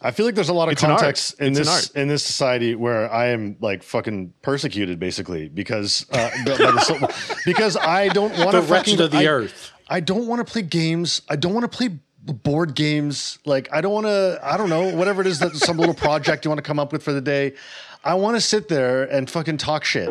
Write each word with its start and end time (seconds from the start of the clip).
I 0.00 0.12
feel 0.12 0.26
like 0.26 0.36
there's 0.36 0.48
a 0.48 0.52
lot 0.54 0.68
of 0.68 0.72
It's 0.72 0.80
context 0.80 1.40
in 1.40 1.48
It's 1.48 1.58
this 1.58 1.90
in 1.90 2.06
this 2.06 2.22
society 2.22 2.74
where 2.76 3.12
I 3.12 3.28
am 3.28 3.56
like 3.60 3.82
fucking 3.82 4.32
persecuted 4.42 5.00
basically 5.00 5.48
because 5.48 6.06
uh, 6.12 6.30
by 6.46 6.56
the 6.56 6.80
so- 6.80 7.34
because 7.44 7.76
I 7.76 8.08
don't 8.08 8.30
want 8.38 8.52
The 8.52 8.60
to 8.60 8.72
wretched 8.72 9.00
of 9.00 9.10
the 9.10 9.18
I, 9.18 9.26
earth. 9.26 9.72
I 9.88 10.00
don't 10.00 10.26
want 10.28 10.46
to 10.46 10.50
play 10.50 10.62
games. 10.62 11.22
I 11.28 11.34
don't 11.36 11.52
want 11.52 11.70
to 11.70 11.76
play 11.76 11.98
board 12.22 12.74
games. 12.74 13.38
Like 13.44 13.68
I 13.72 13.80
don't 13.80 13.92
want 13.92 14.06
to. 14.06 14.38
I 14.42 14.56
don't 14.56 14.68
know 14.70 14.94
whatever 14.94 15.20
it 15.20 15.26
is 15.26 15.40
that 15.40 15.56
some 15.56 15.76
little 15.78 15.94
project 16.06 16.44
you 16.44 16.50
want 16.50 16.58
to 16.58 16.62
come 16.62 16.78
up 16.78 16.92
with 16.92 17.02
for 17.02 17.12
the 17.12 17.20
day. 17.20 17.54
I 18.04 18.14
want 18.14 18.36
to 18.36 18.40
sit 18.40 18.68
there 18.68 19.02
and 19.04 19.28
fucking 19.28 19.56
talk 19.56 19.84
shit. 19.84 20.08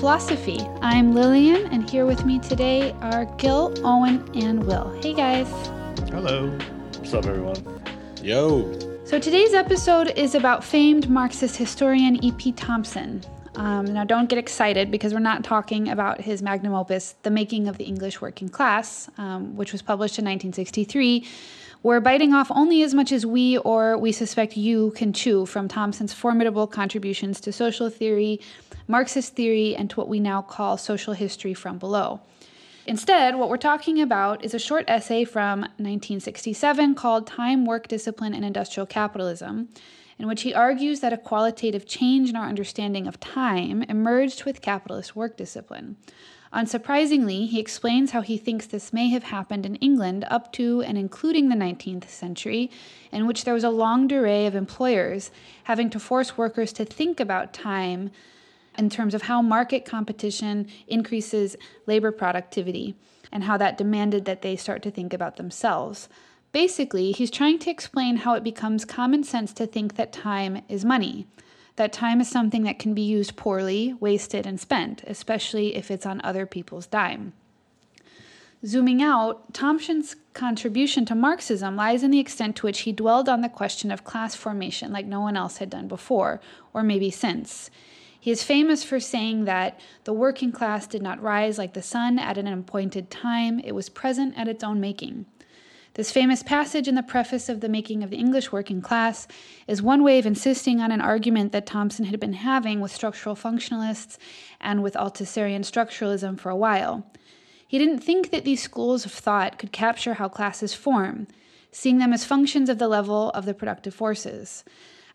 Philosophy. 0.00 0.58
I'm 0.80 1.14
Lillian, 1.14 1.66
and 1.74 1.88
here 1.88 2.06
with 2.06 2.24
me 2.24 2.38
today 2.38 2.92
are 3.02 3.26
Gil, 3.36 3.74
Owen, 3.84 4.26
and 4.34 4.64
Will. 4.64 4.98
Hey 5.02 5.12
guys. 5.12 5.46
Hello. 6.08 6.48
What's 6.96 7.12
up, 7.12 7.26
everyone? 7.26 7.82
Yo. 8.22 8.72
So 9.04 9.18
today's 9.18 9.52
episode 9.52 10.08
is 10.16 10.34
about 10.34 10.64
famed 10.64 11.10
Marxist 11.10 11.54
historian 11.54 12.16
E.P. 12.24 12.52
Thompson. 12.52 13.22
Um, 13.56 13.92
now, 13.92 14.04
don't 14.04 14.30
get 14.30 14.38
excited 14.38 14.90
because 14.90 15.12
we're 15.12 15.20
not 15.20 15.44
talking 15.44 15.90
about 15.90 16.18
his 16.18 16.40
magnum 16.40 16.72
opus, 16.72 17.16
The 17.22 17.30
Making 17.30 17.68
of 17.68 17.76
the 17.76 17.84
English 17.84 18.22
Working 18.22 18.48
Class, 18.48 19.10
um, 19.18 19.54
which 19.54 19.70
was 19.70 19.82
published 19.82 20.18
in 20.18 20.24
1963. 20.24 21.26
We're 21.82 22.00
biting 22.00 22.34
off 22.34 22.50
only 22.50 22.82
as 22.82 22.92
much 22.92 23.10
as 23.10 23.24
we 23.24 23.56
or 23.56 23.96
we 23.96 24.12
suspect 24.12 24.54
you 24.54 24.90
can 24.90 25.14
chew 25.14 25.46
from 25.46 25.66
Thompson's 25.66 26.12
formidable 26.12 26.66
contributions 26.66 27.40
to 27.40 27.52
social 27.52 27.88
theory, 27.88 28.38
Marxist 28.86 29.34
theory, 29.34 29.74
and 29.74 29.88
to 29.88 29.96
what 29.96 30.08
we 30.08 30.20
now 30.20 30.42
call 30.42 30.76
social 30.76 31.14
history 31.14 31.54
from 31.54 31.78
below. 31.78 32.20
Instead, 32.86 33.36
what 33.36 33.48
we're 33.48 33.56
talking 33.56 33.98
about 33.98 34.44
is 34.44 34.52
a 34.52 34.58
short 34.58 34.84
essay 34.88 35.24
from 35.24 35.60
1967 35.60 36.94
called 36.96 37.26
Time, 37.26 37.64
Work, 37.64 37.88
Discipline, 37.88 38.34
and 38.34 38.44
Industrial 38.44 38.86
Capitalism, 38.86 39.70
in 40.18 40.26
which 40.26 40.42
he 40.42 40.52
argues 40.52 41.00
that 41.00 41.14
a 41.14 41.16
qualitative 41.16 41.86
change 41.86 42.28
in 42.28 42.36
our 42.36 42.46
understanding 42.46 43.06
of 43.06 43.18
time 43.20 43.84
emerged 43.84 44.44
with 44.44 44.60
capitalist 44.60 45.16
work 45.16 45.38
discipline. 45.38 45.96
Unsurprisingly, 46.52 47.46
he 47.46 47.60
explains 47.60 48.10
how 48.10 48.22
he 48.22 48.36
thinks 48.36 48.66
this 48.66 48.92
may 48.92 49.08
have 49.08 49.22
happened 49.22 49.64
in 49.64 49.76
England 49.76 50.26
up 50.28 50.52
to 50.52 50.82
and 50.82 50.98
including 50.98 51.48
the 51.48 51.54
19th 51.54 52.08
century, 52.08 52.70
in 53.12 53.26
which 53.26 53.44
there 53.44 53.54
was 53.54 53.62
a 53.62 53.70
long 53.70 54.12
array 54.12 54.46
of 54.46 54.56
employers 54.56 55.30
having 55.64 55.88
to 55.88 56.00
force 56.00 56.36
workers 56.36 56.72
to 56.72 56.84
think 56.84 57.20
about 57.20 57.52
time 57.52 58.10
in 58.76 58.90
terms 58.90 59.14
of 59.14 59.22
how 59.22 59.40
market 59.40 59.84
competition 59.84 60.66
increases 60.88 61.56
labor 61.86 62.10
productivity 62.10 62.96
and 63.30 63.44
how 63.44 63.56
that 63.56 63.78
demanded 63.78 64.24
that 64.24 64.42
they 64.42 64.56
start 64.56 64.82
to 64.82 64.90
think 64.90 65.12
about 65.12 65.36
themselves. 65.36 66.08
Basically, 66.50 67.12
he's 67.12 67.30
trying 67.30 67.60
to 67.60 67.70
explain 67.70 68.16
how 68.16 68.34
it 68.34 68.42
becomes 68.42 68.84
common 68.84 69.22
sense 69.22 69.52
to 69.52 69.68
think 69.68 69.94
that 69.94 70.12
time 70.12 70.62
is 70.68 70.84
money, 70.84 71.28
that 71.76 71.92
time 71.92 72.20
is 72.20 72.28
something 72.28 72.62
that 72.64 72.78
can 72.78 72.94
be 72.94 73.02
used 73.02 73.36
poorly, 73.36 73.94
wasted, 74.00 74.46
and 74.46 74.60
spent, 74.60 75.02
especially 75.06 75.76
if 75.76 75.90
it's 75.90 76.06
on 76.06 76.20
other 76.22 76.46
people's 76.46 76.86
dime. 76.86 77.32
Zooming 78.64 79.02
out, 79.02 79.54
Thompson's 79.54 80.16
contribution 80.34 81.06
to 81.06 81.14
Marxism 81.14 81.76
lies 81.76 82.02
in 82.02 82.10
the 82.10 82.18
extent 82.18 82.56
to 82.56 82.66
which 82.66 82.80
he 82.80 82.92
dwelled 82.92 83.28
on 83.28 83.40
the 83.40 83.48
question 83.48 83.90
of 83.90 84.04
class 84.04 84.34
formation 84.34 84.92
like 84.92 85.06
no 85.06 85.20
one 85.20 85.36
else 85.36 85.56
had 85.56 85.70
done 85.70 85.88
before, 85.88 86.42
or 86.74 86.82
maybe 86.82 87.10
since. 87.10 87.70
He 88.20 88.30
is 88.30 88.42
famous 88.42 88.84
for 88.84 89.00
saying 89.00 89.46
that 89.46 89.80
the 90.04 90.12
working 90.12 90.52
class 90.52 90.86
did 90.86 91.00
not 91.00 91.22
rise 91.22 91.56
like 91.56 91.72
the 91.72 91.80
sun 91.80 92.18
at 92.18 92.36
an 92.36 92.46
appointed 92.46 93.10
time, 93.10 93.60
it 93.60 93.72
was 93.72 93.88
present 93.88 94.36
at 94.36 94.46
its 94.46 94.62
own 94.62 94.78
making. 94.78 95.24
This 95.94 96.12
famous 96.12 96.44
passage 96.44 96.86
in 96.86 96.94
the 96.94 97.02
preface 97.02 97.48
of 97.48 97.60
The 97.60 97.68
Making 97.68 98.04
of 98.04 98.10
the 98.10 98.16
English 98.16 98.52
Working 98.52 98.80
Class 98.80 99.26
is 99.66 99.82
one 99.82 100.04
way 100.04 100.20
of 100.20 100.26
insisting 100.26 100.80
on 100.80 100.92
an 100.92 101.00
argument 101.00 101.50
that 101.50 101.66
Thompson 101.66 102.04
had 102.04 102.20
been 102.20 102.34
having 102.34 102.80
with 102.80 102.94
structural 102.94 103.34
functionalists 103.34 104.16
and 104.60 104.84
with 104.84 104.94
Althusserian 104.94 105.62
structuralism 105.62 106.38
for 106.38 106.48
a 106.48 106.56
while. 106.56 107.04
He 107.66 107.76
didn't 107.76 107.98
think 107.98 108.30
that 108.30 108.44
these 108.44 108.62
schools 108.62 109.04
of 109.04 109.10
thought 109.10 109.58
could 109.58 109.72
capture 109.72 110.14
how 110.14 110.28
classes 110.28 110.74
form, 110.74 111.26
seeing 111.72 111.98
them 111.98 112.12
as 112.12 112.24
functions 112.24 112.68
of 112.68 112.78
the 112.78 112.88
level 112.88 113.30
of 113.30 113.44
the 113.44 113.54
productive 113.54 113.94
forces. 113.94 114.64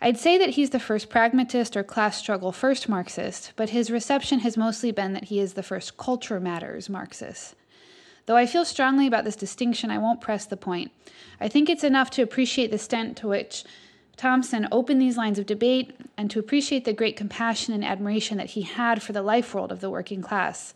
I'd 0.02 0.18
say 0.18 0.38
that 0.38 0.52
he's 0.52 0.72
the 0.72 0.80
first 0.80 1.10
pragmatist 1.10 1.78
or 1.78 1.84
class 1.84 2.18
struggle 2.18 2.52
first 2.52 2.90
Marxist, 2.90 3.54
but 3.56 3.70
his 3.70 3.90
reception 3.90 4.40
has 4.40 4.58
mostly 4.58 4.92
been 4.92 5.14
that 5.14 5.26
he 5.26 5.40
is 5.40 5.54
the 5.54 5.64
first 5.64 5.96
culture 5.96 6.42
matters 6.42 6.90
Marxist. 6.90 7.56
Though 8.26 8.38
I 8.38 8.46
feel 8.46 8.66
strongly 8.66 9.06
about 9.06 9.24
this 9.24 9.36
distinction, 9.36 9.92
I 9.92 9.98
won't 9.98 10.22
press 10.22 10.46
the 10.46 10.58
point. 10.58 10.92
I 11.40 11.48
think 11.48 11.70
it's 11.70 11.84
enough 11.84 12.10
to 12.12 12.22
appreciate 12.22 12.72
the 12.72 12.76
extent 12.76 13.18
to 13.18 13.28
which 13.28 13.64
Thompson 14.18 14.68
opened 14.72 15.02
these 15.02 15.18
lines 15.18 15.38
of 15.38 15.46
debate 15.46 15.96
and 16.18 16.32
to 16.32 16.40
appreciate 16.40 16.86
the 16.86 16.94
great 16.94 17.18
compassion 17.18 17.74
and 17.74 17.84
admiration 17.84 18.38
that 18.38 18.52
he 18.52 18.62
had 18.62 19.04
for 19.04 19.14
the 19.14 19.22
life 19.22 19.54
world 19.54 19.72
of 19.72 19.82
the 19.82 19.90
working 19.90 20.22
class. 20.22 20.74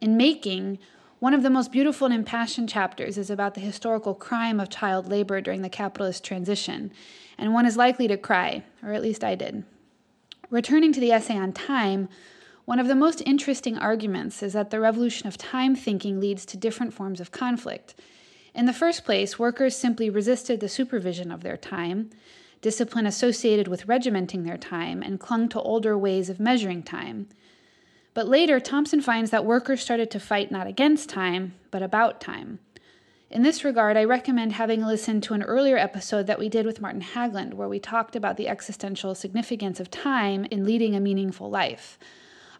In 0.00 0.16
Making, 0.16 0.78
one 1.18 1.34
of 1.34 1.42
the 1.42 1.50
most 1.50 1.72
beautiful 1.72 2.06
and 2.06 2.14
impassioned 2.14 2.68
chapters 2.68 3.18
is 3.18 3.30
about 3.30 3.54
the 3.54 3.60
historical 3.60 4.14
crime 4.14 4.60
of 4.60 4.70
child 4.70 5.08
labor 5.08 5.40
during 5.40 5.62
the 5.62 5.68
capitalist 5.68 6.24
transition, 6.24 6.92
and 7.36 7.52
one 7.52 7.66
is 7.66 7.76
likely 7.76 8.08
to 8.08 8.16
cry, 8.16 8.62
or 8.82 8.92
at 8.92 9.02
least 9.02 9.24
I 9.24 9.34
did. 9.34 9.64
Returning 10.50 10.92
to 10.92 11.00
the 11.00 11.12
essay 11.12 11.36
on 11.36 11.52
time, 11.52 12.08
one 12.64 12.78
of 12.78 12.88
the 12.88 12.94
most 12.94 13.22
interesting 13.26 13.78
arguments 13.78 14.42
is 14.42 14.52
that 14.52 14.70
the 14.70 14.80
revolution 14.80 15.26
of 15.26 15.38
time 15.38 15.74
thinking 15.74 16.20
leads 16.20 16.44
to 16.46 16.56
different 16.56 16.94
forms 16.94 17.20
of 17.20 17.32
conflict. 17.32 17.94
In 18.54 18.66
the 18.66 18.72
first 18.72 19.04
place, 19.04 19.38
workers 19.38 19.76
simply 19.76 20.10
resisted 20.10 20.60
the 20.60 20.68
supervision 20.68 21.30
of 21.30 21.42
their 21.42 21.56
time, 21.56 22.10
discipline 22.62 23.06
associated 23.06 23.68
with 23.68 23.86
regimenting 23.86 24.44
their 24.44 24.58
time, 24.58 25.02
and 25.02 25.20
clung 25.20 25.48
to 25.48 25.60
older 25.60 25.96
ways 25.96 26.28
of 26.28 26.40
measuring 26.40 26.82
time. 26.82 27.28
But 28.12 28.28
later, 28.28 28.58
Thompson 28.58 29.00
finds 29.00 29.30
that 29.30 29.44
workers 29.44 29.80
started 29.80 30.10
to 30.10 30.20
fight 30.20 30.50
not 30.50 30.66
against 30.66 31.08
time, 31.08 31.54
but 31.70 31.82
about 31.82 32.20
time. 32.20 32.58
In 33.30 33.42
this 33.42 33.64
regard, 33.64 33.96
I 33.96 34.02
recommend 34.02 34.54
having 34.54 34.82
a 34.82 34.88
listen 34.88 35.20
to 35.22 35.34
an 35.34 35.44
earlier 35.44 35.78
episode 35.78 36.26
that 36.26 36.40
we 36.40 36.48
did 36.48 36.66
with 36.66 36.80
Martin 36.80 37.02
Hägglund, 37.02 37.54
where 37.54 37.68
we 37.68 37.78
talked 37.78 38.16
about 38.16 38.36
the 38.36 38.48
existential 38.48 39.14
significance 39.14 39.78
of 39.78 39.88
time 39.88 40.44
in 40.50 40.64
leading 40.64 40.96
a 40.96 41.00
meaningful 41.00 41.48
life. 41.48 41.96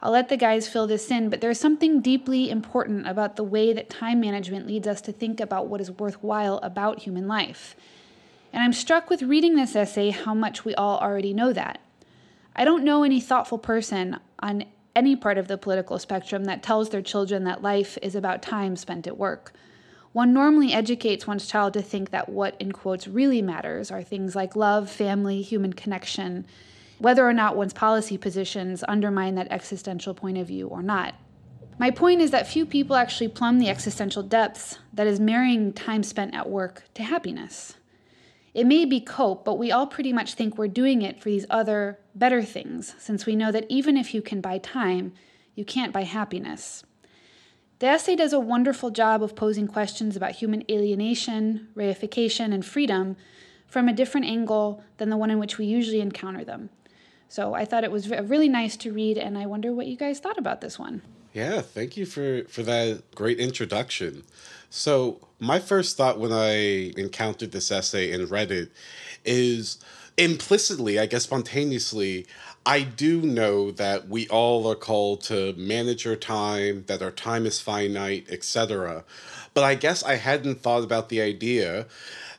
I'll 0.03 0.13
let 0.13 0.29
the 0.29 0.37
guys 0.37 0.67
fill 0.67 0.87
this 0.87 1.11
in, 1.11 1.29
but 1.29 1.41
there's 1.41 1.61
something 1.61 2.01
deeply 2.01 2.51
important 2.51 3.07
about 3.07 3.37
the 3.37 3.45
way 3.45 3.73
that 3.73 3.91
time 3.91 4.21
management 4.21 4.67
leads 4.67 4.87
us 4.87 5.01
to 5.03 5.13
think 5.13 5.41
about 5.41 5.67
what 5.67 5.81
is 5.81 5.91
worthwhile 5.91 6.59
about 6.63 7.01
human 7.01 7.29
life. 7.29 7.77
And 8.53 8.63
I'm 8.63 8.73
struck 8.73 9.11
with 9.11 9.23
reading 9.23 9.57
this 9.57 9.77
essay 9.77 10.11
how 10.11 10.35
much 10.35 10.65
we 10.65 10.75
all 10.75 10.99
already 10.99 11.35
know 11.35 11.53
that. 11.53 11.81
I 12.57 12.65
don't 12.65 12.85
know 12.85 13.05
any 13.05 13.21
thoughtful 13.21 13.59
person 13.59 14.19
on 14.41 14.65
any 14.97 15.17
part 15.17 15.39
of 15.39 15.49
the 15.49 15.59
political 15.59 15.99
spectrum 15.99 16.45
that 16.45 16.63
tells 16.63 16.91
their 16.91 17.03
children 17.03 17.45
that 17.45 17.63
life 17.63 17.97
is 18.03 18.15
about 18.15 18.43
time 18.43 18.77
spent 18.77 19.07
at 19.07 19.19
work. 19.19 19.53
One 20.13 20.33
normally 20.33 20.73
educates 20.73 21.27
one's 21.27 21.47
child 21.47 21.75
to 21.75 21.83
think 21.83 22.11
that 22.11 22.29
what, 22.29 22.57
in 22.59 22.73
quotes, 22.73 23.07
really 23.07 23.43
matters 23.43 23.91
are 23.93 24.03
things 24.03 24.35
like 24.35 24.57
love, 24.57 24.91
family, 24.91 25.43
human 25.43 25.73
connection, 25.73 26.47
whether 27.01 27.27
or 27.27 27.33
not 27.33 27.57
one's 27.57 27.73
policy 27.73 28.19
positions 28.19 28.85
undermine 28.87 29.35
that 29.35 29.51
existential 29.51 30.13
point 30.13 30.37
of 30.37 30.47
view 30.47 30.69
or 30.69 30.83
not. 30.83 31.15
My 31.79 31.91
point 31.91 32.21
is 32.21 32.31
that 32.31 32.47
few 32.47 32.67
people 32.67 32.95
actually 32.95 33.29
plumb 33.29 33.59
the 33.59 33.71
existential 33.71 34.23
depths 34.23 34.79
that 34.93 35.07
is 35.07 35.19
marrying 35.19 35.73
time 35.73 36.03
spent 36.03 36.35
at 36.35 36.51
work 36.51 36.85
to 36.93 37.03
happiness. 37.03 37.75
It 38.53 38.67
may 38.67 38.85
be 38.85 39.01
cope, 39.01 39.47
but 39.47 39.59
we 39.59 39.73
all 39.73 39.87
pretty 39.87 40.13
much 40.13 40.35
think 40.35 40.59
we're 40.59 40.69
doing 40.69 41.01
it 41.01 41.23
for 41.23 41.31
these 41.31 41.47
other, 41.49 41.99
better 42.15 42.43
things, 42.43 42.95
since 42.99 43.25
we 43.25 43.35
know 43.35 43.51
that 43.51 43.65
even 43.71 43.97
if 43.97 44.13
you 44.13 44.21
can 44.21 44.43
buy 44.43 44.59
time, 44.59 45.15
you 45.55 45.65
can't 45.65 45.95
buy 45.95 46.03
happiness. 46.03 46.85
The 47.79 47.87
essay 47.87 48.15
does 48.15 48.35
a 48.35 48.41
wonderful 48.41 48.91
job 48.91 49.23
of 49.23 49.35
posing 49.35 49.67
questions 49.67 50.17
about 50.17 50.33
human 50.33 50.65
alienation, 50.71 51.69
reification, 51.75 52.53
and 52.53 52.63
freedom 52.63 53.17
from 53.67 53.89
a 53.89 53.95
different 53.95 54.27
angle 54.27 54.85
than 54.99 55.09
the 55.09 55.17
one 55.17 55.31
in 55.31 55.39
which 55.39 55.57
we 55.57 55.65
usually 55.65 56.03
encounter 56.03 56.45
them. 56.45 56.69
So 57.31 57.55
I 57.55 57.65
thought 57.65 57.85
it 57.85 57.93
was 57.93 58.11
re- 58.11 58.21
really 58.23 58.49
nice 58.49 58.77
to 58.79 58.93
read, 58.93 59.17
and 59.17 59.39
I 59.39 59.47
wonder 59.47 59.73
what 59.73 59.87
you 59.87 59.97
guys 59.97 60.19
thought 60.19 60.37
about 60.37 60.61
this 60.61 60.81
one. 60.81 61.01
Yeah, 61.33 61.61
thank 61.61 61.97
you 61.97 62.05
for 62.05 62.43
for 62.49 62.65
that 62.65 63.15
great 63.15 63.39
introduction. 63.39 64.25
So, 64.69 65.29
my 65.39 65.61
first 65.61 65.97
thought 65.97 66.19
when 66.19 66.33
I 66.33 66.93
encountered 66.97 67.53
this 67.53 67.71
essay 67.71 68.11
and 68.11 68.29
read 68.29 68.51
it 68.51 68.73
is 69.25 69.79
implicitly, 70.19 70.99
I 70.99 71.07
guess 71.07 71.23
spontaneously, 71.23 72.27
I 72.67 72.81
do 72.83 73.23
know 73.23 73.71
that 73.71 74.09
we 74.09 74.27
all 74.29 74.67
are 74.71 74.75
called 74.75 75.23
to 75.23 75.53
manage 75.57 76.09
our 76.09 76.17
time, 76.17 76.83
that 76.89 77.01
our 77.01 77.13
time 77.13 77.47
is 77.47 77.61
finite, 77.61 78.27
etc. 78.29 79.05
But 79.55 79.63
I 79.63 79.77
guess 79.77 80.03
I 80.03 80.17
hadn't 80.17 80.63
thought 80.63 80.83
about 80.83 81.11
the 81.11 81.21
idea 81.21 81.87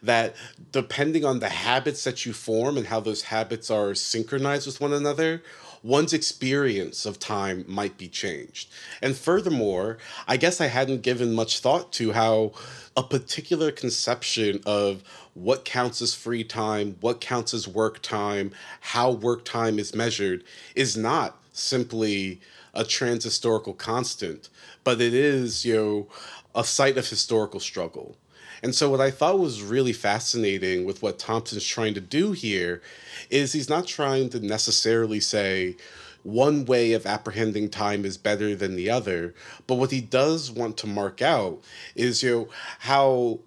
that 0.03 0.35
depending 0.71 1.25
on 1.25 1.39
the 1.39 1.49
habits 1.49 2.03
that 2.03 2.25
you 2.25 2.33
form 2.33 2.77
and 2.77 2.87
how 2.87 2.99
those 2.99 3.23
habits 3.23 3.69
are 3.69 3.93
synchronized 3.93 4.65
with 4.65 4.81
one 4.81 4.93
another, 4.93 5.41
one's 5.83 6.13
experience 6.13 7.05
of 7.05 7.19
time 7.19 7.65
might 7.67 7.97
be 7.97 8.07
changed. 8.07 8.69
And 9.01 9.15
furthermore, 9.15 9.97
I 10.27 10.37
guess 10.37 10.61
I 10.61 10.67
hadn't 10.67 11.01
given 11.01 11.33
much 11.33 11.59
thought 11.59 11.91
to 11.93 12.11
how 12.11 12.53
a 12.95 13.03
particular 13.03 13.71
conception 13.71 14.61
of 14.65 15.03
what 15.33 15.65
counts 15.65 16.01
as 16.01 16.13
free 16.13 16.43
time, 16.43 16.97
what 16.99 17.21
counts 17.21 17.53
as 17.53 17.67
work 17.67 18.01
time, 18.01 18.51
how 18.81 19.11
work 19.11 19.45
time 19.45 19.79
is 19.79 19.95
measured 19.95 20.43
is 20.75 20.97
not 20.97 21.37
simply 21.53 22.41
a 22.73 22.83
transhistorical 22.83 23.77
constant, 23.77 24.49
but 24.83 25.01
it 25.01 25.13
is, 25.13 25.65
you 25.65 25.75
know, 25.75 26.07
a 26.53 26.63
site 26.63 26.97
of 26.97 27.07
historical 27.07 27.59
struggle. 27.59 28.15
And 28.63 28.75
so, 28.75 28.89
what 28.89 29.01
I 29.01 29.11
thought 29.11 29.39
was 29.39 29.61
really 29.61 29.93
fascinating 29.93 30.85
with 30.85 31.01
what 31.01 31.19
Thompson's 31.19 31.65
trying 31.65 31.93
to 31.95 32.01
do 32.01 32.31
here 32.31 32.81
is 33.29 33.53
he's 33.53 33.69
not 33.69 33.87
trying 33.87 34.29
to 34.29 34.39
necessarily 34.39 35.19
say 35.19 35.75
one 36.23 36.65
way 36.65 36.93
of 36.93 37.05
apprehending 37.05 37.69
time 37.69 38.05
is 38.05 38.17
better 38.17 38.55
than 38.55 38.75
the 38.75 38.89
other, 38.89 39.33
but 39.65 39.75
what 39.75 39.91
he 39.91 40.01
does 40.01 40.51
want 40.51 40.77
to 40.77 40.87
mark 40.87 41.21
out 41.21 41.59
is 41.95 42.21
you 42.21 42.29
know 42.29 42.49
how 42.79 43.39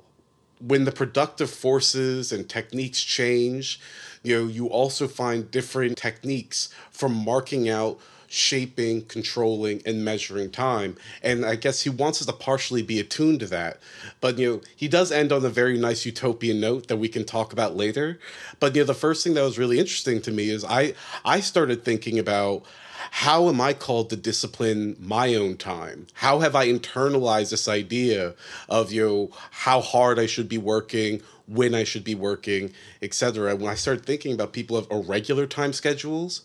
when 0.67 0.85
the 0.85 0.93
productive 0.93 1.51
forces 1.51 2.33
and 2.33 2.49
techniques 2.49 3.03
change, 3.03 3.81
you 4.23 4.37
know, 4.39 4.49
you 4.49 4.67
also 4.67 5.07
find 5.07 5.51
different 5.51 5.97
techniques 5.97 6.71
for 6.91 7.09
marking 7.09 7.69
out 7.69 8.01
shaping, 8.35 9.03
controlling, 9.07 9.81
and 9.87 10.05
measuring 10.05 10.51
time. 10.51 10.97
And 11.23 11.45
I 11.45 11.55
guess 11.55 11.83
he 11.83 11.91
wants 11.91 12.21
us 12.21 12.27
to 12.27 12.33
partially 12.33 12.83
be 12.83 12.99
attuned 12.99 13.41
to 13.41 13.47
that. 13.47 13.79
But 14.21 14.39
you 14.39 14.51
know, 14.51 14.61
he 14.75 14.89
does 14.89 15.13
end 15.13 15.33
on 15.33 15.45
a 15.45 15.49
very 15.49 15.79
nice 15.79 16.05
utopian 16.05 16.61
note 16.61 16.89
that 16.89 16.97
we 16.97 17.09
can 17.09 17.25
talk 17.25 17.53
about 17.53 17.77
later. 17.77 18.19
But 18.61 18.75
you 18.75 18.83
know, 18.83 18.87
the 18.87 18.95
first 18.95 19.25
thing 19.25 19.35
that 19.35 19.43
was 19.43 19.59
really 19.59 19.79
interesting 19.79 20.21
to 20.23 20.33
me 20.33 20.51
is 20.51 20.65
I 20.65 20.95
I 21.25 21.41
started 21.41 21.85
thinking 21.85 22.19
about 22.19 22.65
how 23.11 23.49
am 23.49 23.61
I 23.61 23.75
called 23.75 24.11
to 24.11 24.17
discipline 24.17 24.97
my 24.99 25.35
own 25.35 25.57
time? 25.57 26.07
How 26.15 26.41
have 26.41 26.57
I 26.57 26.69
internalized 26.69 27.51
this 27.51 27.69
idea 27.69 28.35
of 28.69 28.93
you 28.93 29.07
know 29.07 29.31
how 29.51 29.81
hard 29.81 30.19
I 30.19 30.27
should 30.27 30.49
be 30.49 30.59
working, 30.59 31.23
when 31.47 31.75
I 31.75 31.85
should 31.85 32.05
be 32.05 32.15
working, 32.15 32.73
etc. 33.03 33.55
When 33.55 33.71
I 33.71 33.75
started 33.75 34.05
thinking 34.05 34.33
about 34.33 34.53
people 34.53 34.77
of 34.77 34.91
irregular 34.91 35.47
time 35.47 35.73
schedules, 35.73 36.43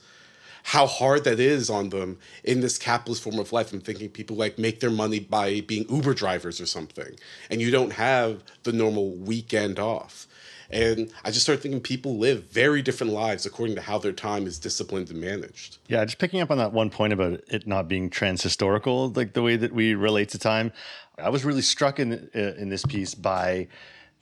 how 0.64 0.88
hard 0.88 1.24
that 1.24 1.40
is 1.40 1.70
on 1.70 1.90
them 1.90 2.18
in 2.44 2.62
this 2.62 2.78
capitalist 2.78 3.24
form 3.24 3.40
of 3.40 3.52
life. 3.52 3.74
I'm 3.74 3.82
thinking 3.82 4.10
people 4.10 4.36
like 4.36 4.58
make 4.58 4.80
their 4.80 4.92
money 4.92 5.20
by 5.20 5.62
being 5.62 5.86
Uber 5.90 6.14
drivers 6.14 6.60
or 6.62 6.66
something, 6.66 7.16
and 7.50 7.62
you 7.62 7.72
don't 7.72 7.94
have 7.94 8.44
the 8.64 8.74
normal 8.74 9.12
weekend 9.12 9.80
off. 9.80 10.28
And 10.72 11.12
I 11.26 11.32
just 11.32 11.42
started 11.42 11.62
thinking 11.64 11.82
people 11.82 12.18
live 12.18 12.44
very 12.44 12.82
different 12.84 13.12
lives 13.12 13.46
according 13.46 13.76
to 13.78 13.82
how 13.82 13.98
their 13.98 14.12
time 14.12 14.46
is 14.46 14.60
disciplined 14.60 15.10
and 15.10 15.20
managed. 15.20 15.80
Yeah, 15.88 16.06
just 16.06 16.20
picking 16.20 16.42
up 16.42 16.52
on 16.52 16.60
that 16.60 16.74
one 16.74 16.92
point 16.92 17.12
about 17.12 17.42
it 17.48 17.66
not 17.66 17.88
being 17.88 18.10
transhistorical, 18.10 19.16
like 19.18 19.34
the 19.34 19.42
way 19.42 19.56
that 19.56 19.74
we 19.74 19.96
relate 19.96 20.30
to 20.30 20.40
time. 20.40 20.72
I 21.18 21.30
was 21.30 21.44
really 21.44 21.64
struck 21.64 22.00
in 22.00 22.30
uh, 22.36 22.40
in 22.58 22.70
this 22.70 22.86
piece 22.86 23.16
by 23.16 23.68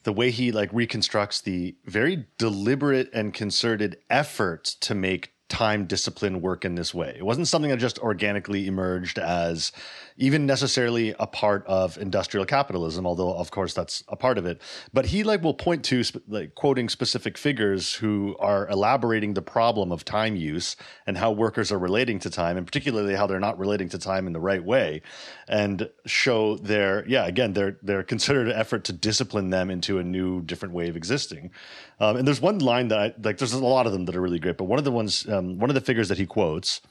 the 0.04 0.14
way 0.14 0.32
he 0.32 0.54
like 0.54 0.70
reconstructs 0.72 1.42
the 1.42 1.76
very 1.86 2.26
deliberate 2.38 3.10
and 3.14 3.34
concerted 3.34 3.98
effort 4.10 4.64
to 4.64 4.96
make 4.96 5.34
time 5.50 5.86
discipline 5.86 6.42
work 6.42 6.66
in 6.66 6.76
this 6.76 6.94
way. 6.94 7.16
It 7.18 7.26
wasn't 7.26 7.48
something 7.48 7.72
that 7.72 7.78
just 7.78 8.00
organically 8.00 8.68
emerged 8.68 9.18
as 9.18 9.72
even 10.18 10.46
necessarily 10.46 11.14
a 11.20 11.28
part 11.28 11.66
of 11.68 11.98
industrial 11.98 12.46
capitalism, 12.46 13.06
although 13.06 13.34
of 13.34 13.52
course 13.52 13.74
that's 13.74 14.04
a 14.08 14.16
part 14.16 14.38
of 14.38 14.46
it. 14.46 14.60
But 14.94 15.06
he 15.06 15.24
like 15.24 15.44
will 15.44 15.54
point 15.54 15.86
to 15.86 16.04
like 16.28 16.56
quoting 16.56 16.90
specific 16.90 17.38
figures 17.38 17.94
who 17.94 18.36
are 18.40 18.68
elaborating 18.68 19.34
the 19.34 19.42
problem 19.42 19.92
of 19.92 20.04
time 20.04 20.36
use 20.36 20.76
and 21.06 21.18
how 21.18 21.32
workers 21.32 21.72
are 21.72 21.78
relating 21.78 22.20
to 22.20 22.30
time, 22.30 22.58
and 22.58 22.66
particularly 22.66 23.16
how 23.16 23.28
they're 23.28 23.40
not 23.40 23.60
relating 23.60 23.90
to 23.90 23.98
time 23.98 24.28
in 24.28 24.34
the 24.34 24.40
right 24.40 24.64
way, 24.64 25.02
and 25.48 25.90
show 26.06 26.58
their 26.58 27.08
yeah 27.08 27.26
again 27.28 27.54
their 27.54 27.78
their 27.84 28.04
considered 28.04 28.50
effort 28.50 28.84
to 28.86 28.94
discipline 28.94 29.50
them 29.52 29.70
into 29.70 30.00
a 30.00 30.04
new 30.04 30.42
different 30.42 30.74
way 30.74 30.90
of 30.90 30.98
existing. 30.98 31.52
Um, 32.00 32.18
and 32.18 32.28
there's 32.28 32.42
one 32.42 32.60
line 32.60 32.88
that 32.90 33.00
I 33.00 33.14
like. 33.22 33.38
There's 33.38 33.54
a 33.54 33.66
lot 33.66 33.86
of 33.86 33.94
them 33.94 34.06
that 34.06 34.16
are 34.16 34.22
really 34.22 34.40
great, 34.40 34.58
but 34.58 34.66
one 34.66 34.80
of 34.80 34.86
the 34.86 34.92
ones, 34.92 35.28
um, 35.30 35.60
one 35.60 35.70
of 35.70 35.76
the 35.76 35.82
figures 35.82 36.10
that 36.10 36.18
he 36.18 36.26
quotes 36.26 36.82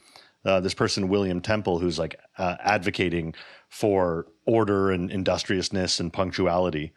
uh, 0.45 0.59
this 0.59 0.73
person 0.73 1.09
William 1.09 1.41
Temple, 1.41 1.79
who's 1.79 1.99
like 1.99 2.19
uh, 2.37 2.55
advocating 2.59 3.33
for 3.69 4.27
order 4.45 4.91
and 4.91 5.11
industriousness 5.11 5.99
and 5.99 6.11
punctuality. 6.13 6.93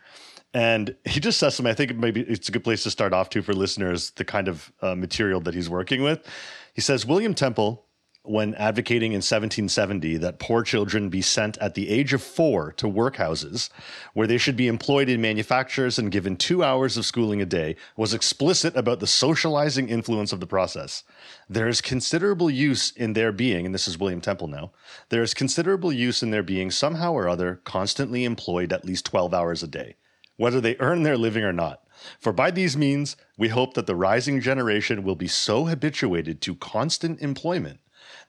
And 0.52 0.96
he 1.04 1.20
just 1.20 1.38
says 1.38 1.54
something. 1.54 1.70
I 1.70 1.74
think 1.74 1.96
maybe 1.96 2.22
it's 2.22 2.48
a 2.48 2.52
good 2.52 2.64
place 2.64 2.82
to 2.82 2.90
start 2.90 3.12
off 3.12 3.30
to 3.30 3.42
for 3.42 3.54
listeners 3.54 4.10
the 4.12 4.24
kind 4.24 4.48
of 4.48 4.72
uh, 4.82 4.94
material 4.94 5.40
that 5.42 5.54
he's 5.54 5.70
working 5.70 6.02
with. 6.02 6.26
He 6.74 6.80
says 6.80 7.06
William 7.06 7.34
Temple 7.34 7.86
when 8.22 8.54
advocating 8.56 9.12
in 9.12 9.16
1770 9.16 10.18
that 10.18 10.38
poor 10.38 10.62
children 10.62 11.08
be 11.08 11.22
sent 11.22 11.56
at 11.58 11.74
the 11.74 11.88
age 11.88 12.12
of 12.12 12.22
four 12.22 12.70
to 12.72 12.86
workhouses, 12.86 13.70
where 14.12 14.26
they 14.26 14.36
should 14.36 14.56
be 14.56 14.68
employed 14.68 15.08
in 15.08 15.20
manufactures 15.22 15.98
and 15.98 16.12
given 16.12 16.36
two 16.36 16.62
hours 16.62 16.98
of 16.98 17.06
schooling 17.06 17.40
a 17.40 17.46
day, 17.46 17.76
was 17.96 18.12
explicit 18.12 18.76
about 18.76 19.00
the 19.00 19.06
socializing 19.06 19.88
influence 19.88 20.32
of 20.34 20.40
the 20.40 20.46
process. 20.46 21.02
There 21.48 21.66
is 21.66 21.80
considerable 21.80 22.50
use 22.50 22.90
in 22.90 23.14
their 23.14 23.32
being, 23.32 23.64
and 23.64 23.74
this 23.74 23.88
is 23.88 23.98
William 23.98 24.20
Temple 24.20 24.48
now, 24.48 24.72
there 25.08 25.22
is 25.22 25.32
considerable 25.32 25.92
use 25.92 26.22
in 26.22 26.30
their 26.30 26.42
being 26.42 26.70
somehow 26.70 27.12
or 27.12 27.26
other 27.26 27.62
constantly 27.64 28.24
employed 28.24 28.70
at 28.70 28.84
least 28.84 29.06
12 29.06 29.32
hours 29.32 29.62
a 29.62 29.66
day, 29.66 29.96
whether 30.36 30.60
they 30.60 30.76
earn 30.78 31.04
their 31.04 31.16
living 31.16 31.42
or 31.42 31.54
not. 31.54 31.84
For 32.18 32.32
by 32.32 32.50
these 32.50 32.76
means, 32.76 33.16
we 33.38 33.48
hope 33.48 33.74
that 33.74 33.86
the 33.86 33.96
rising 33.96 34.40
generation 34.42 35.04
will 35.04 35.16
be 35.16 35.28
so 35.28 35.64
habituated 35.66 36.42
to 36.42 36.54
constant 36.54 37.20
employment 37.20 37.80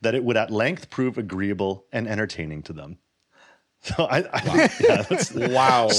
that 0.02 0.16
it 0.16 0.24
would 0.24 0.38
at 0.38 0.52
length 0.52 0.90
prove 0.90 1.18
agreeable 1.18 1.86
and 1.92 2.08
entertaining 2.08 2.64
to 2.64 2.74
them. 2.74 2.98
So 3.84 4.04
I, 4.04 4.20
I 4.32 4.46
wow. 4.46 4.68
yeah, 4.80 5.02
that's 5.02 5.32
wow. 5.34 5.90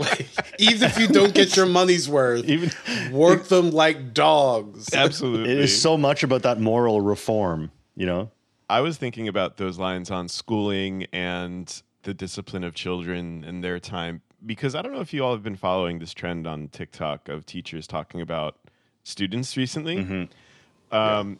like, 0.00 0.26
even 0.58 0.90
if 0.90 0.98
you 0.98 1.06
don't 1.06 1.32
get 1.32 1.54
your 1.56 1.66
money's 1.66 2.08
worth, 2.08 2.44
even 2.44 2.72
work 3.12 3.44
them 3.44 3.70
like 3.70 4.12
dogs. 4.12 4.92
Absolutely, 4.92 5.52
it 5.52 5.60
is 5.60 5.80
so 5.80 5.96
much 5.96 6.24
about 6.24 6.42
that 6.42 6.58
moral 6.58 7.00
reform. 7.00 7.70
You 7.94 8.06
know, 8.06 8.30
I 8.68 8.80
was 8.80 8.96
thinking 8.96 9.28
about 9.28 9.58
those 9.58 9.78
lines 9.78 10.10
on 10.10 10.26
schooling 10.28 11.06
and 11.12 11.82
the 12.02 12.14
discipline 12.14 12.64
of 12.64 12.74
children 12.74 13.44
and 13.44 13.62
their 13.62 13.78
time 13.78 14.22
because 14.44 14.74
I 14.74 14.82
don't 14.82 14.92
know 14.92 15.00
if 15.00 15.12
you 15.12 15.24
all 15.24 15.32
have 15.32 15.42
been 15.42 15.56
following 15.56 15.98
this 15.98 16.12
trend 16.12 16.46
on 16.46 16.68
TikTok 16.68 17.28
of 17.28 17.46
teachers 17.46 17.86
talking 17.86 18.20
about 18.20 18.56
students 19.04 19.56
recently. 19.56 19.98
Mm-hmm. 19.98 20.96
Um, 20.96 21.38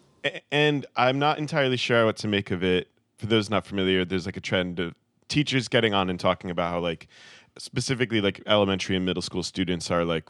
and 0.51 0.87
I'm 0.97 1.19
not 1.19 1.39
entirely 1.39 1.77
sure 1.77 2.05
what 2.07 2.17
to 2.19 2.29
make 2.29 2.51
of 2.51 2.63
it. 2.63 2.89
For 3.19 3.27
those 3.27 3.51
not 3.51 3.67
familiar, 3.67 4.05
there's 4.05 4.27
like 4.27 4.37
a 4.37 4.41
trend 4.41 4.81
of 4.81 4.95
teachers 5.29 5.69
getting 5.69 5.95
on 5.95 6.11
and 6.11 6.19
talking 6.19 6.51
about 6.51 6.73
how 6.73 6.81
like 6.81 7.09
specifically 7.59 8.21
like 8.21 8.43
elementary 8.47 8.97
and 8.97 9.05
middle 9.05 9.23
school 9.23 9.43
students 9.43 9.91
are 9.91 10.05
like 10.05 10.29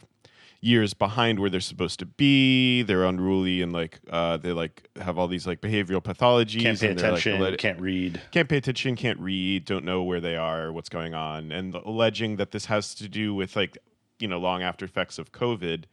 years 0.61 0.93
behind 0.93 1.39
where 1.39 1.49
they're 1.49 1.59
supposed 1.59 1.99
to 1.99 2.05
be. 2.05 2.83
They're 2.83 3.05
unruly 3.05 3.61
and 3.61 3.73
like 3.73 3.99
uh, 4.09 4.37
they 4.37 4.51
like 4.51 4.87
have 5.01 5.17
all 5.17 5.27
these 5.27 5.47
like 5.47 5.59
behavioral 5.61 6.01
pathologies. 6.03 6.61
Can't 6.61 6.79
pay 6.79 6.89
and 6.89 6.99
attention. 6.99 7.39
Like, 7.41 7.57
can't 7.57 7.81
read. 7.81 8.21
Can't 8.31 8.47
pay 8.47 8.57
attention. 8.57 8.95
Can't 8.95 9.19
read. 9.19 9.65
Don't 9.65 9.85
know 9.85 10.03
where 10.03 10.21
they 10.21 10.35
are. 10.35 10.71
What's 10.71 10.89
going 10.89 11.13
on? 11.13 11.51
And 11.51 11.73
alleging 11.73 12.37
that 12.37 12.51
this 12.51 12.65
has 12.65 12.93
to 12.95 13.09
do 13.09 13.33
with 13.33 13.55
like 13.55 13.77
you 14.21 14.27
know 14.27 14.39
long 14.39 14.63
after 14.63 14.85
effects 14.85 15.17
of 15.17 15.31
COVID 15.31 15.85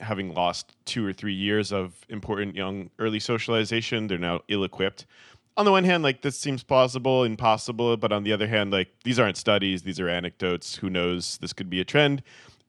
having 0.00 0.34
lost 0.34 0.76
two 0.84 1.06
or 1.06 1.12
three 1.12 1.34
years 1.34 1.72
of 1.72 1.94
important 2.08 2.54
young 2.54 2.90
early 2.98 3.20
socialization, 3.20 4.06
they're 4.06 4.18
now 4.18 4.40
ill 4.48 4.64
equipped. 4.64 5.06
On 5.56 5.64
the 5.64 5.72
one 5.72 5.84
hand, 5.84 6.02
like 6.02 6.22
this 6.22 6.38
seems 6.38 6.62
plausible, 6.62 7.24
impossible, 7.24 7.96
but 7.96 8.12
on 8.12 8.24
the 8.24 8.32
other 8.32 8.46
hand, 8.46 8.70
like 8.70 8.88
these 9.04 9.18
aren't 9.18 9.36
studies, 9.36 9.82
these 9.82 10.00
are 10.00 10.08
anecdotes. 10.08 10.76
Who 10.76 10.88
knows? 10.88 11.38
This 11.38 11.52
could 11.52 11.68
be 11.68 11.80
a 11.80 11.84
trend. 11.84 12.22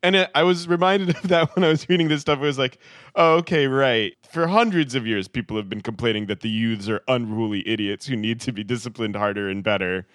And 0.04 0.16
it, 0.16 0.32
I 0.34 0.44
was 0.44 0.68
reminded 0.68 1.16
of 1.16 1.28
that 1.30 1.56
when 1.56 1.64
I 1.64 1.70
was 1.70 1.88
reading 1.88 2.08
this 2.08 2.22
stuff. 2.22 2.40
It 2.40 2.42
was 2.42 2.58
like, 2.58 2.80
oh, 3.16 3.36
okay, 3.36 3.68
right. 3.68 4.14
For 4.30 4.48
hundreds 4.48 4.96
of 4.96 5.06
years, 5.06 5.28
people 5.28 5.56
have 5.58 5.70
been 5.70 5.82
complaining 5.82 6.26
that 6.26 6.42
the 6.42 6.50
youths 6.50 6.90
are 6.90 7.02
unruly 7.08 7.68
idiots 7.68 8.08
who 8.08 8.16
need 8.16 8.42
to 8.42 8.52
be 8.52 8.64
disciplined 8.64 9.16
harder 9.16 9.48
and 9.48 9.64
better. 9.64 10.08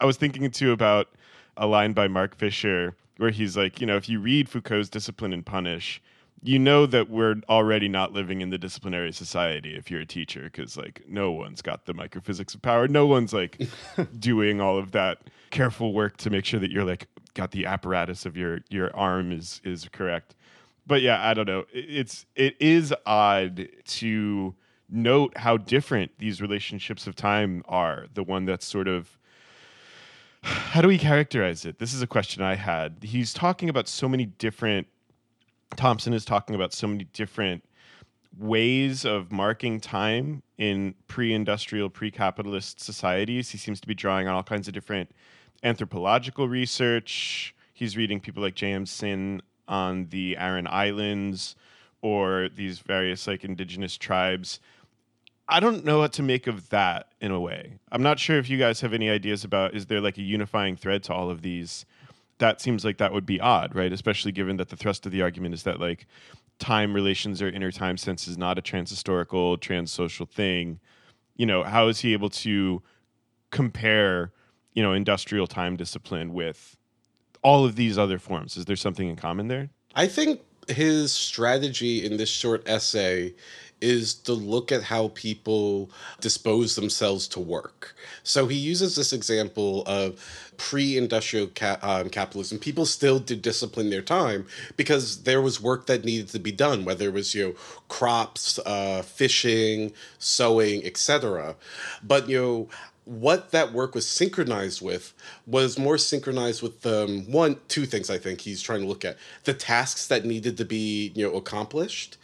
I 0.00 0.06
was 0.06 0.16
thinking 0.16 0.48
too 0.50 0.70
about 0.70 1.08
a 1.56 1.66
line 1.66 1.92
by 1.92 2.08
Mark 2.08 2.36
Fisher 2.36 2.94
where 3.16 3.30
he's 3.30 3.56
like, 3.56 3.80
you 3.80 3.86
know, 3.86 3.96
if 3.96 4.08
you 4.08 4.20
read 4.20 4.48
Foucault's 4.48 4.88
Discipline 4.88 5.32
and 5.32 5.44
Punish, 5.44 6.02
you 6.42 6.58
know 6.58 6.84
that 6.84 7.08
we're 7.08 7.36
already 7.48 7.88
not 7.88 8.12
living 8.12 8.42
in 8.42 8.50
the 8.50 8.58
disciplinary 8.58 9.12
society 9.12 9.74
if 9.74 9.90
you're 9.90 10.02
a 10.02 10.06
teacher 10.06 10.42
because 10.42 10.76
like 10.76 11.02
no 11.08 11.30
one's 11.32 11.62
got 11.62 11.86
the 11.86 11.94
microphysics 11.94 12.54
of 12.54 12.60
power. 12.60 12.86
No 12.86 13.06
one's 13.06 13.32
like 13.32 13.62
doing 14.18 14.60
all 14.60 14.78
of 14.78 14.92
that 14.92 15.22
careful 15.50 15.94
work 15.94 16.18
to 16.18 16.30
make 16.30 16.44
sure 16.44 16.60
that 16.60 16.70
you're 16.70 16.84
like 16.84 17.06
got 17.32 17.50
the 17.50 17.64
apparatus 17.64 18.26
of 18.26 18.36
your 18.36 18.60
your 18.68 18.94
arm 18.94 19.32
is 19.32 19.62
is 19.64 19.88
correct. 19.90 20.34
But 20.86 21.00
yeah 21.00 21.26
i 21.26 21.32
don't 21.32 21.46
know. 21.46 21.64
It's 21.72 22.26
it 22.36 22.56
is 22.60 22.92
odd 23.06 23.66
to 23.86 24.54
note 24.90 25.36
how 25.38 25.56
different 25.56 26.12
these 26.18 26.42
relationships 26.42 27.06
of 27.06 27.16
time 27.16 27.62
are. 27.66 28.06
The 28.12 28.22
one 28.22 28.44
that's 28.44 28.66
sort 28.66 28.86
of 28.86 29.18
how 30.44 30.80
do 30.80 30.88
we 30.88 30.98
characterize 30.98 31.64
it? 31.64 31.78
This 31.78 31.94
is 31.94 32.02
a 32.02 32.06
question 32.06 32.42
i 32.42 32.54
had. 32.54 32.98
He's 33.02 33.32
talking 33.32 33.68
about 33.68 33.88
so 33.88 34.08
many 34.08 34.26
different 34.26 34.86
Thompson 35.76 36.12
is 36.12 36.24
talking 36.24 36.54
about 36.54 36.72
so 36.72 36.86
many 36.86 37.04
different 37.04 37.64
ways 38.38 39.04
of 39.04 39.32
marking 39.32 39.80
time 39.80 40.42
in 40.58 40.94
pre-industrial 41.08 41.90
pre-capitalist 41.90 42.80
societies. 42.80 43.50
He 43.50 43.58
seems 43.58 43.80
to 43.80 43.88
be 43.88 43.94
drawing 43.94 44.28
on 44.28 44.34
all 44.34 44.42
kinds 44.42 44.68
of 44.68 44.74
different 44.74 45.10
anthropological 45.62 46.48
research. 46.48 47.54
He's 47.72 47.96
reading 47.96 48.20
people 48.20 48.42
like 48.42 48.54
J.M. 48.54 48.86
Synge 48.86 49.40
on 49.66 50.06
the 50.10 50.36
Aran 50.36 50.66
Islands 50.68 51.56
or 52.02 52.48
these 52.54 52.80
various 52.80 53.26
like 53.26 53.44
indigenous 53.44 53.96
tribes 53.96 54.60
I 55.48 55.60
don't 55.60 55.84
know 55.84 55.98
what 55.98 56.12
to 56.14 56.22
make 56.22 56.46
of 56.46 56.70
that 56.70 57.08
in 57.20 57.30
a 57.30 57.40
way. 57.40 57.74
I'm 57.92 58.02
not 58.02 58.18
sure 58.18 58.38
if 58.38 58.48
you 58.48 58.58
guys 58.58 58.80
have 58.80 58.94
any 58.94 59.10
ideas 59.10 59.44
about 59.44 59.74
is 59.74 59.86
there 59.86 60.00
like 60.00 60.16
a 60.16 60.22
unifying 60.22 60.76
thread 60.76 61.02
to 61.04 61.12
all 61.12 61.30
of 61.30 61.42
these 61.42 61.84
that 62.38 62.60
seems 62.60 62.84
like 62.84 62.98
that 62.98 63.12
would 63.12 63.26
be 63.26 63.40
odd, 63.40 63.74
right? 63.74 63.92
Especially 63.92 64.32
given 64.32 64.56
that 64.56 64.68
the 64.68 64.76
thrust 64.76 65.06
of 65.06 65.12
the 65.12 65.22
argument 65.22 65.54
is 65.54 65.62
that 65.64 65.80
like 65.80 66.06
time 66.58 66.94
relations 66.94 67.40
or 67.40 67.48
inner 67.48 67.70
time 67.70 67.96
sense 67.96 68.26
is 68.26 68.36
not 68.36 68.58
a 68.58 68.62
transhistorical, 68.62 69.58
transsocial 69.58 70.28
thing. 70.28 70.80
You 71.36 71.46
know, 71.46 71.62
how 71.62 71.88
is 71.88 72.00
he 72.00 72.12
able 72.12 72.30
to 72.30 72.82
compare, 73.50 74.32
you 74.72 74.82
know, 74.82 74.92
industrial 74.92 75.46
time 75.46 75.76
discipline 75.76 76.32
with 76.32 76.76
all 77.42 77.64
of 77.64 77.76
these 77.76 77.98
other 77.98 78.18
forms? 78.18 78.56
Is 78.56 78.64
there 78.64 78.76
something 78.76 79.08
in 79.08 79.16
common 79.16 79.48
there? 79.48 79.70
I 79.94 80.06
think 80.06 80.40
his 80.68 81.12
strategy 81.12 82.04
in 82.04 82.16
this 82.16 82.28
short 82.28 82.66
essay 82.68 83.34
is 83.80 84.14
to 84.14 84.32
look 84.32 84.72
at 84.72 84.82
how 84.82 85.08
people 85.08 85.90
dispose 86.20 86.74
themselves 86.74 87.28
to 87.28 87.40
work. 87.40 87.94
So 88.22 88.46
he 88.46 88.56
uses 88.56 88.96
this 88.96 89.12
example 89.12 89.82
of 89.86 90.18
pre-industrial 90.56 91.48
ca- 91.48 91.78
um, 91.82 92.08
capitalism. 92.08 92.58
People 92.58 92.86
still 92.86 93.18
did 93.18 93.42
discipline 93.42 93.90
their 93.90 94.02
time 94.02 94.46
because 94.76 95.24
there 95.24 95.42
was 95.42 95.60
work 95.60 95.86
that 95.86 96.04
needed 96.04 96.28
to 96.28 96.38
be 96.38 96.52
done, 96.52 96.84
whether 96.84 97.08
it 97.08 97.12
was 97.12 97.34
you 97.34 97.48
know 97.48 97.54
crops, 97.88 98.58
uh, 98.64 99.02
fishing, 99.02 99.92
sowing, 100.18 100.84
etc. 100.84 101.56
But 102.02 102.28
you 102.28 102.40
know 102.40 102.68
what 103.04 103.50
that 103.50 103.72
work 103.72 103.94
was 103.94 104.06
synchronized 104.08 104.80
with 104.80 105.12
was 105.46 105.78
more 105.78 105.98
synchronized 105.98 106.62
with 106.62 106.86
um, 106.86 107.30
one 107.30 107.58
two 107.68 107.84
things 107.84 108.08
i 108.08 108.16
think 108.18 108.40
he's 108.40 108.62
trying 108.62 108.80
to 108.80 108.86
look 108.86 109.04
at. 109.04 109.16
The 109.44 109.54
tasks 109.54 110.06
that 110.08 110.24
needed 110.24 110.56
to 110.58 110.64
be 110.64 111.12
you 111.14 111.26
know 111.28 111.34
accomplished. 111.34 112.16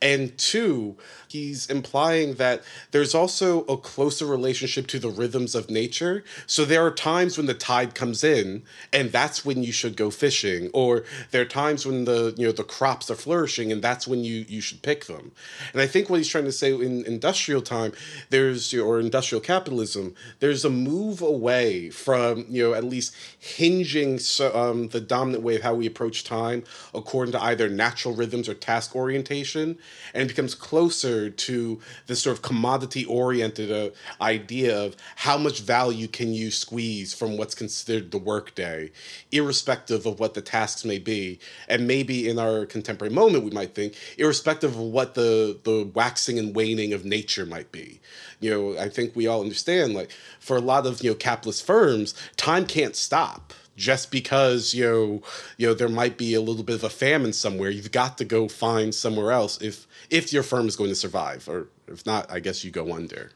And 0.00 0.36
two 0.38 0.96
he's 1.28 1.66
implying 1.68 2.34
that 2.34 2.62
there's 2.90 3.14
also 3.14 3.62
a 3.64 3.76
closer 3.76 4.26
relationship 4.26 4.86
to 4.88 4.98
the 4.98 5.08
rhythms 5.08 5.54
of 5.54 5.70
nature. 5.70 6.24
So 6.46 6.64
there 6.64 6.84
are 6.84 6.90
times 6.90 7.36
when 7.36 7.46
the 7.46 7.54
tide 7.54 7.94
comes 7.94 8.24
in 8.24 8.62
and 8.92 9.12
that's 9.12 9.44
when 9.44 9.62
you 9.62 9.72
should 9.72 9.96
go 9.96 10.10
fishing 10.10 10.70
or 10.72 11.04
there 11.30 11.42
are 11.42 11.46
times 11.46 11.86
when 11.86 12.04
the 12.04 12.34
you 12.36 12.46
know 12.46 12.52
the 12.52 12.64
crops 12.64 13.10
are 13.10 13.14
flourishing 13.14 13.72
and 13.72 13.82
that's 13.82 14.06
when 14.06 14.24
you 14.24 14.44
you 14.48 14.60
should 14.60 14.82
pick 14.82 15.06
them. 15.06 15.32
And 15.72 15.82
i 15.82 15.86
think 15.86 16.08
what 16.08 16.18
he's 16.18 16.28
trying 16.28 16.44
to 16.44 16.52
say 16.52 16.72
in 16.72 17.04
industrial 17.04 17.62
time 17.62 17.92
there's 18.30 18.72
or 18.74 19.00
industrial 19.00 19.40
capitalism 19.40 20.14
there's 20.40 20.64
a 20.64 20.70
move 20.70 21.22
away 21.22 21.90
from 21.90 22.44
you 22.48 22.62
know 22.62 22.74
at 22.74 22.84
least 22.84 23.14
hinging 23.38 24.18
so, 24.18 24.54
um, 24.56 24.88
the 24.88 25.00
dominant 25.00 25.42
way 25.42 25.56
of 25.56 25.62
how 25.62 25.74
we 25.74 25.86
approach 25.86 26.24
time 26.24 26.64
according 26.94 27.32
to 27.32 27.42
either 27.42 27.68
natural 27.68 28.14
rhythms 28.14 28.48
or 28.48 28.54
task 28.54 28.94
orientation 28.94 29.78
and 30.14 30.24
it 30.24 30.28
becomes 30.28 30.54
closer 30.54 31.17
to 31.28 31.80
this 32.06 32.22
sort 32.22 32.36
of 32.36 32.42
commodity 32.42 33.04
oriented 33.06 33.70
uh, 33.70 33.90
idea 34.20 34.78
of 34.84 34.96
how 35.16 35.36
much 35.36 35.60
value 35.60 36.06
can 36.06 36.32
you 36.32 36.50
squeeze 36.50 37.12
from 37.14 37.36
what's 37.36 37.54
considered 37.54 38.10
the 38.10 38.18
workday 38.18 38.90
irrespective 39.32 40.06
of 40.06 40.20
what 40.20 40.34
the 40.34 40.42
tasks 40.42 40.84
may 40.84 40.98
be. 40.98 41.38
And 41.68 41.86
maybe 41.86 42.28
in 42.28 42.38
our 42.38 42.66
contemporary 42.66 43.12
moment 43.12 43.44
we 43.44 43.50
might 43.50 43.74
think 43.74 43.94
irrespective 44.16 44.70
of 44.70 44.80
what 44.80 45.14
the 45.14 45.58
the 45.64 45.90
waxing 45.94 46.38
and 46.38 46.54
waning 46.54 46.92
of 46.92 47.04
nature 47.04 47.46
might 47.46 47.72
be. 47.72 48.00
You 48.40 48.50
know 48.50 48.78
i 48.78 48.88
think 48.88 49.16
we 49.16 49.26
all 49.26 49.40
understand 49.40 49.94
like 49.94 50.10
for 50.38 50.56
a 50.56 50.60
lot 50.60 50.86
of 50.86 51.02
you 51.02 51.10
know 51.10 51.16
capitalist 51.16 51.66
firms 51.66 52.14
time 52.36 52.66
can't 52.66 52.96
stop 52.96 53.52
just 53.78 54.10
because 54.10 54.74
you 54.74 54.84
know 54.84 55.22
you 55.56 55.66
know 55.66 55.72
there 55.72 55.88
might 55.88 56.18
be 56.18 56.34
a 56.34 56.40
little 56.40 56.64
bit 56.64 56.74
of 56.74 56.84
a 56.84 56.90
famine 56.90 57.32
somewhere 57.32 57.70
you've 57.70 57.92
got 57.92 58.18
to 58.18 58.24
go 58.24 58.48
find 58.48 58.94
somewhere 58.94 59.30
else 59.30 59.60
if 59.62 59.86
if 60.10 60.32
your 60.32 60.42
firm 60.42 60.66
is 60.66 60.76
going 60.76 60.90
to 60.90 60.96
survive 60.96 61.48
or 61.48 61.68
if 61.86 62.04
not 62.04 62.30
i 62.30 62.40
guess 62.40 62.64
you 62.64 62.70
go 62.70 62.92
under 62.92 63.30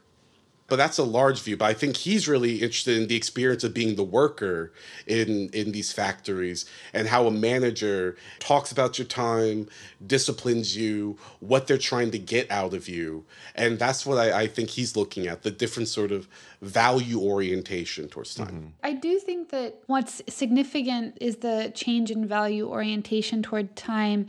but 0.73 0.77
that's 0.77 0.97
a 0.97 1.03
large 1.03 1.39
view 1.43 1.55
but 1.55 1.65
i 1.65 1.73
think 1.73 1.97
he's 1.97 2.27
really 2.27 2.55
interested 2.55 2.97
in 2.99 3.07
the 3.07 3.15
experience 3.15 3.63
of 3.63 3.75
being 3.75 3.95
the 3.95 4.03
worker 4.03 4.73
in 5.05 5.47
in 5.49 5.71
these 5.71 5.93
factories 5.93 6.65
and 6.93 7.07
how 7.07 7.27
a 7.27 7.31
manager 7.31 8.17
talks 8.39 8.71
about 8.71 8.97
your 8.97 9.05
time 9.05 9.69
disciplines 10.07 10.75
you 10.75 11.15
what 11.41 11.67
they're 11.67 11.77
trying 11.77 12.09
to 12.09 12.17
get 12.17 12.49
out 12.49 12.73
of 12.73 12.89
you 12.89 13.23
and 13.53 13.77
that's 13.77 14.03
what 14.03 14.17
i, 14.17 14.41
I 14.41 14.47
think 14.47 14.71
he's 14.71 14.95
looking 14.95 15.27
at 15.27 15.43
the 15.43 15.51
different 15.51 15.89
sort 15.89 16.11
of 16.11 16.27
value 16.63 17.19
orientation 17.19 18.07
towards 18.07 18.33
time 18.33 18.47
mm-hmm. 18.47 18.67
i 18.83 18.93
do 18.93 19.19
think 19.19 19.49
that 19.49 19.75
what's 19.85 20.23
significant 20.27 21.19
is 21.21 21.35
the 21.35 21.71
change 21.75 22.09
in 22.09 22.27
value 22.27 22.67
orientation 22.67 23.43
toward 23.43 23.75
time 23.75 24.25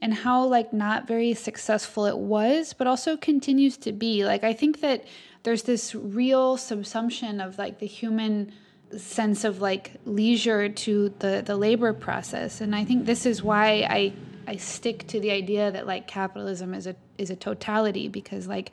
and 0.00 0.12
how 0.12 0.44
like 0.44 0.72
not 0.72 1.06
very 1.06 1.34
successful 1.34 2.06
it 2.06 2.18
was 2.18 2.72
but 2.72 2.86
also 2.86 3.16
continues 3.16 3.76
to 3.78 3.92
be. 3.92 4.24
Like 4.24 4.44
i 4.44 4.52
think 4.52 4.80
that 4.80 5.04
there's 5.42 5.62
this 5.62 5.94
real 5.94 6.56
subsumption 6.56 7.44
of 7.44 7.58
like 7.58 7.78
the 7.78 7.86
human 7.86 8.52
sense 8.96 9.44
of 9.44 9.60
like 9.60 9.92
leisure 10.04 10.68
to 10.68 11.12
the 11.18 11.42
the 11.44 11.56
labor 11.56 11.92
process. 11.92 12.60
And 12.60 12.74
i 12.74 12.84
think 12.84 13.06
this 13.06 13.26
is 13.26 13.42
why 13.42 13.86
i 13.88 14.12
i 14.46 14.56
stick 14.56 15.06
to 15.08 15.20
the 15.20 15.30
idea 15.30 15.70
that 15.70 15.86
like 15.86 16.06
capitalism 16.06 16.74
is 16.74 16.86
a 16.86 16.96
is 17.18 17.30
a 17.30 17.36
totality 17.36 18.08
because 18.08 18.46
like 18.46 18.72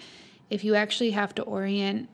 if 0.50 0.64
you 0.64 0.76
actually 0.76 1.12
have 1.12 1.34
to 1.36 1.42
orient 1.44 2.10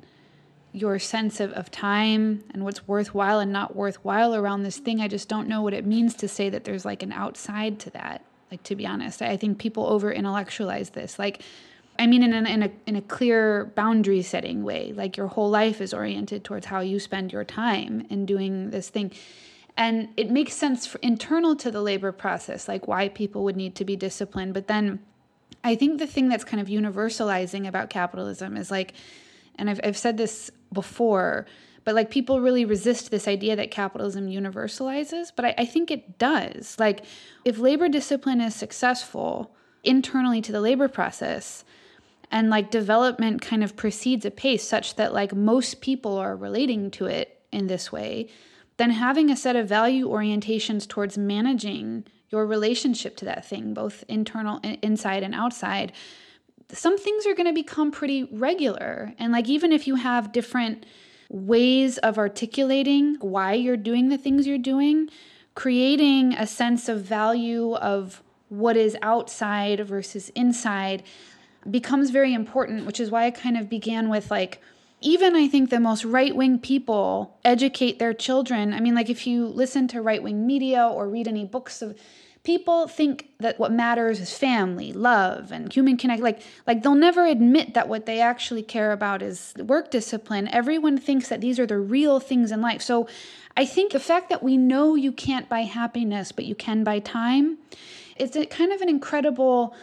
your 0.72 1.00
sense 1.00 1.40
of, 1.40 1.52
of 1.54 1.72
time 1.72 2.44
and 2.52 2.64
what's 2.64 2.88
worthwhile 2.88 3.40
and 3.40 3.52
not 3.52 3.76
worthwhile 3.76 4.36
around 4.36 4.64
this 4.64 4.78
thing 4.78 5.02
i 5.02 5.08
just 5.08 5.28
don't 5.28 5.48
know 5.48 5.62
what 5.62 5.74
it 5.74 5.86
means 5.86 6.14
to 6.14 6.28
say 6.28 6.48
that 6.50 6.64
there's 6.64 6.86
like 6.86 7.02
an 7.02 7.12
outside 7.12 7.80
to 7.80 7.90
that 7.90 8.24
like 8.52 8.64
to 8.64 8.76
be 8.76 8.86
honest 8.86 9.22
i 9.22 9.38
think 9.38 9.58
people 9.58 9.86
over 9.88 10.12
intellectualize 10.12 10.92
this 10.92 11.20
like 11.20 11.42
I 12.00 12.08
mean, 12.08 12.24
in, 12.24 12.34
in 12.34 12.64
a 12.64 12.72
in 12.86 12.96
a 12.96 13.02
clear 13.02 13.66
boundary 13.76 14.22
setting 14.22 14.64
way, 14.64 14.94
like 14.96 15.18
your 15.18 15.28
whole 15.28 15.50
life 15.50 15.82
is 15.82 15.94
oriented 15.94 16.46
towards 16.46 16.66
how 16.66 16.80
you 16.80 16.98
spend 16.98 17.34
your 17.34 17.44
time 17.44 18.08
in 18.10 18.26
doing 18.26 18.70
this 18.70 18.88
thing, 18.88 19.12
and 19.76 20.08
it 20.16 20.32
makes 20.32 20.54
sense 20.54 20.88
for 20.88 20.98
internal 21.00 21.58
to 21.58 21.70
the 21.70 21.82
labor 21.82 22.14
process, 22.14 22.70
like 22.70 22.88
why 22.88 23.10
people 23.10 23.44
would 23.44 23.58
need 23.58 23.76
to 23.76 23.84
be 23.84 23.98
disciplined. 23.98 24.54
But 24.54 24.68
then, 24.68 25.00
I 25.62 25.76
think 25.76 26.00
the 26.00 26.08
thing 26.08 26.30
that's 26.30 26.46
kind 26.46 26.62
of 26.62 26.70
universalizing 26.70 27.68
about 27.68 27.90
capitalism 27.90 28.56
is 28.56 28.72
like, 28.72 28.94
and 29.58 29.70
I've 29.70 29.82
I've 29.84 29.98
said 29.98 30.16
this 30.16 30.50
before, 30.72 31.48
but 31.90 31.96
like 31.96 32.12
people 32.12 32.40
really 32.40 32.66
resist 32.66 33.10
this 33.10 33.28
idea 33.28 33.56
that 33.56 33.72
capitalism 33.72 34.28
universalizes, 34.28 35.32
but 35.36 35.44
I, 35.44 35.56
I 35.58 35.66
think 35.66 35.90
it 35.90 36.20
does. 36.20 36.76
Like, 36.78 37.04
if 37.46 37.58
labor 37.58 37.90
discipline 37.90 38.42
is 38.42 38.54
successful 38.54 39.56
internally 39.84 40.40
to 40.40 40.52
the 40.52 40.62
labor 40.62 40.88
process 40.88 41.64
and 42.30 42.52
like 42.52 42.70
development 42.70 43.42
kind 43.42 43.64
of 43.64 43.76
proceeds 43.76 44.24
a 44.24 44.30
pace 44.30 44.62
such 44.62 44.98
that 44.98 45.16
like 45.16 45.34
most 45.34 45.82
people 45.82 46.16
are 46.16 46.36
relating 46.36 46.92
to 46.92 47.08
it 47.08 47.42
in 47.52 47.66
this 47.66 47.92
way 47.92 48.30
then 48.78 48.92
having 48.92 49.32
a 49.32 49.36
set 49.36 49.56
of 49.56 49.68
value 49.68 50.08
orientations 50.08 50.88
towards 50.88 51.18
managing 51.18 52.06
your 52.30 52.46
relationship 52.46 53.18
to 53.18 53.26
that 53.26 53.44
thing 53.44 53.74
both 53.74 54.04
internal 54.08 54.60
inside 54.84 55.24
and 55.24 55.34
outside 55.34 55.92
some 56.72 57.00
things 57.00 57.26
are 57.26 57.34
going 57.34 57.48
to 57.48 57.54
become 57.54 57.90
pretty 57.90 58.26
regular 58.26 59.12
and 59.18 59.32
like 59.32 59.50
even 59.50 59.72
if 59.72 59.88
you 59.88 59.96
have 59.96 60.32
different 60.32 60.86
ways 61.30 61.98
of 62.00 62.18
articulating 62.18 63.16
why 63.22 63.54
you're 63.54 63.78
doing 63.78 64.10
the 64.10 64.18
things 64.18 64.48
you're 64.48 64.58
doing 64.58 65.10
creating 65.60 66.34
a 66.36 66.48
sense 66.48 66.88
of 66.88 67.02
value 67.02 67.74
of 67.76 68.24
what 68.48 68.78
is 68.78 68.96
outside 69.02 69.86
versus 69.86 70.30
inside 70.30 71.04
becomes 71.70 72.12
very 72.12 72.34
important, 72.34 72.86
which 72.86 73.00
is 73.00 73.12
why 73.12 73.26
I 73.26 73.32
kind 73.32 73.58
of 73.58 73.70
began 73.70 74.08
with 74.08 74.32
like, 74.32 74.62
even 75.02 75.36
I 75.36 75.48
think 75.48 75.70
the 75.70 75.80
most 75.80 76.04
right 76.04 76.36
wing 76.36 76.60
people 76.60 77.40
educate 77.46 78.00
their 78.00 78.14
children. 78.14 78.74
I 78.74 78.80
mean, 78.80 78.96
like 78.96 79.10
if 79.10 79.26
you 79.26 79.48
listen 79.48 79.88
to 79.90 80.02
right 80.02 80.22
wing 80.22 80.46
media 80.46 80.86
or 80.86 81.08
read 81.08 81.28
any 81.28 81.46
books 81.46 81.82
of, 81.82 81.98
people 82.44 82.88
think 82.88 83.30
that 83.40 83.60
what 83.60 83.72
matters 83.72 84.20
is 84.20 84.38
family, 84.38 84.94
love, 84.94 85.52
and 85.52 85.72
human 85.72 85.98
connect. 85.98 86.22
Like, 86.22 86.42
like 86.66 86.84
they'll 86.84 86.96
never 86.96 87.26
admit 87.26 87.74
that 87.74 87.88
what 87.88 88.06
they 88.06 88.22
actually 88.22 88.64
care 88.64 88.92
about 88.92 89.22
is 89.22 89.54
work 89.58 89.92
discipline. 89.92 90.48
Everyone 90.48 90.98
thinks 90.98 91.28
that 91.30 91.42
these 91.42 91.60
are 91.60 91.68
the 91.68 91.78
real 91.78 92.20
things 92.20 92.52
in 92.52 92.62
life. 92.62 92.82
So, 92.82 93.08
I 93.58 93.66
think 93.66 93.92
the 93.92 94.00
fact 94.00 94.30
that 94.30 94.42
we 94.42 94.56
know 94.56 94.96
you 94.96 95.12
can't 95.12 95.50
buy 95.50 95.62
happiness, 95.62 96.32
but 96.32 96.46
you 96.46 96.56
can 96.56 96.84
buy 96.84 97.00
time, 97.00 97.58
it's 98.16 98.36
a 98.36 98.46
kind 98.46 98.72
of 98.72 98.80
an 98.80 98.88
incredible, 98.88 99.76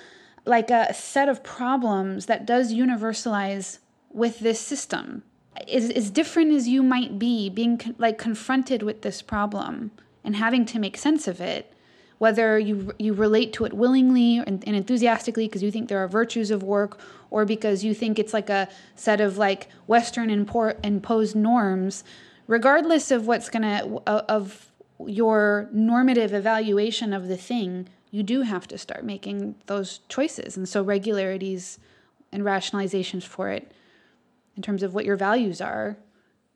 like 0.46 0.70
a 0.70 0.94
set 0.94 1.28
of 1.28 1.42
problems 1.42 2.24
that 2.26 2.46
does 2.46 2.72
universalize 2.72 3.78
with 4.16 4.40
this 4.40 4.58
system. 4.58 5.22
As, 5.72 5.90
as 5.90 6.10
different 6.10 6.52
as 6.52 6.66
you 6.66 6.82
might 6.82 7.18
be, 7.18 7.50
being 7.50 7.78
con- 7.78 7.94
like 7.98 8.18
confronted 8.18 8.82
with 8.82 9.02
this 9.02 9.22
problem 9.22 9.90
and 10.24 10.36
having 10.36 10.64
to 10.66 10.78
make 10.78 10.96
sense 10.96 11.28
of 11.28 11.40
it 11.40 11.72
whether 12.18 12.58
you 12.58 12.92
you 12.98 13.12
relate 13.12 13.52
to 13.52 13.66
it 13.66 13.74
willingly 13.74 14.38
and, 14.38 14.64
and 14.66 14.74
enthusiastically 14.74 15.46
because 15.46 15.62
you 15.62 15.70
think 15.70 15.90
there 15.90 16.02
are 16.02 16.08
virtues 16.08 16.50
of 16.50 16.62
work 16.62 16.98
or 17.30 17.44
because 17.44 17.84
you 17.84 17.92
think 17.92 18.18
it's 18.18 18.32
like 18.32 18.48
a 18.48 18.66
set 18.94 19.20
of 19.20 19.36
like 19.36 19.68
western 19.86 20.30
import, 20.30 20.78
imposed 20.82 21.36
norms 21.36 22.04
regardless 22.46 23.10
of 23.10 23.26
what's 23.26 23.50
going 23.50 23.62
to 23.62 24.02
of 24.06 24.72
your 25.06 25.68
normative 25.72 26.32
evaluation 26.32 27.12
of 27.12 27.28
the 27.28 27.36
thing 27.36 27.86
you 28.10 28.22
do 28.22 28.40
have 28.40 28.66
to 28.66 28.78
start 28.78 29.04
making 29.04 29.54
those 29.66 30.00
choices 30.08 30.56
and 30.56 30.66
so 30.66 30.82
regularities 30.82 31.78
and 32.32 32.42
rationalizations 32.44 33.24
for 33.24 33.50
it 33.50 33.72
in 34.56 34.62
terms 34.62 34.82
of 34.82 34.94
what 34.94 35.04
your 35.04 35.16
values 35.16 35.60
are 35.60 35.96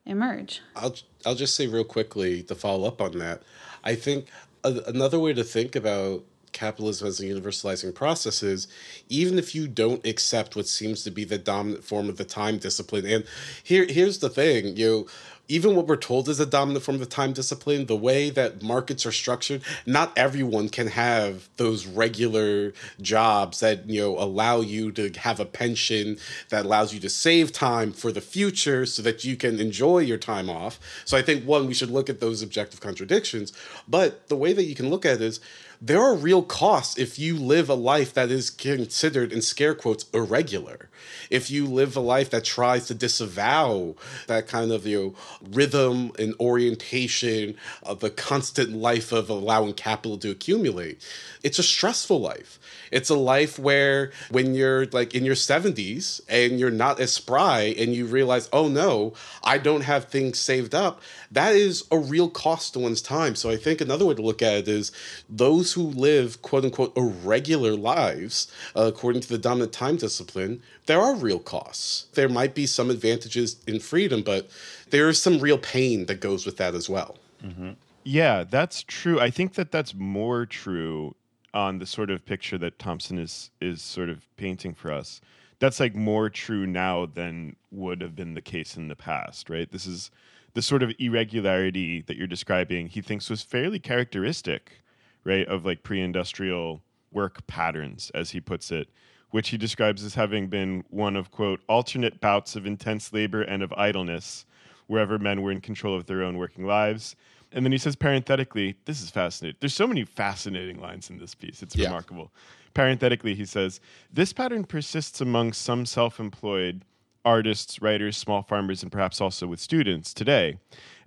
emerge. 0.05 0.61
I'll 0.75 0.95
i'll 1.25 1.35
just 1.35 1.55
say 1.55 1.67
real 1.67 1.83
quickly 1.83 2.43
to 2.43 2.55
follow 2.55 2.87
up 2.87 3.01
on 3.01 3.17
that. 3.19 3.43
I 3.83 3.95
think 3.95 4.27
a, 4.63 4.81
another 4.87 5.19
way 5.19 5.33
to 5.33 5.43
think 5.43 5.75
about 5.75 6.23
capitalism 6.51 7.07
as 7.07 7.19
a 7.19 7.25
universalizing 7.25 7.95
process 7.95 8.43
is 8.43 8.67
even 9.07 9.39
if 9.39 9.55
you 9.55 9.67
don't 9.67 10.05
accept 10.05 10.55
what 10.55 10.67
seems 10.67 11.01
to 11.03 11.11
be 11.11 11.23
the 11.23 11.37
dominant 11.37 11.83
form 11.83 12.09
of 12.09 12.17
the 12.17 12.25
time 12.25 12.57
discipline 12.57 13.05
and 13.05 13.23
here 13.63 13.85
here's 13.87 14.19
the 14.19 14.29
thing 14.29 14.75
you 14.75 14.85
know, 14.85 15.07
even 15.51 15.75
what 15.75 15.85
we're 15.85 15.97
told 15.97 16.29
is 16.29 16.39
a 16.39 16.45
dominant 16.45 16.85
form 16.85 17.01
of 17.01 17.09
time 17.09 17.33
discipline, 17.33 17.85
the 17.85 17.95
way 17.95 18.29
that 18.29 18.63
markets 18.63 19.05
are 19.05 19.11
structured, 19.11 19.61
not 19.85 20.17
everyone 20.17 20.69
can 20.69 20.87
have 20.87 21.49
those 21.57 21.85
regular 21.85 22.73
jobs 23.01 23.59
that, 23.59 23.89
you 23.89 23.99
know, 23.99 24.17
allow 24.17 24.61
you 24.61 24.93
to 24.93 25.09
have 25.19 25.41
a 25.41 25.45
pension 25.45 26.17
that 26.49 26.65
allows 26.65 26.93
you 26.93 27.01
to 27.01 27.09
save 27.09 27.51
time 27.51 27.91
for 27.91 28.13
the 28.13 28.21
future 28.21 28.85
so 28.85 29.01
that 29.01 29.25
you 29.25 29.35
can 29.35 29.59
enjoy 29.59 29.99
your 29.99 30.17
time 30.17 30.49
off. 30.49 30.79
So 31.03 31.17
I 31.17 31.21
think 31.21 31.43
one, 31.43 31.67
we 31.67 31.73
should 31.73 31.91
look 31.91 32.09
at 32.09 32.21
those 32.21 32.41
objective 32.41 32.79
contradictions. 32.79 33.51
But 33.89 34.29
the 34.29 34.37
way 34.37 34.53
that 34.53 34.63
you 34.63 34.75
can 34.75 34.89
look 34.89 35.05
at 35.05 35.15
it 35.15 35.21
is 35.21 35.41
there 35.81 36.01
are 36.01 36.15
real 36.15 36.43
costs 36.43 36.97
if 36.97 37.17
you 37.19 37.35
live 37.35 37.67
a 37.67 37.73
life 37.73 38.13
that 38.13 38.31
is 38.31 38.51
considered 38.51 39.33
in 39.33 39.41
scare 39.41 39.75
quotes 39.75 40.05
irregular 40.13 40.90
if 41.31 41.49
you 41.49 41.65
live 41.65 41.95
a 41.95 41.99
life 41.99 42.29
that 42.29 42.43
tries 42.43 42.85
to 42.87 42.93
disavow 42.93 43.95
that 44.27 44.47
kind 44.47 44.71
of 44.71 44.85
you 44.85 44.99
know 45.01 45.49
rhythm 45.51 46.11
and 46.19 46.35
orientation 46.39 47.55
of 47.83 47.99
the 48.01 48.09
constant 48.09 48.73
life 48.73 49.11
of 49.11 49.29
allowing 49.29 49.73
capital 49.73 50.17
to 50.17 50.29
accumulate 50.29 51.01
it's 51.43 51.57
a 51.57 51.63
stressful 51.63 52.19
life 52.19 52.59
it's 52.91 53.09
a 53.09 53.15
life 53.15 53.57
where 53.57 54.11
when 54.29 54.53
you're 54.53 54.85
like 54.87 55.15
in 55.15 55.25
your 55.25 55.35
70s 55.35 56.21
and 56.27 56.59
you're 56.59 56.69
not 56.69 56.99
as 56.99 57.11
spry 57.11 57.73
and 57.77 57.95
you 57.95 58.05
realize, 58.05 58.49
oh 58.53 58.67
no, 58.67 59.13
I 59.43 59.57
don't 59.57 59.81
have 59.81 60.05
things 60.05 60.39
saved 60.39 60.75
up, 60.75 61.01
that 61.31 61.55
is 61.55 61.85
a 61.89 61.97
real 61.97 62.29
cost 62.29 62.73
to 62.73 62.79
one's 62.79 63.01
time. 63.01 63.35
So 63.35 63.49
I 63.49 63.57
think 63.57 63.81
another 63.81 64.05
way 64.05 64.13
to 64.13 64.21
look 64.21 64.41
at 64.41 64.53
it 64.53 64.67
is 64.67 64.91
those 65.29 65.73
who 65.73 65.83
live 65.83 66.41
quote 66.41 66.65
unquote 66.65 66.95
irregular 66.97 67.75
lives, 67.75 68.51
uh, 68.75 68.83
according 68.83 69.21
to 69.21 69.29
the 69.29 69.37
dominant 69.37 69.73
time 69.73 69.95
discipline, 69.95 70.61
there 70.85 70.99
are 70.99 71.15
real 71.15 71.39
costs. 71.39 72.07
There 72.13 72.29
might 72.29 72.53
be 72.53 72.65
some 72.65 72.89
advantages 72.89 73.57
in 73.65 73.79
freedom, 73.79 74.21
but 74.21 74.49
there 74.89 75.07
is 75.07 75.21
some 75.21 75.39
real 75.39 75.57
pain 75.57 76.05
that 76.07 76.19
goes 76.19 76.45
with 76.45 76.57
that 76.57 76.75
as 76.75 76.89
well. 76.89 77.17
Mm-hmm. 77.43 77.71
Yeah, 78.03 78.43
that's 78.43 78.83
true. 78.83 79.19
I 79.19 79.29
think 79.29 79.53
that 79.53 79.71
that's 79.71 79.93
more 79.93 80.45
true 80.45 81.15
on 81.53 81.79
the 81.79 81.85
sort 81.85 82.09
of 82.09 82.25
picture 82.25 82.57
that 82.57 82.79
Thompson 82.79 83.17
is 83.17 83.51
is 83.59 83.81
sort 83.81 84.09
of 84.09 84.25
painting 84.37 84.73
for 84.73 84.91
us. 84.91 85.21
That's 85.59 85.79
like 85.79 85.95
more 85.95 86.29
true 86.29 86.65
now 86.65 87.05
than 87.05 87.55
would 87.71 88.01
have 88.01 88.15
been 88.15 88.33
the 88.33 88.41
case 88.41 88.77
in 88.77 88.87
the 88.87 88.95
past, 88.95 89.49
right? 89.49 89.71
This 89.71 89.85
is 89.85 90.09
the 90.53 90.61
sort 90.61 90.83
of 90.83 90.91
irregularity 90.97 92.01
that 92.01 92.17
you're 92.17 92.27
describing. 92.27 92.87
He 92.87 93.01
thinks 93.01 93.29
was 93.29 93.43
fairly 93.43 93.79
characteristic, 93.79 94.81
right, 95.23 95.47
of 95.47 95.63
like 95.65 95.83
pre-industrial 95.83 96.81
work 97.11 97.45
patterns, 97.47 98.11
as 98.15 98.31
he 98.31 98.41
puts 98.41 98.71
it, 98.71 98.89
which 99.29 99.49
he 99.49 99.57
describes 99.57 100.03
as 100.03 100.15
having 100.15 100.47
been 100.47 100.83
one 100.89 101.15
of 101.15 101.31
quote 101.31 101.61
alternate 101.69 102.19
bouts 102.19 102.55
of 102.55 102.65
intense 102.65 103.13
labor 103.13 103.41
and 103.43 103.61
of 103.61 103.71
idleness, 103.73 104.45
wherever 104.87 105.19
men 105.19 105.41
were 105.41 105.51
in 105.51 105.61
control 105.61 105.95
of 105.95 106.05
their 106.05 106.23
own 106.23 106.37
working 106.37 106.65
lives 106.65 107.15
and 107.51 107.65
then 107.65 107.71
he 107.71 107.77
says 107.77 107.95
parenthetically, 107.95 108.75
this 108.85 109.01
is 109.01 109.09
fascinating. 109.09 109.57
There's 109.59 109.73
so 109.73 109.87
many 109.87 110.05
fascinating 110.05 110.79
lines 110.79 111.09
in 111.09 111.17
this 111.17 111.35
piece. 111.35 111.61
It's 111.61 111.75
yeah. 111.75 111.87
remarkable. 111.87 112.31
Parenthetically, 112.73 113.35
he 113.35 113.45
says, 113.45 113.81
this 114.11 114.31
pattern 114.31 114.63
persists 114.63 115.19
among 115.19 115.53
some 115.53 115.85
self 115.85 116.19
employed 116.19 116.85
artists, 117.23 117.81
writers, 117.81 118.17
small 118.17 118.41
farmers, 118.41 118.81
and 118.81 118.91
perhaps 118.91 119.21
also 119.21 119.47
with 119.47 119.59
students 119.59 120.13
today, 120.13 120.57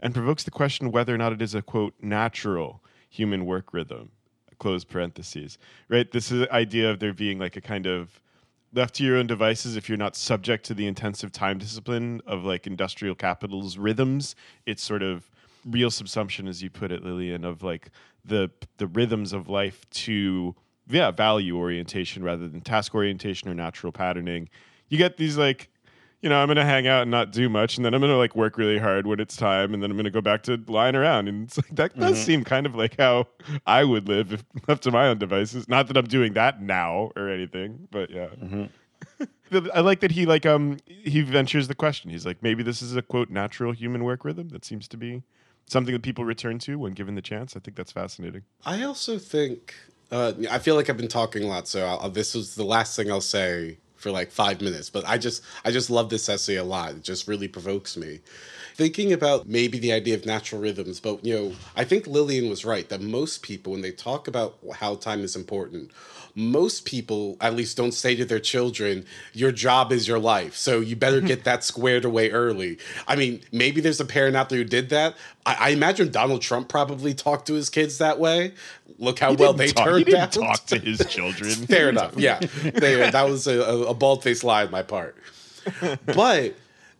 and 0.00 0.14
provokes 0.14 0.44
the 0.44 0.50
question 0.50 0.92
whether 0.92 1.14
or 1.14 1.18
not 1.18 1.32
it 1.32 1.42
is 1.42 1.54
a 1.54 1.62
quote, 1.62 1.94
natural 2.00 2.82
human 3.08 3.46
work 3.46 3.72
rhythm, 3.72 4.10
close 4.58 4.84
parentheses. 4.84 5.58
Right? 5.88 6.10
This 6.10 6.30
is 6.30 6.40
the 6.40 6.52
idea 6.52 6.90
of 6.90 7.00
there 7.00 7.14
being 7.14 7.38
like 7.38 7.56
a 7.56 7.60
kind 7.60 7.86
of 7.86 8.20
left 8.74 8.96
to 8.96 9.04
your 9.04 9.16
own 9.16 9.26
devices 9.26 9.76
if 9.76 9.88
you're 9.88 9.96
not 9.96 10.16
subject 10.16 10.64
to 10.66 10.74
the 10.74 10.86
intensive 10.86 11.32
time 11.32 11.58
discipline 11.58 12.20
of 12.26 12.44
like 12.44 12.66
industrial 12.66 13.14
capital's 13.14 13.78
rhythms 13.78 14.34
it's 14.66 14.82
sort 14.82 15.02
of 15.02 15.30
real 15.64 15.90
subsumption, 15.90 16.48
as 16.48 16.62
you 16.62 16.70
put 16.70 16.92
it, 16.92 17.04
Lillian, 17.04 17.44
of 17.44 17.62
like 17.62 17.90
the 18.24 18.50
the 18.78 18.86
rhythms 18.86 19.32
of 19.32 19.48
life 19.48 19.88
to 19.90 20.54
yeah 20.88 21.10
value 21.10 21.56
orientation 21.56 22.22
rather 22.22 22.48
than 22.48 22.60
task 22.60 22.94
orientation 22.94 23.48
or 23.48 23.54
natural 23.54 23.92
patterning. 23.92 24.48
You 24.88 24.98
get 24.98 25.16
these 25.16 25.36
like 25.36 25.70
you 26.24 26.30
know, 26.30 26.36
I'm 26.36 26.48
gonna 26.48 26.64
hang 26.64 26.86
out 26.86 27.02
and 27.02 27.10
not 27.10 27.32
do 27.32 27.50
much, 27.50 27.76
and 27.76 27.84
then 27.84 27.92
I'm 27.92 28.00
gonna 28.00 28.16
like 28.16 28.34
work 28.34 28.56
really 28.56 28.78
hard 28.78 29.06
when 29.06 29.20
it's 29.20 29.36
time, 29.36 29.74
and 29.74 29.82
then 29.82 29.90
I'm 29.90 29.96
gonna 29.98 30.08
go 30.08 30.22
back 30.22 30.42
to 30.44 30.58
lying 30.68 30.94
around. 30.94 31.28
And 31.28 31.44
it's 31.44 31.58
like 31.58 31.68
that 31.76 31.90
mm-hmm. 31.90 32.00
does 32.00 32.18
seem 32.18 32.44
kind 32.44 32.64
of 32.64 32.74
like 32.74 32.98
how 32.98 33.26
I 33.66 33.84
would 33.84 34.08
live 34.08 34.32
if 34.32 34.42
left 34.68 34.84
to 34.84 34.90
my 34.90 35.08
own 35.08 35.18
devices. 35.18 35.68
Not 35.68 35.86
that 35.88 35.98
I'm 35.98 36.06
doing 36.06 36.32
that 36.32 36.62
now 36.62 37.12
or 37.14 37.28
anything, 37.28 37.88
but 37.90 38.08
yeah. 38.08 38.28
Mm-hmm. 38.42 39.66
I 39.74 39.80
like 39.80 40.00
that 40.00 40.12
he 40.12 40.24
like 40.24 40.46
um 40.46 40.78
he 40.86 41.20
ventures 41.20 41.68
the 41.68 41.74
question. 41.74 42.08
He's 42.08 42.24
like 42.24 42.42
maybe 42.42 42.62
this 42.62 42.80
is 42.80 42.96
a 42.96 43.02
quote 43.02 43.28
natural 43.28 43.72
human 43.72 44.02
work 44.02 44.24
rhythm 44.24 44.48
that 44.48 44.64
seems 44.64 44.88
to 44.88 44.96
be 44.96 45.22
something 45.66 45.92
that 45.92 46.02
people 46.02 46.24
return 46.24 46.58
to 46.60 46.78
when 46.78 46.92
given 46.92 47.14
the 47.14 47.22
chance. 47.22 47.56
I 47.56 47.60
think 47.60 47.76
that's 47.76 47.92
fascinating. 47.92 48.42
I 48.64 48.82
also 48.82 49.18
think 49.18 49.74
uh, 50.10 50.32
I 50.50 50.58
feel 50.58 50.74
like 50.74 50.88
I've 50.88 50.96
been 50.96 51.08
talking 51.08 51.42
a 51.42 51.46
lot, 51.46 51.66
so 51.66 51.84
I'll, 51.84 52.10
this 52.10 52.34
was 52.34 52.54
the 52.54 52.64
last 52.64 52.96
thing 52.96 53.10
I'll 53.10 53.20
say 53.20 53.78
for 53.96 54.10
like 54.10 54.30
five 54.30 54.60
minutes. 54.60 54.90
But 54.90 55.08
I 55.08 55.18
just 55.18 55.42
I 55.64 55.70
just 55.70 55.90
love 55.90 56.10
this 56.10 56.28
essay 56.28 56.56
a 56.56 56.64
lot. 56.64 56.90
It 56.92 57.02
just 57.02 57.26
really 57.26 57.48
provokes 57.48 57.96
me. 57.96 58.20
Thinking 58.74 59.12
about 59.12 59.46
maybe 59.46 59.78
the 59.78 59.92
idea 59.92 60.14
of 60.14 60.26
natural 60.26 60.60
rhythms, 60.60 61.00
but 61.00 61.24
you 61.24 61.34
know, 61.34 61.52
I 61.76 61.84
think 61.84 62.06
Lillian 62.06 62.50
was 62.50 62.64
right 62.64 62.88
that 62.88 63.00
most 63.00 63.42
people, 63.42 63.72
when 63.72 63.82
they 63.82 63.92
talk 63.92 64.26
about 64.28 64.58
how 64.74 64.96
time 64.96 65.20
is 65.20 65.36
important, 65.36 65.92
most 66.34 66.84
people 66.84 67.36
at 67.40 67.54
least 67.54 67.76
don't 67.76 67.92
say 67.92 68.16
to 68.16 68.24
their 68.24 68.40
children, 68.40 69.06
your 69.32 69.52
job 69.52 69.92
is 69.92 70.08
your 70.08 70.18
life. 70.18 70.56
So 70.56 70.80
you 70.80 70.96
better 70.96 71.20
get 71.32 71.44
that 71.44 71.64
squared 71.64 72.04
away 72.04 72.30
early. 72.30 72.78
I 73.06 73.16
mean, 73.16 73.40
maybe 73.52 73.80
there's 73.80 74.00
a 74.00 74.04
parent 74.04 74.36
out 74.36 74.48
there 74.48 74.58
who 74.58 74.64
did 74.64 74.88
that. 74.90 75.14
I, 75.46 75.56
I 75.60 75.68
imagine 75.70 76.10
Donald 76.10 76.42
Trump 76.42 76.68
probably 76.68 77.14
talked 77.14 77.46
to 77.46 77.54
his 77.54 77.70
kids 77.70 77.98
that 77.98 78.18
way. 78.18 78.52
Look 78.98 79.18
how 79.18 79.30
he 79.30 79.36
well 79.36 79.52
they 79.52 79.68
talk, 79.68 79.86
turned 79.86 80.06
he 80.06 80.16
out. 80.16 80.32
Talk 80.32 80.66
to 80.66 80.78
his 80.78 81.04
children. 81.06 81.50
Fair 81.66 81.88
enough. 81.88 82.14
Yeah, 82.24 82.38
they, 82.38 83.10
that 83.10 83.28
was 83.28 83.46
a, 83.46 83.60
a 83.60 83.92
bald 83.92 84.22
faced 84.22 84.44
lie 84.44 84.64
on 84.64 84.70
my 84.70 84.82
part. 84.82 85.16
But 86.06 86.54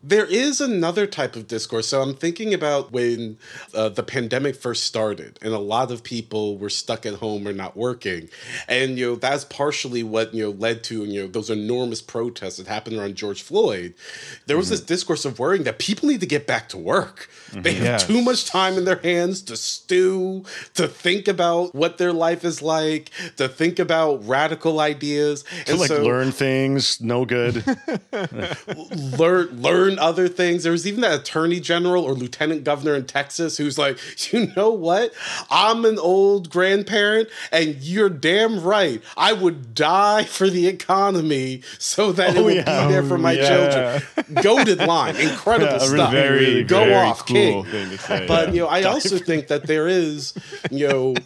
there 0.07 0.25
is 0.25 0.61
another 0.61 1.07
type 1.07 1.35
of 1.35 1.47
discourse. 1.47 1.87
So 1.87 2.01
I'm 2.01 2.13
thinking 2.13 2.53
about 2.53 2.91
when 2.91 3.39
uh, 3.73 3.89
the 3.89 4.03
pandemic 4.03 4.55
first 4.55 4.83
started 4.83 5.39
and 5.41 5.51
a 5.51 5.59
lot 5.59 5.91
of 5.91 6.03
people 6.03 6.59
were 6.59 6.69
stuck 6.69 7.07
at 7.07 7.15
home 7.15 7.47
or 7.47 7.53
not 7.53 7.75
working. 7.75 8.29
And, 8.67 8.99
you 8.99 9.07
know, 9.07 9.15
that's 9.15 9.45
partially 9.45 10.03
what, 10.03 10.31
you 10.31 10.43
know, 10.43 10.51
led 10.51 10.83
to, 10.85 11.05
you 11.05 11.23
know, 11.23 11.27
those 11.27 11.49
enormous 11.49 12.03
protests 12.03 12.57
that 12.57 12.67
happened 12.67 12.97
around 12.97 13.15
George 13.15 13.41
Floyd. 13.41 13.95
There 14.45 14.57
was 14.57 14.67
mm-hmm. 14.67 14.73
this 14.73 14.81
discourse 14.81 15.25
of 15.25 15.39
worrying 15.39 15.63
that 15.63 15.79
people 15.79 16.07
need 16.07 16.19
to 16.19 16.27
get 16.27 16.45
back 16.45 16.69
to 16.69 16.77
work. 16.77 17.27
Mm-hmm. 17.49 17.61
They 17.63 17.73
have 17.73 17.83
yes. 17.83 18.07
too 18.07 18.21
much 18.21 18.45
time 18.45 18.77
in 18.77 18.85
their 18.85 18.99
hands 18.99 19.41
to 19.43 19.57
stew, 19.57 20.45
to 20.75 20.87
think 20.87 21.27
about 21.27 21.73
what 21.73 21.97
their 21.97 22.13
life 22.13 22.45
is 22.45 22.61
like, 22.61 23.09
to 23.37 23.47
think 23.47 23.79
about 23.79 24.25
radical 24.27 24.79
ideas. 24.79 25.43
To 25.65 25.71
and 25.71 25.79
like 25.79 25.87
so, 25.87 26.03
learn 26.03 26.31
things, 26.31 27.01
no 27.01 27.25
good. 27.25 27.65
learn, 29.17 29.61
learn 29.61 29.94
other 29.99 30.27
things. 30.27 30.63
There 30.63 30.71
was 30.71 30.85
even 30.87 31.01
that 31.01 31.19
attorney 31.21 31.59
general 31.59 32.03
or 32.03 32.13
lieutenant 32.13 32.63
governor 32.63 32.95
in 32.95 33.05
Texas 33.05 33.57
who's 33.57 33.77
like, 33.77 33.97
you 34.33 34.51
know 34.55 34.69
what? 34.71 35.13
I'm 35.49 35.85
an 35.85 35.99
old 35.99 36.49
grandparent, 36.49 37.29
and 37.51 37.75
you're 37.81 38.09
damn 38.09 38.61
right. 38.61 39.01
I 39.17 39.33
would 39.33 39.73
die 39.73 40.23
for 40.23 40.49
the 40.49 40.67
economy 40.67 41.61
so 41.79 42.11
that 42.13 42.35
it 42.35 42.39
Oh, 42.39 42.43
would 42.45 42.55
yeah. 42.55 42.87
be 42.87 42.93
there 42.93 43.03
for 43.03 43.17
my 43.17 43.33
oh, 43.33 43.41
yeah. 43.41 43.99
children. 43.99 44.43
Goaded 44.43 44.79
line, 44.79 45.15
incredible 45.19 45.71
Yeah, 45.73 45.77
stuff. 45.79 46.11
Very, 46.11 46.63
Go 46.63 46.79
very 46.79 46.93
off, 46.93 47.25
cool 47.25 47.35
king. 47.35 47.65
thing 47.65 47.89
to 47.89 47.97
say. 47.97 48.27
But 48.27 48.53
you 48.53 48.61
know, 48.61 48.67
I 48.67 48.83
also 48.83 49.17
think 49.17 49.47
that 49.47 49.67
there 49.67 49.87
is, 49.87 50.33
you 50.71 50.87
know, 50.87 51.15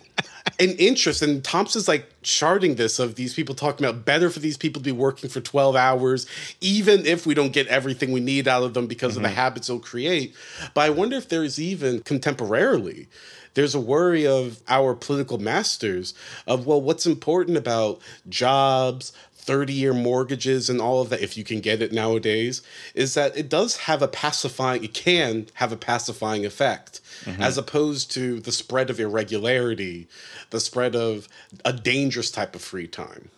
an 0.60 0.72
interest, 0.72 1.22
and 1.22 1.44
Thompson's 1.44 1.88
like 1.88 2.10
charting 2.22 2.76
this 2.76 3.00
of 3.00 3.16
these 3.16 3.34
people 3.34 3.56
talking 3.56 3.86
about 3.86 4.06
better 4.06 4.30
for 4.30 4.40
these 4.40 4.58
people 4.58 4.82
to 4.82 4.86
be 4.86 4.92
working 4.92 5.30
for 5.30 5.42
12 5.42 5.76
hours, 5.76 6.26
even 6.62 7.06
if 7.06 7.26
we 7.26 7.34
don't 7.34 7.54
get 7.54 7.68
everything 7.68 8.12
we 8.12 8.20
need 8.20 8.48
out 8.48 8.64
of 8.64 8.74
them 8.74 8.88
because 8.88 9.16
of 9.16 9.24
the 9.24 9.30
mm-hmm. 9.30 9.38
habits 9.38 9.68
they'll 9.68 9.80
create. 9.80 10.36
But 10.74 10.82
I 10.82 10.90
wonder 10.90 11.18
if 11.18 11.30
there's 11.30 11.60
even 11.60 12.02
contemporarily. 12.02 13.08
There's 13.54 13.76
a 13.76 13.80
worry 13.80 14.26
of 14.26 14.62
our 14.68 14.94
political 14.94 15.38
masters 15.38 16.14
of, 16.48 16.66
well, 16.66 16.82
what's 16.82 17.06
important 17.06 17.58
about 17.58 18.00
jobs, 18.28 19.12
30 19.50 19.74
year 19.74 19.94
mortgages 19.94 20.70
and 20.70 20.80
all 20.80 21.02
of 21.02 21.10
that, 21.10 21.22
if 21.22 21.36
you 21.36 21.44
can 21.44 21.60
get 21.60 21.82
it 21.82 21.92
nowadays, 21.92 22.62
is 22.94 23.16
that 23.16 23.36
it 23.36 23.50
does 23.50 23.78
have 23.78 24.04
a 24.04 24.08
pacifying, 24.08 24.84
it 24.84 24.94
can 24.94 25.48
have 25.56 25.72
a 25.72 25.76
pacifying 25.76 26.46
effect, 26.46 27.02
mm-hmm. 27.26 27.42
as 27.42 27.58
opposed 27.58 28.12
to 28.12 28.40
the 28.42 28.52
spread 28.52 28.92
of 28.92 29.00
irregularity, 29.00 30.08
the 30.52 30.60
spread 30.60 30.96
of 30.96 31.28
a 31.66 31.74
dangerous 31.74 32.30
type 32.30 32.54
of 32.54 32.62
free 32.62 32.88
time. 32.88 33.30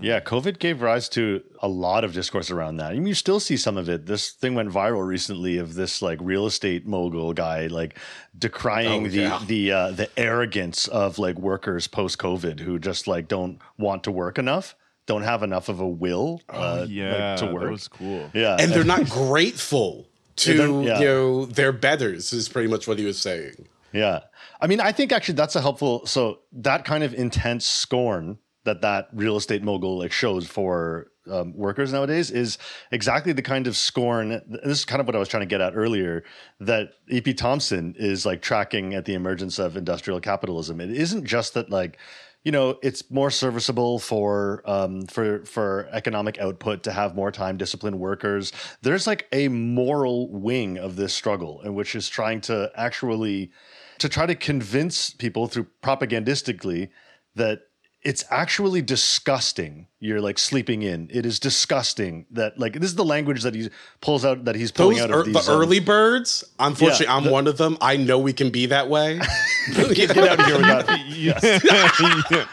Yeah, 0.00 0.20
COVID 0.20 0.58
gave 0.58 0.82
rise 0.82 1.08
to 1.10 1.42
a 1.60 1.68
lot 1.68 2.04
of 2.04 2.12
discourse 2.12 2.50
around 2.50 2.76
that. 2.76 2.90
I 2.92 2.94
mean, 2.94 3.06
you 3.06 3.14
still 3.14 3.40
see 3.40 3.56
some 3.56 3.76
of 3.76 3.88
it. 3.88 4.06
This 4.06 4.30
thing 4.30 4.54
went 4.54 4.70
viral 4.70 5.06
recently 5.06 5.58
of 5.58 5.74
this 5.74 6.02
like 6.02 6.18
real 6.22 6.46
estate 6.46 6.86
mogul 6.86 7.32
guy 7.32 7.66
like 7.68 7.98
decrying 8.38 9.06
Oh, 9.06 9.08
the 9.08 9.18
yeah. 9.20 9.40
the 9.46 9.72
uh, 9.72 9.90
the 9.92 10.08
arrogance 10.18 10.88
of 10.88 11.18
like 11.18 11.36
workers 11.38 11.86
post 11.88 12.18
COVID 12.18 12.60
who 12.60 12.78
just 12.78 13.06
like 13.08 13.28
don't 13.28 13.60
want 13.78 14.04
to 14.04 14.10
work 14.12 14.38
enough, 14.38 14.76
don't 15.06 15.22
have 15.22 15.42
enough 15.42 15.68
of 15.68 15.80
a 15.80 15.88
will 15.88 16.42
uh, 16.48 16.52
Oh, 16.56 16.80
like, 16.82 16.90
yeah, 16.90 17.36
to 17.36 17.46
work. 17.46 17.64
that 17.64 17.70
was 17.72 17.88
cool. 17.88 18.30
yeah, 18.34 18.56
And 18.60 18.70
they're 18.72 18.84
not 18.84 19.08
grateful 19.10 20.06
to, 20.36 20.82
yeah. 20.84 20.98
you 21.00 21.04
know, 21.04 21.46
their 21.46 21.72
betters, 21.72 22.32
is 22.32 22.48
pretty 22.48 22.68
much 22.68 22.86
what 22.86 22.98
he 22.98 23.04
was 23.04 23.18
saying. 23.18 23.66
Yeah. 23.92 24.20
I 24.60 24.66
mean, 24.68 24.80
I 24.80 24.92
think 24.92 25.10
actually 25.12 25.34
that's 25.34 25.56
a 25.56 25.60
helpful. 25.60 26.06
So 26.06 26.40
that 26.52 26.84
kind 26.84 27.02
of 27.02 27.14
intense 27.14 27.64
scorn 27.66 28.38
that 28.68 28.82
that 28.82 29.08
real 29.12 29.36
estate 29.36 29.62
mogul 29.62 29.98
like 29.98 30.12
shows 30.12 30.46
for 30.46 31.10
um, 31.30 31.54
workers 31.56 31.92
nowadays 31.92 32.30
is 32.30 32.58
exactly 32.92 33.32
the 33.32 33.42
kind 33.42 33.66
of 33.66 33.76
scorn. 33.76 34.40
This 34.46 34.78
is 34.78 34.84
kind 34.84 35.00
of 35.00 35.06
what 35.06 35.16
I 35.16 35.18
was 35.18 35.28
trying 35.28 35.42
to 35.42 35.46
get 35.46 35.60
at 35.60 35.74
earlier. 35.74 36.24
That 36.60 36.92
E.P. 37.08 37.34
Thompson 37.34 37.94
is 37.98 38.26
like 38.26 38.42
tracking 38.42 38.94
at 38.94 39.04
the 39.04 39.14
emergence 39.14 39.58
of 39.58 39.76
industrial 39.76 40.20
capitalism. 40.20 40.80
It 40.80 40.90
isn't 40.90 41.24
just 41.24 41.54
that 41.54 41.70
like. 41.70 41.98
You 42.44 42.52
know, 42.52 42.78
it's 42.84 43.10
more 43.10 43.32
serviceable 43.32 43.98
for 43.98 44.62
um, 44.64 45.06
for 45.06 45.44
for 45.44 45.88
economic 45.90 46.38
output 46.38 46.84
to 46.84 46.92
have 46.92 47.16
more 47.16 47.32
time 47.32 47.56
disciplined 47.56 47.98
workers. 47.98 48.52
There's 48.80 49.08
like 49.08 49.26
a 49.32 49.48
moral 49.48 50.30
wing 50.30 50.78
of 50.78 50.94
this 50.94 51.12
struggle, 51.12 51.60
in 51.62 51.74
which 51.74 51.96
is 51.96 52.08
trying 52.08 52.40
to 52.42 52.70
actually 52.76 53.50
to 53.98 54.08
try 54.08 54.24
to 54.24 54.36
convince 54.36 55.10
people 55.10 55.48
through 55.48 55.66
propagandistically 55.82 56.90
that 57.34 57.62
it's 58.02 58.24
actually 58.30 58.80
disgusting 58.80 59.86
you're 59.98 60.20
like 60.20 60.38
sleeping 60.38 60.82
in 60.82 61.08
it 61.12 61.26
is 61.26 61.40
disgusting 61.40 62.24
that 62.30 62.56
like 62.58 62.74
this 62.74 62.90
is 62.90 62.94
the 62.94 63.04
language 63.04 63.42
that 63.42 63.54
he 63.54 63.68
pulls 64.00 64.24
out 64.24 64.44
that 64.44 64.54
he's 64.54 64.70
pulling 64.70 64.96
Those 64.98 65.04
out 65.04 65.10
er, 65.10 65.20
of 65.20 65.26
these 65.26 65.46
the 65.46 65.52
um, 65.52 65.60
early 65.60 65.80
birds, 65.80 66.44
unfortunately, 66.60 67.06
Yeah, 67.06 67.16
I'm 67.16 67.24
the- 67.24 67.30
one 67.32 67.46
of 67.48 67.56
them. 67.58 67.76
I 67.80 67.96
know 67.96 68.18
we 68.18 68.32
can 68.32 68.50
be 68.50 68.66
that 68.66 68.88
way. 68.88 69.18
get, 69.74 70.14
get 70.14 70.18
out 70.18 70.38
of 70.38 70.46
here 70.46 70.56
with 70.58 70.66
that 70.66 72.48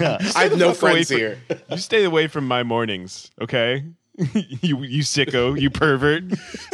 I 0.36 0.42
have 0.44 0.58
no 0.58 0.72
fuck 0.74 0.90
away 0.90 1.04
friends 1.04 1.08
from- 1.08 1.16
here. 1.18 1.38
you 1.70 1.76
stay 1.78 2.04
away 2.04 2.26
from 2.26 2.46
my 2.46 2.62
mornings, 2.62 3.30
okay? 3.40 3.84
you 4.62 4.82
you 4.82 5.02
sicko, 5.02 5.58
you 5.60 5.70
pervert. 5.70 6.24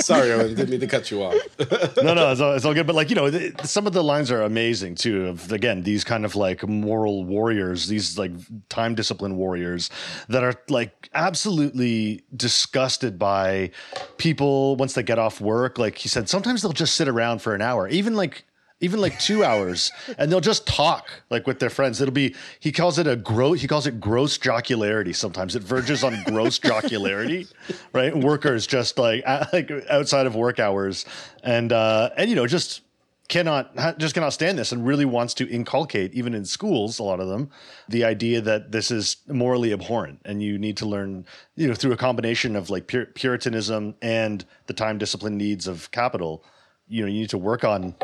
Sorry, 0.01 0.33
Owen, 0.33 0.49
didn't 0.49 0.71
mean 0.71 0.81
to 0.81 0.87
cut 0.87 1.11
you 1.11 1.23
off. 1.23 1.35
no 2.03 2.15
no 2.15 2.31
it's 2.33 2.41
all, 2.41 2.53
it's 2.55 2.65
all 2.65 2.75
good 2.75 2.87
but 2.87 2.97
like 2.97 3.09
you 3.11 3.17
know 3.17 3.31
th- 3.31 3.55
some 3.63 3.87
of 3.87 3.93
the 3.93 4.03
lines 4.03 4.31
are 4.31 4.43
amazing 4.43 4.95
too 4.95 5.27
of 5.27 5.53
again 5.53 5.83
these 5.83 6.05
kind 6.05 6.25
of 6.25 6.37
like 6.37 6.67
moral 6.67 7.25
warriors 7.25 7.89
these 7.89 8.19
like 8.19 8.33
time 8.69 8.95
discipline 8.95 9.37
warriors 9.37 9.91
that 10.29 10.43
are 10.43 10.55
like 10.69 11.09
absolutely 11.15 12.23
disgusted 12.37 13.19
by 13.19 13.71
people 14.19 14.77
once 14.77 14.95
they 14.95 15.03
get 15.03 15.19
off 15.19 15.41
work 15.41 15.79
like 15.79 15.97
he 15.99 16.09
said 16.09 16.29
sometimes 16.29 16.63
they'll 16.63 16.73
just 16.73 16.95
sit 16.95 17.09
around 17.09 17.41
for 17.41 17.55
an 17.55 17.63
hour 17.63 17.89
even 17.89 18.15
like 18.15 18.45
even 18.81 19.01
like 19.01 19.19
two 19.19 19.43
hours 19.43 19.91
and 20.19 20.31
they'll 20.31 20.41
just 20.41 20.67
talk 20.67 21.09
like 21.31 21.47
with 21.47 21.59
their 21.59 21.71
friends. 21.71 22.01
It'll 22.01 22.13
be 22.13 22.35
he 22.61 22.73
calls 22.73 22.99
it 22.99 23.07
a 23.07 23.17
gross 23.17 23.61
he 23.61 23.69
calls 23.69 23.87
it 23.87 24.01
gross 24.01 24.39
jocularity 24.39 25.15
sometimes. 25.15 25.57
It 25.57 25.63
verges 25.63 26.05
on 26.05 26.23
gross 26.25 26.59
jocularity 26.59 27.51
right? 27.93 28.15
Workers 28.15 28.67
just 28.67 28.99
like 28.99 29.25
like 29.53 29.71
outside 29.89 30.27
of 30.27 30.35
work 30.35 30.61
hours. 30.61 31.07
And 31.43 31.73
uh 31.73 32.11
and 32.17 32.29
you 32.29 32.37
know 32.37 32.47
just 32.47 32.83
cannot 33.29 33.99
just 33.99 34.15
cannot 34.15 34.33
stand 34.33 34.59
this 34.59 34.73
and 34.73 34.87
really 34.87 35.05
wants 35.05 35.35
to 35.35 35.49
inculcate 35.49 36.15
even 36.15 36.33
in 36.33 36.45
schools 36.45 37.01
a 37.01 37.03
lot 37.03 37.19
of 37.19 37.27
them 37.27 37.51
the 37.89 38.05
idea 38.05 38.41
that 38.41 38.71
this 38.71 38.91
is 38.93 39.17
morally 39.27 39.73
abhorrent 39.73 40.21
and 40.25 40.43
you 40.43 40.57
need 40.59 40.77
to 40.77 40.87
learn 40.87 41.27
you 41.57 41.67
know 41.67 41.75
through 41.75 41.91
a 41.91 41.97
combination 41.97 42.55
of 42.55 42.71
like 42.71 42.87
pur- 42.87 43.07
puritanism 43.07 43.97
and 44.01 44.45
the 44.67 44.73
time 44.73 44.97
discipline 44.97 45.37
needs 45.37 45.67
of 45.67 45.91
capital 45.91 46.45
you 46.87 47.03
know 47.03 47.09
you 47.09 47.21
need 47.21 47.31
to 47.31 47.39
work 47.39 47.65
on 47.65 47.97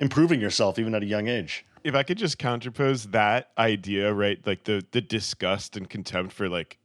improving 0.00 0.40
yourself 0.40 0.78
even 0.78 0.94
at 0.94 1.02
a 1.02 1.06
young 1.06 1.28
age. 1.28 1.64
If 1.84 1.94
I 1.94 2.02
could 2.02 2.18
just 2.18 2.38
counterpose 2.38 3.10
that 3.12 3.50
idea, 3.58 4.12
right? 4.12 4.44
Like 4.46 4.64
the 4.64 4.84
the 4.90 5.00
disgust 5.00 5.76
and 5.76 5.88
contempt 5.88 6.32
for 6.32 6.48
like 6.48 6.78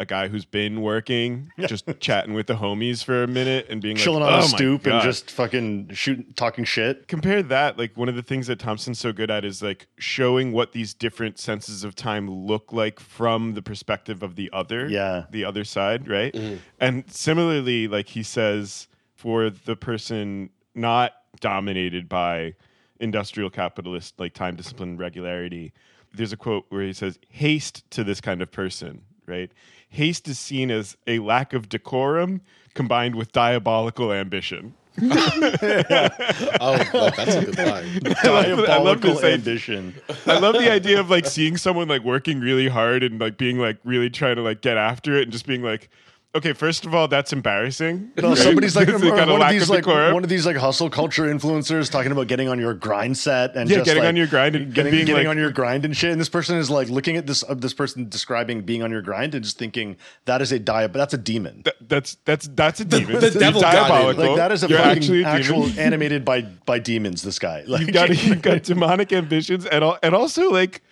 a 0.00 0.06
guy 0.06 0.28
who's 0.28 0.44
been 0.44 0.80
working, 0.80 1.50
just 1.58 1.84
chatting 1.98 2.32
with 2.32 2.46
the 2.46 2.54
homies 2.54 3.02
for 3.02 3.24
a 3.24 3.26
minute 3.26 3.66
and 3.68 3.82
being 3.82 3.96
chilling 3.96 4.22
like, 4.22 4.32
on 4.32 4.38
oh 4.38 4.46
a 4.46 4.48
my 4.48 4.56
stoop 4.56 4.86
and 4.86 5.02
just 5.02 5.28
fucking 5.28 5.90
shooting 5.92 6.32
talking 6.36 6.64
shit. 6.64 7.08
Compare 7.08 7.42
that 7.42 7.76
like 7.78 7.96
one 7.96 8.08
of 8.08 8.14
the 8.14 8.22
things 8.22 8.46
that 8.46 8.60
thompson's 8.60 9.00
so 9.00 9.12
good 9.12 9.28
at 9.28 9.44
is 9.44 9.60
like 9.60 9.88
showing 9.98 10.52
what 10.52 10.70
these 10.70 10.94
different 10.94 11.38
senses 11.40 11.82
of 11.82 11.96
time 11.96 12.30
look 12.30 12.72
like 12.72 13.00
from 13.00 13.54
the 13.54 13.60
perspective 13.62 14.22
of 14.22 14.36
the 14.36 14.48
other 14.52 14.88
Yeah. 14.88 15.24
the 15.32 15.44
other 15.44 15.64
side 15.64 16.06
right? 16.08 16.32
Mm-hmm. 16.32 16.56
And 16.78 17.10
similarly 17.12 17.88
like 17.88 18.08
he 18.08 18.22
says 18.22 18.86
for 19.16 19.50
the 19.50 19.74
person 19.74 20.50
not 20.76 21.12
dominated 21.40 22.08
by 22.08 22.54
industrial 23.00 23.50
capitalist 23.50 24.18
like 24.18 24.34
time 24.34 24.56
discipline 24.56 24.96
regularity. 24.96 25.72
There's 26.14 26.32
a 26.32 26.36
quote 26.36 26.66
where 26.70 26.82
he 26.82 26.92
says 26.92 27.18
haste 27.28 27.88
to 27.92 28.02
this 28.04 28.20
kind 28.20 28.42
of 28.42 28.50
person 28.50 29.02
right? 29.28 29.52
Haste 29.90 30.26
is 30.26 30.38
seen 30.38 30.70
as 30.70 30.96
a 31.06 31.18
lack 31.20 31.52
of 31.52 31.68
decorum 31.68 32.40
combined 32.74 33.14
with 33.14 33.30
diabolical 33.32 34.12
ambition. 34.12 34.74
Oh, 36.60 36.76
well, 36.92 37.12
that's 37.16 37.36
a 37.36 37.44
good 37.44 37.56
line. 37.58 38.16
I 38.24 38.46
love 38.48 38.66
diabolical 38.66 39.14
this 39.14 39.22
ambition. 39.22 39.94
I 40.26 40.38
love 40.38 40.54
the 40.54 40.70
idea 40.70 40.98
of 40.98 41.08
like 41.08 41.24
seeing 41.24 41.56
someone 41.56 41.86
like 41.86 42.02
working 42.02 42.40
really 42.40 42.66
hard 42.66 43.04
and 43.04 43.20
like 43.20 43.38
being 43.38 43.58
like 43.58 43.78
really 43.84 44.10
trying 44.10 44.36
to 44.36 44.42
like 44.42 44.60
get 44.60 44.76
after 44.76 45.16
it 45.16 45.22
and 45.22 45.32
just 45.32 45.46
being 45.46 45.62
like, 45.62 45.88
okay, 46.34 46.52
first 46.52 46.86
of 46.86 46.94
all, 46.94 47.08
that's 47.08 47.32
embarrassing. 47.32 48.10
No, 48.16 48.28
right? 48.30 48.38
somebody's 48.38 48.76
like, 48.76 48.88
one 48.88 49.42
of 49.42 49.50
these 49.50 49.68
like 49.70 49.86
one 49.86 50.22
of 50.22 50.28
these 50.30 50.46
like 50.46 50.56
hustle 50.56 50.90
culture 50.90 51.24
influencers 51.24 51.90
talking 51.90 52.12
about 52.12 52.26
getting 52.28 52.48
on 52.48 52.58
your 52.58 52.74
grind 52.74 53.16
set 53.18 53.56
and 53.56 53.68
Yeah, 53.68 53.76
just, 53.76 53.86
getting 53.86 54.02
like, 54.02 54.08
on 54.08 54.16
your 54.16 54.26
grind 54.26 54.54
and- 54.56 54.72
getting, 54.74 54.92
getting 54.92 55.14
like- 55.14 55.26
on 55.26 55.38
your 55.38 55.50
grind 55.50 55.84
and 55.84 55.96
shit. 55.96 56.10
And 56.12 56.20
this 56.20 56.28
person 56.28 56.56
is 56.58 56.70
like 56.70 56.88
looking 56.88 57.16
at 57.16 57.26
this 57.26 57.42
of 57.42 57.60
this 57.60 57.72
person 57.74 58.08
describing 58.08 58.62
being 58.62 58.82
on 58.82 58.90
your 58.90 59.02
grind 59.02 59.34
and 59.34 59.42
just 59.44 59.58
thinking 59.58 59.96
that 60.26 60.40
is 60.42 60.52
a 60.52 60.58
diet, 60.58 60.92
but 60.92 60.98
that's 60.98 61.14
a 61.14 61.18
demon. 61.18 61.62
Th- 61.62 61.76
that's 61.80 62.16
that's 62.24 62.48
that's 62.54 62.80
a 62.80 62.84
demon. 62.84 63.12
the 63.20 63.30
You're 63.30 63.40
devil 63.40 63.60
diabolical. 63.60 64.26
like 64.26 64.36
that 64.36 64.52
is 64.52 64.62
a 64.64 64.68
You're 64.68 64.78
fucking 64.78 64.96
actually 64.98 65.22
a 65.22 65.26
actual 65.28 65.66
animated 65.78 66.24
by 66.24 66.42
by 66.42 66.78
demons. 66.78 67.22
This 67.22 67.38
guy, 67.38 67.64
like, 67.66 67.80
You've 67.82 67.92
got 67.92 68.10
you've 68.24 68.42
got 68.42 68.62
demonic 68.62 69.12
ambitions 69.12 69.66
and 69.66 69.82
all, 69.82 69.98
and 70.02 70.14
also 70.14 70.50
like, 70.50 70.82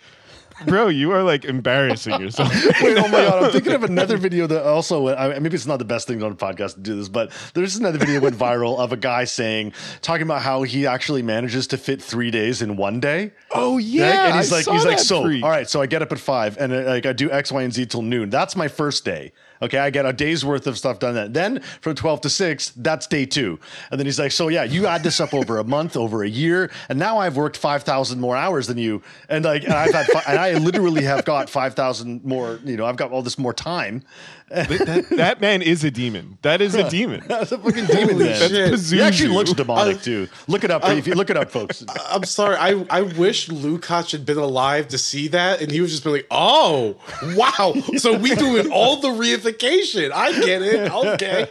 bro, 0.65 0.87
you 0.87 1.11
are 1.11 1.23
like 1.23 1.45
embarrassing 1.45 2.19
yourself. 2.19 2.51
Wait, 2.81 2.97
oh 2.97 3.07
my 3.07 3.23
god! 3.25 3.43
I'm 3.43 3.51
thinking 3.51 3.73
of 3.73 3.83
another 3.85 4.17
video 4.17 4.47
that 4.47 4.63
also 4.65 5.07
I, 5.15 5.37
maybe 5.39 5.55
it's 5.55 5.65
not 5.65 5.77
the 5.79 5.85
best 5.85 6.07
thing 6.07 6.21
on 6.23 6.31
a 6.31 6.35
podcast 6.35 6.75
to 6.75 6.79
do 6.81 6.95
this, 6.95 7.09
but 7.09 7.31
there's 7.53 7.75
another 7.75 7.97
video 7.97 8.15
that 8.15 8.23
went 8.23 8.35
viral 8.37 8.77
of 8.79 8.91
a 8.91 8.97
guy 8.97 9.23
saying 9.25 9.73
talking 10.01 10.23
about 10.23 10.41
how 10.41 10.63
he 10.63 10.87
actually 10.87 11.21
manages 11.21 11.67
to 11.67 11.77
fit 11.77 12.01
three 12.01 12.31
days 12.31 12.61
in 12.61 12.75
one 12.77 12.99
day. 12.99 13.31
oh 13.53 13.75
Right? 13.75 13.85
yeah, 13.85 14.27
and 14.27 14.35
he's 14.37 14.51
I 14.51 14.57
like, 14.57 14.65
he's 14.67 14.85
like, 14.85 14.99
so 14.99 15.23
freak. 15.23 15.43
all 15.43 15.49
right, 15.49 15.69
so 15.69 15.81
I 15.81 15.85
get 15.85 16.01
up 16.01 16.11
at 16.11 16.19
five 16.19 16.57
and 16.57 16.73
uh, 16.73 16.83
like 16.83 17.05
I 17.05 17.13
do 17.13 17.29
X, 17.31 17.51
Y, 17.51 17.61
and 17.61 17.73
Z 17.73 17.85
till 17.87 18.01
noon. 18.01 18.29
That's 18.29 18.55
my 18.55 18.67
first 18.67 19.05
day. 19.05 19.33
Okay, 19.61 19.77
I 19.77 19.89
get 19.89 20.05
a 20.05 20.13
day's 20.13 20.45
worth 20.45 20.67
of 20.67 20.77
stuff 20.77 20.99
done. 20.99 21.15
Then, 21.15 21.33
then 21.33 21.61
from 21.81 21.95
twelve 21.95 22.21
to 22.21 22.29
six, 22.29 22.71
that's 22.71 23.07
day 23.07 23.25
two. 23.25 23.59
And 23.91 23.99
then 23.99 24.05
he's 24.05 24.19
like, 24.19 24.31
so 24.31 24.49
yeah, 24.49 24.63
you 24.63 24.87
add 24.87 25.03
this 25.03 25.19
up 25.19 25.33
over 25.33 25.57
a 25.57 25.63
month, 25.63 25.97
over 25.97 26.23
a 26.23 26.29
year, 26.29 26.71
and 26.89 26.99
now 26.99 27.17
I've 27.17 27.37
worked 27.37 27.57
five 27.57 27.83
thousand 27.83 28.19
more 28.19 28.35
hours 28.35 28.67
than 28.67 28.77
you. 28.77 29.01
And 29.29 29.45
like, 29.45 29.63
and 29.63 29.73
I've 29.73 29.93
had, 29.93 30.05
fi- 30.07 30.23
and 30.27 30.39
I 30.39 30.53
literally 30.53 31.03
have 31.03 31.25
got 31.25 31.49
five 31.49 31.73
thousand 31.73 32.23
more. 32.23 32.59
You 32.63 32.77
know, 32.77 32.85
I've 32.85 32.97
got 32.97 33.11
all 33.11 33.21
this 33.21 33.37
more 33.37 33.53
time. 33.53 34.03
That, 34.49 35.07
that 35.11 35.41
man 35.41 35.61
is 35.61 35.83
a 35.83 35.91
demon. 35.91 36.37
That 36.41 36.61
is 36.61 36.73
a 36.75 36.89
demon. 36.89 37.23
That's 37.27 37.51
a 37.51 37.57
fucking 37.57 37.85
demon. 37.85 38.19
Man. 38.19 38.35
shit. 38.49 38.79
He 38.79 39.01
actually 39.01 39.29
looks 39.33 39.51
demonic 39.53 40.01
too. 40.01 40.27
Look 40.47 40.63
it 40.63 40.71
up. 40.71 40.83
if 40.85 41.05
you 41.05 41.15
look 41.15 41.29
it 41.29 41.35
up, 41.37 41.51
folks. 41.51 41.83
I'm 42.09 42.23
sorry. 42.23 42.55
I, 42.55 42.85
I 42.89 43.01
wish 43.01 43.49
Lukács 43.49 44.11
had 44.11 44.25
been 44.25 44.37
alive 44.37 44.87
to 44.89 44.97
see 44.97 45.27
that, 45.29 45.61
and 45.61 45.71
he 45.71 45.81
was 45.81 45.91
just 45.91 46.03
been 46.03 46.13
like, 46.13 46.27
"Oh, 46.31 46.95
wow!" 47.35 47.73
So 47.97 48.17
we 48.17 48.33
doing 48.35 48.71
all 48.71 49.01
the 49.01 49.09
reification. 49.09 50.11
I 50.11 50.31
get 50.39 50.61
it. 50.61 50.91
Okay. 50.93 51.47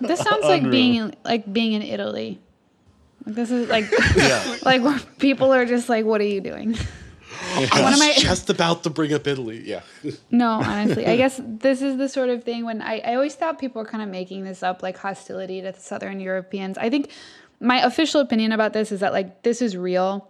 This 0.00 0.20
sounds 0.20 0.44
like 0.44 0.68
being 0.70 1.14
like 1.24 1.50
being 1.52 1.72
in 1.74 1.82
Italy. 1.82 2.40
Like, 3.24 3.34
this 3.36 3.50
is 3.50 3.68
like 3.68 3.84
Yeah. 4.16 4.56
like 4.64 4.82
where 4.82 4.98
people 5.18 5.52
are 5.52 5.64
just 5.66 5.88
like, 5.88 6.04
"What 6.04 6.20
are 6.20 6.24
you 6.24 6.40
doing?" 6.40 6.76
I 7.42 7.68
One 7.82 7.84
was 7.84 7.94
of 7.94 7.98
my- 8.00 8.14
just 8.18 8.48
about 8.50 8.82
to 8.84 8.90
bring 8.90 9.12
up 9.12 9.26
Italy. 9.26 9.62
Yeah. 9.64 9.80
No, 10.30 10.48
honestly, 10.62 11.06
I 11.06 11.16
guess 11.16 11.40
this 11.44 11.82
is 11.82 11.96
the 11.98 12.08
sort 12.08 12.28
of 12.30 12.44
thing 12.44 12.64
when 12.64 12.80
I, 12.82 12.98
I 13.00 13.14
always 13.14 13.34
thought 13.34 13.58
people 13.58 13.82
were 13.82 13.88
kind 13.88 14.02
of 14.02 14.08
making 14.08 14.44
this 14.44 14.62
up, 14.62 14.82
like 14.82 14.96
hostility 14.96 15.60
to 15.62 15.72
Southern 15.78 16.20
Europeans. 16.20 16.78
I 16.78 16.88
think 16.90 17.10
my 17.60 17.84
official 17.84 18.20
opinion 18.20 18.52
about 18.52 18.72
this 18.72 18.92
is 18.92 19.00
that 19.00 19.12
like 19.12 19.42
this 19.42 19.60
is 19.62 19.76
real. 19.76 20.28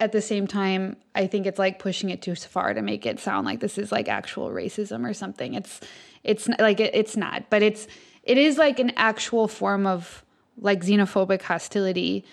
At 0.00 0.10
the 0.12 0.20
same 0.20 0.46
time, 0.48 0.96
I 1.14 1.26
think 1.28 1.46
it's 1.46 1.58
like 1.58 1.78
pushing 1.78 2.10
it 2.10 2.20
too 2.20 2.34
far 2.34 2.74
to 2.74 2.82
make 2.82 3.06
it 3.06 3.20
sound 3.20 3.46
like 3.46 3.60
this 3.60 3.78
is 3.78 3.92
like 3.92 4.08
actual 4.08 4.50
racism 4.50 5.08
or 5.08 5.14
something. 5.14 5.54
It's 5.54 5.80
it's 6.24 6.48
like 6.58 6.80
it, 6.80 6.94
it's 6.94 7.16
not, 7.16 7.48
but 7.48 7.62
it's 7.62 7.86
it 8.24 8.36
is 8.36 8.58
like 8.58 8.78
an 8.80 8.92
actual 8.96 9.46
form 9.46 9.86
of 9.86 10.24
like 10.58 10.80
xenophobic 10.84 11.42
hostility. 11.42 12.24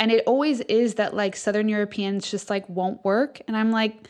And 0.00 0.10
it 0.10 0.24
always 0.26 0.60
is 0.60 0.94
that 0.94 1.14
like 1.14 1.36
Southern 1.36 1.68
Europeans 1.68 2.28
just 2.28 2.48
like 2.48 2.66
won't 2.70 3.04
work. 3.04 3.42
And 3.46 3.54
I'm 3.54 3.70
like, 3.70 4.08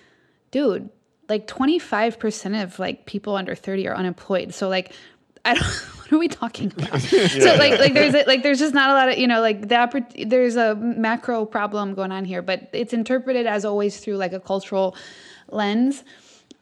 dude, 0.53 0.89
like 1.29 1.49
25% 1.49 2.63
of 2.63 2.79
like 2.79 3.07
people 3.07 3.35
under 3.35 3.57
30 3.57 3.89
are 3.89 3.97
unemployed. 3.97 4.55
So 4.55 4.69
like 4.69 4.93
I 5.45 5.55
don't 5.55 5.65
what 5.99 6.13
are 6.13 6.19
we 6.19 6.29
talking 6.29 6.73
about? 6.77 7.01
So 7.01 7.55
like 7.57 7.81
like 7.81 7.93
there's 7.93 8.15
a, 8.15 8.25
like 8.25 8.45
there's 8.45 8.61
just 8.61 8.73
not 8.73 8.91
a 8.91 8.93
lot 8.93 9.09
of, 9.09 9.19
you 9.19 9.27
know, 9.27 9.41
like 9.41 9.69
the 9.69 10.25
there's 10.27 10.55
a 10.55 10.77
macro 10.77 11.45
problem 11.45 11.95
going 11.95 12.13
on 12.13 12.25
here, 12.25 12.41
but 12.41 12.69
it's 12.73 12.93
interpreted 12.93 13.47
as 13.47 13.65
always 13.65 13.99
through 13.99 14.17
like 14.17 14.33
a 14.33 14.41
cultural 14.41 14.95
lens. 15.49 16.05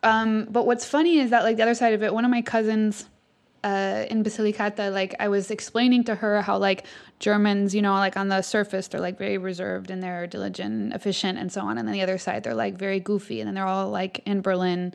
Um, 0.03 0.47
but 0.51 0.65
what's 0.65 0.87
funny 0.87 1.19
is 1.19 1.31
that 1.31 1.43
like 1.43 1.59
the 1.59 1.65
other 1.65 1.75
side 1.75 1.93
of 1.93 2.03
it, 2.03 2.15
one 2.15 2.25
of 2.25 2.31
my 2.31 2.41
cousins 2.41 3.05
uh, 3.69 4.07
in 4.11 4.23
Basilicata, 4.25 4.93
like 4.93 5.15
I 5.19 5.29
was 5.29 5.51
explaining 5.51 6.05
to 6.05 6.15
her 6.15 6.43
how 6.43 6.57
like 6.59 6.87
Germans, 7.19 7.75
you 7.75 7.83
know, 7.83 7.95
like 7.95 8.17
on 8.17 8.29
the 8.29 8.43
surface 8.43 8.89
they're 8.89 9.01
like 9.01 9.19
very 9.19 9.39
reserved 9.39 9.91
and 9.91 10.03
they're 10.03 10.27
diligent, 10.27 10.95
efficient, 10.95 11.39
and 11.39 11.53
so 11.53 11.61
on, 11.63 11.79
and 11.79 11.87
then 11.87 11.93
the 11.93 12.03
other 12.03 12.19
side 12.19 12.45
they're 12.45 12.55
like 12.55 12.75
very 12.75 13.01
goofy, 13.01 13.41
and 13.41 13.47
then 13.47 13.55
they're 13.55 13.67
all 13.67 13.91
like 13.91 14.23
in 14.25 14.41
Berlin, 14.41 14.95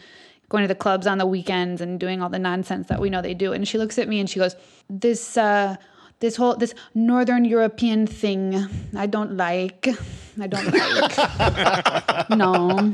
going 0.49 0.63
to 0.63 0.67
the 0.67 0.81
clubs 0.85 1.05
on 1.07 1.17
the 1.17 1.25
weekends 1.25 1.81
and 1.81 1.99
doing 1.99 2.21
all 2.21 2.29
the 2.29 2.39
nonsense 2.39 2.87
that 2.87 2.99
we 2.99 3.09
know 3.09 3.21
they 3.21 3.33
do. 3.33 3.53
And 3.53 3.67
she 3.67 3.77
looks 3.77 3.97
at 3.97 4.07
me 4.07 4.19
and 4.19 4.29
she 4.29 4.39
goes, 4.39 4.55
"This." 4.89 5.37
uh 5.37 5.75
this 6.19 6.37
whole 6.37 6.55
this 6.55 6.73
northern 6.93 7.43
european 7.43 8.07
thing 8.07 8.55
i 8.95 9.05
don't 9.05 9.35
like 9.35 9.89
i 10.39 10.47
don't 10.47 10.71
like 10.71 12.29
no 12.43 12.93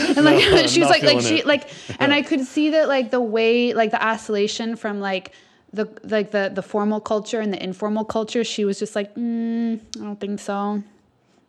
and 0.16 0.24
like 0.24 0.36
No, 0.50 0.66
she's 0.66 0.78
like 0.84 1.02
like 1.02 1.20
feeling 1.20 1.20
she 1.20 1.38
it. 1.38 1.46
like 1.46 1.68
and 1.98 2.12
i 2.12 2.22
could 2.22 2.44
see 2.44 2.70
that 2.70 2.88
like 2.88 3.10
the 3.10 3.20
way 3.20 3.72
like 3.74 3.90
the 3.90 4.04
oscillation 4.04 4.76
from 4.76 5.00
like 5.00 5.32
the 5.72 5.88
like 6.04 6.30
the 6.32 6.50
the 6.52 6.62
formal 6.62 7.00
culture 7.00 7.40
and 7.40 7.52
the 7.52 7.62
informal 7.62 8.04
culture 8.04 8.42
she 8.44 8.64
was 8.64 8.78
just 8.78 8.94
like 8.96 9.14
mm, 9.14 9.78
i 9.96 10.04
don't 10.04 10.20
think 10.20 10.40
so 10.40 10.82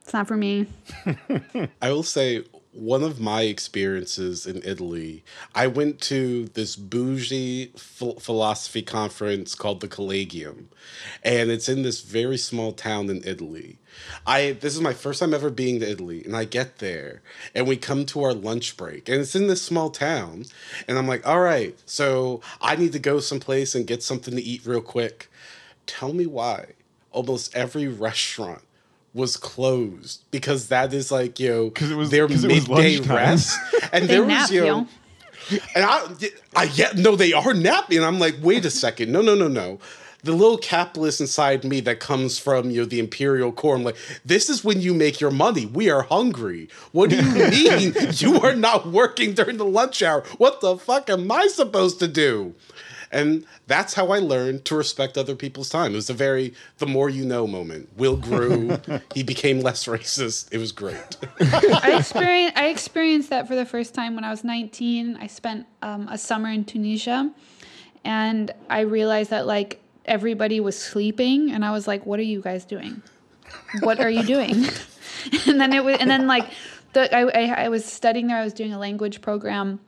it's 0.03 0.13
not 0.13 0.27
for 0.27 0.37
me 0.37 0.65
I 1.81 1.91
will 1.91 2.03
say 2.03 2.43
one 2.73 3.03
of 3.03 3.19
my 3.19 3.41
experiences 3.41 4.45
in 4.45 4.61
Italy, 4.63 5.25
I 5.53 5.67
went 5.67 5.99
to 6.03 6.45
this 6.53 6.77
bougie 6.77 7.65
ph- 7.75 8.19
philosophy 8.21 8.81
conference 8.81 9.55
called 9.55 9.81
the 9.81 9.89
Collegium, 9.89 10.69
and 11.21 11.51
it's 11.51 11.67
in 11.67 11.81
this 11.81 11.99
very 12.01 12.37
small 12.37 12.71
town 12.71 13.09
in 13.09 13.21
Italy. 13.25 13.77
I 14.25 14.53
this 14.53 14.75
is 14.75 14.81
my 14.81 14.93
first 14.93 15.19
time 15.19 15.33
ever 15.33 15.49
being 15.49 15.79
to 15.79 15.89
Italy, 15.89 16.23
and 16.25 16.35
I 16.35 16.45
get 16.45 16.79
there, 16.79 17.21
and 17.55 17.67
we 17.67 17.77
come 17.77 18.05
to 18.07 18.23
our 18.23 18.33
lunch 18.33 18.77
break, 18.77 19.09
and 19.09 19.19
it's 19.21 19.35
in 19.35 19.47
this 19.47 19.61
small 19.61 19.89
town, 19.89 20.45
and 20.87 20.97
I'm 20.97 21.07
like, 21.07 21.25
all 21.27 21.39
right, 21.41 21.77
so 21.85 22.41
I 22.61 22.75
need 22.75 22.91
to 22.93 22.99
go 22.99 23.19
someplace 23.19 23.73
and 23.75 23.87
get 23.87 24.03
something 24.03 24.35
to 24.35 24.41
eat 24.41 24.65
real 24.65 24.81
quick. 24.81 25.29
Tell 25.87 26.13
me 26.13 26.25
why 26.25 26.67
almost 27.11 27.55
every 27.55 27.87
restaurant 27.87 28.61
was 29.13 29.35
closed 29.35 30.23
because 30.31 30.69
that 30.69 30.93
is 30.93 31.11
like 31.11 31.37
you 31.39 31.49
know 31.49 31.69
'Cause 31.69 31.91
it 31.91 31.95
was- 31.95 32.09
their 32.11 32.27
'cause 32.29 32.45
it 32.45 32.51
was 32.51 32.69
midday 32.69 32.95
lunchtime. 32.97 33.15
rest 33.17 33.59
and 33.91 34.03
they 34.05 34.15
there 34.15 34.25
nap 34.25 34.43
was 34.43 34.51
you 34.51 34.61
know 34.65 34.87
and 35.75 35.83
I, 35.83 36.07
I 36.55 36.63
yeah 36.75 36.91
no 36.95 37.17
they 37.17 37.33
are 37.33 37.53
napping 37.53 37.97
and 37.97 38.05
I'm 38.05 38.19
like 38.19 38.35
wait 38.41 38.63
a 38.63 38.69
second 38.69 39.11
no 39.11 39.21
no 39.21 39.35
no 39.35 39.49
no 39.49 39.79
the 40.23 40.33
little 40.33 40.57
capitalist 40.57 41.19
inside 41.19 41.63
me 41.63 41.79
that 41.81 41.99
comes 41.99 42.37
from 42.37 42.69
you 42.69 42.81
know 42.81 42.85
the 42.85 42.99
imperial 42.99 43.51
core 43.51 43.75
I'm 43.75 43.83
like 43.83 43.97
this 44.23 44.49
is 44.49 44.63
when 44.63 44.81
you 44.81 44.93
make 44.93 45.19
your 45.19 45.31
money 45.31 45.65
we 45.65 45.89
are 45.89 46.03
hungry 46.03 46.69
what 46.91 47.09
do 47.09 47.17
you 47.17 47.23
mean 47.49 47.93
you 48.13 48.39
are 48.41 48.55
not 48.55 48.87
working 48.87 49.33
during 49.33 49.57
the 49.57 49.65
lunch 49.65 50.01
hour 50.01 50.23
what 50.37 50.61
the 50.61 50.77
fuck 50.77 51.09
am 51.09 51.31
I 51.31 51.47
supposed 51.47 51.99
to 51.99 52.07
do 52.07 52.55
and 53.11 53.45
that's 53.67 53.93
how 53.93 54.07
I 54.11 54.19
learned 54.19 54.65
to 54.65 54.75
respect 54.75 55.17
other 55.17 55.35
people's 55.35 55.69
time. 55.69 55.91
It 55.91 55.95
was 55.95 56.09
a 56.09 56.13
very 56.13 56.53
the 56.77 56.85
more 56.85 57.09
you 57.09 57.25
know 57.25 57.45
moment. 57.45 57.89
Will 57.97 58.15
grew. 58.15 58.79
he 59.13 59.21
became 59.21 59.59
less 59.59 59.85
racist. 59.85 60.47
It 60.51 60.57
was 60.57 60.71
great. 60.71 61.17
I 61.39 61.97
experienced 61.97 62.57
I 62.57 62.67
experienced 62.67 63.29
that 63.29 63.47
for 63.47 63.55
the 63.55 63.65
first 63.65 63.93
time 63.93 64.15
when 64.15 64.23
I 64.23 64.29
was 64.29 64.43
19. 64.43 65.17
I 65.17 65.27
spent 65.27 65.67
um, 65.81 66.07
a 66.07 66.17
summer 66.17 66.49
in 66.49 66.63
Tunisia, 66.63 67.31
and 68.05 68.51
I 68.69 68.81
realized 68.81 69.29
that 69.31 69.45
like 69.45 69.81
everybody 70.05 70.59
was 70.59 70.77
sleeping, 70.77 71.51
and 71.51 71.63
I 71.63 71.71
was 71.71 71.87
like, 71.87 72.05
"What 72.05 72.19
are 72.19 72.23
you 72.23 72.41
guys 72.41 72.65
doing? 72.65 73.01
What 73.81 73.99
are 73.99 74.09
you 74.09 74.23
doing?" 74.23 74.65
and 75.47 75.59
then 75.59 75.73
it 75.73 75.83
was, 75.83 75.97
and 75.99 76.09
then 76.09 76.27
like 76.27 76.49
the 76.93 77.13
I, 77.15 77.21
I 77.21 77.63
I 77.65 77.69
was 77.69 77.85
studying 77.85 78.27
there. 78.27 78.37
I 78.37 78.43
was 78.43 78.53
doing 78.53 78.73
a 78.73 78.79
language 78.79 79.21
program. 79.21 79.79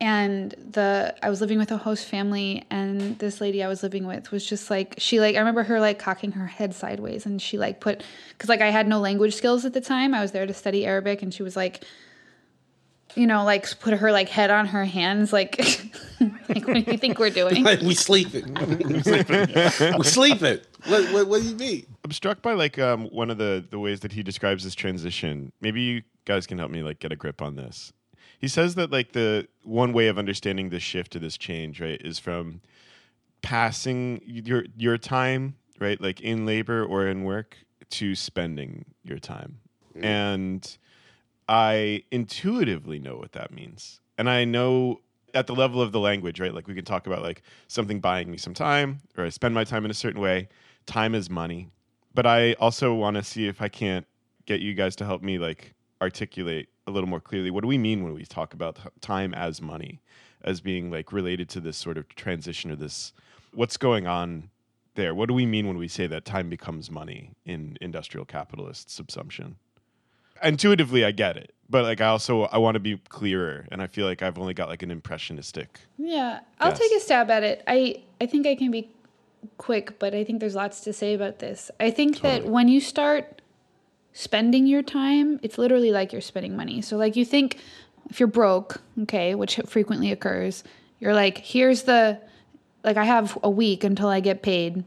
And 0.00 0.54
the 0.70 1.12
I 1.24 1.28
was 1.28 1.40
living 1.40 1.58
with 1.58 1.72
a 1.72 1.76
host 1.76 2.04
family, 2.04 2.64
and 2.70 3.18
this 3.18 3.40
lady 3.40 3.64
I 3.64 3.68
was 3.68 3.82
living 3.82 4.06
with 4.06 4.30
was 4.30 4.46
just 4.46 4.70
like 4.70 4.94
she 4.98 5.18
like 5.18 5.34
I 5.34 5.40
remember 5.40 5.64
her 5.64 5.80
like 5.80 5.98
cocking 5.98 6.30
her 6.32 6.46
head 6.46 6.72
sideways, 6.72 7.26
and 7.26 7.42
she 7.42 7.58
like 7.58 7.80
put 7.80 8.04
because 8.28 8.48
like 8.48 8.60
I 8.60 8.70
had 8.70 8.86
no 8.86 9.00
language 9.00 9.34
skills 9.34 9.64
at 9.64 9.72
the 9.72 9.80
time. 9.80 10.14
I 10.14 10.20
was 10.20 10.30
there 10.30 10.46
to 10.46 10.54
study 10.54 10.86
Arabic, 10.86 11.20
and 11.20 11.34
she 11.34 11.42
was 11.42 11.56
like, 11.56 11.82
you 13.14 13.26
know, 13.26 13.44
like 13.44 13.78
put 13.80 13.94
her 13.94 14.12
like 14.12 14.28
head 14.28 14.50
on 14.50 14.66
her 14.66 14.84
hands, 14.84 15.32
like, 15.32 15.58
like 16.20 16.66
what 16.66 16.84
do 16.84 16.92
you 16.92 16.98
think 16.98 17.18
we're 17.18 17.30
doing? 17.30 17.62
Like, 17.64 17.80
we 17.80 17.94
sleeping. 17.94 18.54
we 19.98 20.04
sleeping. 20.04 20.60
What, 20.86 21.12
what, 21.12 21.28
what 21.28 21.42
do 21.42 21.48
you 21.48 21.56
mean? 21.56 21.86
I'm 22.04 22.12
struck 22.12 22.42
by 22.42 22.52
like 22.52 22.78
um, 22.78 23.06
one 23.06 23.30
of 23.30 23.38
the 23.38 23.64
the 23.70 23.78
ways 23.78 24.00
that 24.00 24.12
he 24.12 24.22
describes 24.22 24.64
this 24.64 24.74
transition. 24.74 25.52
Maybe 25.60 25.80
you 25.80 26.02
guys 26.24 26.46
can 26.46 26.58
help 26.58 26.70
me 26.70 26.82
like 26.82 26.98
get 27.00 27.12
a 27.12 27.16
grip 27.16 27.42
on 27.42 27.56
this. 27.56 27.92
He 28.38 28.48
says 28.48 28.76
that 28.76 28.90
like 28.90 29.12
the 29.12 29.48
one 29.64 29.92
way 29.92 30.06
of 30.08 30.18
understanding 30.18 30.70
this 30.70 30.82
shift 30.82 31.12
to 31.12 31.18
this 31.18 31.36
change, 31.36 31.80
right, 31.80 32.00
is 32.04 32.18
from 32.18 32.60
passing 33.42 34.20
your 34.24 34.64
your 34.76 34.98
time, 34.98 35.56
right, 35.80 36.00
like 36.00 36.20
in 36.20 36.46
labor 36.46 36.84
or 36.84 37.08
in 37.08 37.24
work, 37.24 37.56
to 37.90 38.14
spending 38.14 38.84
your 39.02 39.18
time. 39.18 39.58
And 40.00 40.78
I 41.48 42.02
intuitively 42.10 42.98
know 42.98 43.16
what 43.16 43.32
that 43.32 43.52
means. 43.52 44.00
And 44.18 44.28
I 44.28 44.44
know 44.44 45.00
at 45.34 45.46
the 45.46 45.54
level 45.54 45.80
of 45.80 45.92
the 45.92 46.00
language, 46.00 46.40
right? 46.40 46.54
Like 46.54 46.66
we 46.66 46.74
can 46.74 46.84
talk 46.84 47.06
about 47.06 47.22
like 47.22 47.42
something 47.68 48.00
buying 48.00 48.30
me 48.30 48.36
some 48.36 48.54
time 48.54 49.00
or 49.16 49.24
I 49.24 49.28
spend 49.28 49.54
my 49.54 49.64
time 49.64 49.84
in 49.84 49.90
a 49.90 49.94
certain 49.94 50.20
way. 50.20 50.48
Time 50.86 51.14
is 51.14 51.30
money. 51.30 51.68
But 52.14 52.26
I 52.26 52.54
also 52.54 52.94
want 52.94 53.16
to 53.16 53.22
see 53.22 53.46
if 53.46 53.62
I 53.62 53.68
can't 53.68 54.06
get 54.46 54.60
you 54.60 54.74
guys 54.74 54.96
to 54.96 55.04
help 55.04 55.22
me 55.22 55.38
like 55.38 55.74
articulate 56.00 56.68
a 56.86 56.90
little 56.90 57.08
more 57.08 57.20
clearly 57.20 57.50
what 57.50 57.60
do 57.60 57.68
we 57.68 57.76
mean 57.76 58.02
when 58.02 58.14
we 58.14 58.24
talk 58.24 58.54
about 58.54 58.78
time 59.00 59.34
as 59.34 59.60
money 59.60 60.00
as 60.42 60.60
being 60.60 60.90
like 60.90 61.12
related 61.12 61.48
to 61.50 61.60
this 61.60 61.76
sort 61.76 61.98
of 61.98 62.08
transition 62.14 62.70
or 62.70 62.76
this 62.76 63.12
what's 63.52 63.76
going 63.76 64.06
on 64.06 64.48
there 64.94 65.14
what 65.14 65.28
do 65.28 65.34
we 65.34 65.44
mean 65.44 65.66
when 65.66 65.76
we 65.76 65.86
say 65.86 66.06
that 66.06 66.24
time 66.24 66.48
becomes 66.48 66.90
money 66.90 67.30
in 67.44 67.76
industrial 67.80 68.24
capitalist 68.24 68.88
subsumption 68.88 69.54
intuitively 70.42 71.04
i 71.04 71.10
get 71.10 71.36
it 71.36 71.52
but 71.70 71.84
like 71.84 72.00
i 72.00 72.06
also 72.06 72.42
i 72.44 72.58
want 72.58 72.74
to 72.74 72.80
be 72.80 72.96
clearer 73.08 73.66
and 73.70 73.82
i 73.82 73.86
feel 73.86 74.06
like 74.06 74.22
i've 74.22 74.38
only 74.38 74.54
got 74.54 74.68
like 74.68 74.82
an 74.82 74.90
impressionistic 74.90 75.80
Yeah, 75.98 76.40
I'll 76.60 76.72
take 76.72 76.92
a 76.92 77.00
stab 77.00 77.30
at 77.30 77.42
it. 77.42 77.62
I 77.66 78.02
I 78.20 78.26
think 78.26 78.46
I 78.46 78.54
can 78.54 78.70
be 78.70 78.90
quick, 79.56 79.98
but 79.98 80.14
I 80.14 80.24
think 80.24 80.40
there's 80.40 80.54
lots 80.54 80.80
to 80.82 80.92
say 80.92 81.14
about 81.14 81.38
this. 81.38 81.70
I 81.78 81.90
think 81.90 82.20
that 82.20 82.46
when 82.46 82.68
you 82.68 82.80
start 82.80 83.42
spending 84.12 84.66
your 84.66 84.82
time, 84.82 85.38
it's 85.42 85.58
literally 85.58 85.90
like 85.92 86.12
you're 86.12 86.22
spending 86.22 86.56
money. 86.56 86.80
So 86.82 86.96
like 86.96 87.14
you 87.16 87.24
think 87.24 87.58
if 88.10 88.18
you're 88.18 88.26
broke, 88.26 88.80
okay, 89.02 89.34
which 89.34 89.60
frequently 89.66 90.10
occurs, 90.10 90.64
you're 90.98 91.14
like, 91.14 91.38
here's 91.38 91.82
the 91.82 92.18
like 92.84 92.96
I 92.96 93.04
have 93.04 93.36
a 93.42 93.50
week 93.50 93.84
until 93.84 94.08
I 94.08 94.20
get 94.20 94.42
paid. 94.42 94.84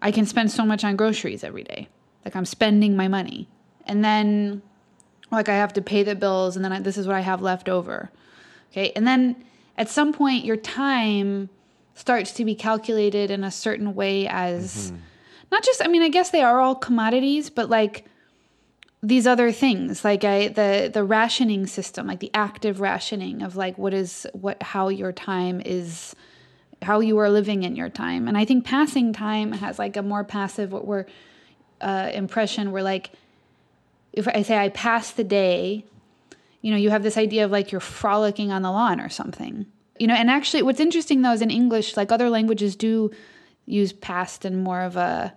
I 0.00 0.10
can 0.12 0.26
spend 0.26 0.50
so 0.50 0.64
much 0.64 0.84
on 0.84 0.96
groceries 0.96 1.44
every 1.44 1.64
day. 1.64 1.88
Like 2.24 2.34
I'm 2.36 2.46
spending 2.46 2.96
my 2.96 3.08
money. 3.08 3.48
And 3.86 4.04
then 4.04 4.62
like 5.30 5.48
I 5.48 5.54
have 5.54 5.72
to 5.74 5.82
pay 5.82 6.02
the 6.02 6.14
bills 6.14 6.56
and 6.56 6.64
then 6.64 6.72
I, 6.72 6.80
this 6.80 6.96
is 6.96 7.06
what 7.06 7.16
I 7.16 7.20
have 7.20 7.42
left 7.42 7.68
over. 7.68 8.10
Okay. 8.70 8.92
And 8.94 9.06
then 9.06 9.44
at 9.76 9.88
some 9.88 10.12
point, 10.12 10.44
your 10.44 10.56
time 10.56 11.48
starts 11.94 12.32
to 12.32 12.44
be 12.44 12.54
calculated 12.54 13.30
in 13.30 13.44
a 13.44 13.50
certain 13.50 13.94
way 13.94 14.26
as 14.28 14.92
not 15.50 15.62
just, 15.64 15.82
I 15.82 15.88
mean, 15.88 16.02
I 16.02 16.08
guess 16.08 16.30
they 16.30 16.42
are 16.42 16.60
all 16.60 16.74
commodities, 16.74 17.50
but 17.50 17.68
like 17.68 18.04
these 19.02 19.26
other 19.26 19.52
things 19.52 20.04
like 20.04 20.24
I, 20.24 20.48
the 20.48 20.90
the 20.92 21.04
rationing 21.04 21.66
system 21.66 22.08
like 22.08 22.18
the 22.18 22.32
active 22.34 22.80
rationing 22.80 23.42
of 23.42 23.54
like 23.54 23.78
what 23.78 23.94
is 23.94 24.26
what 24.32 24.60
how 24.60 24.88
your 24.88 25.12
time 25.12 25.60
is 25.64 26.16
how 26.82 26.98
you 27.00 27.16
are 27.18 27.30
living 27.30 27.62
in 27.62 27.76
your 27.76 27.88
time 27.88 28.26
and 28.26 28.36
i 28.36 28.44
think 28.44 28.64
passing 28.64 29.12
time 29.12 29.52
has 29.52 29.78
like 29.78 29.96
a 29.96 30.02
more 30.02 30.24
passive 30.24 30.72
what 30.72 30.84
we're 30.84 31.06
uh, 31.80 32.10
impression 32.12 32.72
where 32.72 32.82
like 32.82 33.12
if 34.18 34.28
i 34.28 34.42
say 34.42 34.56
i 34.58 34.68
pass 34.70 35.12
the 35.12 35.24
day 35.24 35.84
you 36.60 36.70
know 36.72 36.76
you 36.76 36.90
have 36.90 37.02
this 37.02 37.16
idea 37.16 37.44
of 37.44 37.50
like 37.50 37.70
you're 37.72 37.80
frolicking 37.80 38.50
on 38.52 38.62
the 38.62 38.70
lawn 38.70 39.00
or 39.00 39.08
something 39.08 39.64
you 39.98 40.06
know 40.06 40.14
and 40.14 40.28
actually 40.30 40.62
what's 40.62 40.80
interesting 40.80 41.22
though 41.22 41.32
is 41.32 41.42
in 41.42 41.50
english 41.50 41.96
like 41.96 42.10
other 42.12 42.28
languages 42.28 42.76
do 42.76 43.10
use 43.66 43.92
past 43.92 44.44
in 44.44 44.62
more 44.62 44.82
of 44.82 44.96
a 44.96 45.32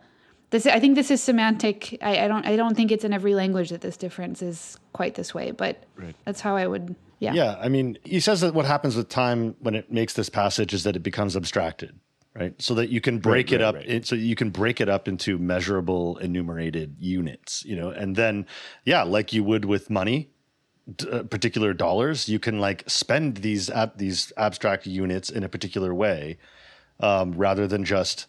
this 0.51 0.65
I 0.67 0.79
think 0.81 0.95
this 0.95 1.09
is 1.11 1.23
semantic. 1.23 1.97
I, 2.01 2.25
I 2.25 2.27
don't 2.27 2.45
I 2.45 2.55
don't 2.57 2.75
think 2.75 2.91
it's 2.91 3.05
in 3.05 3.13
every 3.13 3.35
language 3.35 3.69
that 3.69 3.81
this 3.81 3.97
difference 3.97 4.41
is 4.41 4.77
quite 4.93 5.15
this 5.15 5.33
way, 5.33 5.51
but 5.51 5.83
Right. 5.95 6.15
that's 6.25 6.41
how 6.41 6.55
I 6.57 6.67
would 6.67 6.95
yeah. 7.19 7.33
Yeah, 7.33 7.57
I 7.61 7.69
mean, 7.69 7.99
he 8.03 8.19
says 8.19 8.41
that 8.41 8.53
what 8.53 8.65
happens 8.65 8.95
with 8.95 9.07
time 9.07 9.55
when 9.59 9.75
it 9.75 9.91
makes 9.91 10.13
this 10.13 10.27
passage 10.27 10.73
is 10.73 10.83
that 10.83 10.95
it 10.95 11.03
becomes 11.03 11.37
abstracted, 11.37 11.93
right? 12.33 12.59
So 12.61 12.73
that 12.75 12.89
you 12.89 13.01
can 13.01 13.19
break 13.19 13.47
Right, 13.51 13.59
it 13.59 13.63
right, 13.63 13.67
up, 13.67 13.75
right. 13.75 13.85
in- 13.85 14.03
so 14.03 14.15
you 14.15 14.35
can 14.35 14.49
break 14.49 14.79
it 14.81 14.89
up 14.89 15.07
into 15.07 15.37
measurable, 15.37 16.17
enumerated 16.17 16.95
units, 16.99 17.63
you 17.65 17.75
know, 17.75 17.89
and 17.89 18.15
then, 18.15 18.45
yeah, 18.85 19.03
like 19.03 19.33
you 19.33 19.43
would 19.43 19.65
with 19.65 19.89
money, 19.89 20.29
d- 20.95 21.09
uh, 21.09 21.23
particular 21.23 21.73
dollars, 21.73 22.29
you 22.29 22.39
can 22.39 22.59
like 22.59 22.83
spend 22.89 23.37
these 23.37 23.69
ab- 23.69 23.97
these 23.97 24.31
abstract 24.37 24.85
units 24.87 25.29
in 25.29 25.43
a 25.43 25.49
particular 25.49 25.93
way, 25.93 26.37
um, 26.99 27.33
rather 27.33 27.67
than 27.67 27.83
just, 27.83 28.27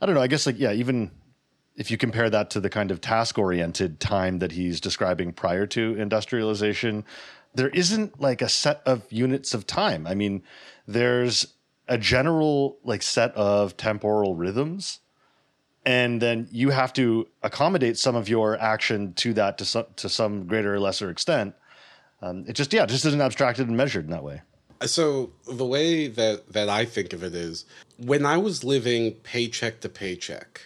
I 0.00 0.06
don't 0.06 0.14
know, 0.14 0.22
I 0.22 0.28
guess 0.28 0.46
like 0.46 0.58
yeah, 0.58 0.72
even 0.72 1.10
if 1.76 1.90
you 1.90 1.96
compare 1.96 2.28
that 2.30 2.50
to 2.50 2.60
the 2.60 2.68
kind 2.70 2.90
of 2.90 3.00
task 3.00 3.38
oriented 3.38 3.98
time 3.98 4.38
that 4.40 4.52
he's 4.52 4.80
describing 4.80 5.32
prior 5.32 5.66
to 5.68 5.94
industrialization, 5.98 7.04
there 7.54 7.68
isn't 7.70 8.20
like 8.20 8.42
a 8.42 8.48
set 8.48 8.82
of 8.86 9.10
units 9.10 9.54
of 9.54 9.66
time. 9.66 10.06
I 10.06 10.14
mean, 10.14 10.42
there's 10.86 11.46
a 11.92 11.98
general 11.98 12.78
like 12.84 13.02
set 13.02 13.34
of 13.34 13.76
temporal 13.76 14.34
rhythms 14.34 15.00
and 15.84 16.22
then 16.22 16.48
you 16.50 16.70
have 16.70 16.92
to 16.94 17.28
accommodate 17.42 17.98
some 17.98 18.14
of 18.14 18.28
your 18.28 18.58
action 18.58 19.12
to 19.14 19.34
that 19.34 19.58
to 19.58 19.64
some 19.64 19.86
to 19.96 20.08
some 20.08 20.46
greater 20.46 20.74
or 20.74 20.80
lesser 20.80 21.10
extent. 21.10 21.54
Um, 22.20 22.44
it 22.46 22.54
just 22.54 22.72
yeah, 22.72 22.86
just 22.86 23.04
isn't 23.04 23.20
abstracted 23.20 23.68
and 23.68 23.76
measured 23.76 24.04
in 24.04 24.10
that 24.10 24.22
way. 24.22 24.42
So 24.86 25.32
the 25.50 25.66
way 25.66 26.08
that 26.08 26.52
that 26.52 26.68
I 26.68 26.84
think 26.84 27.12
of 27.12 27.22
it 27.22 27.34
is 27.34 27.64
when 27.98 28.24
I 28.24 28.36
was 28.36 28.64
living 28.64 29.12
paycheck 29.22 29.80
to 29.80 29.88
paycheck, 29.88 30.60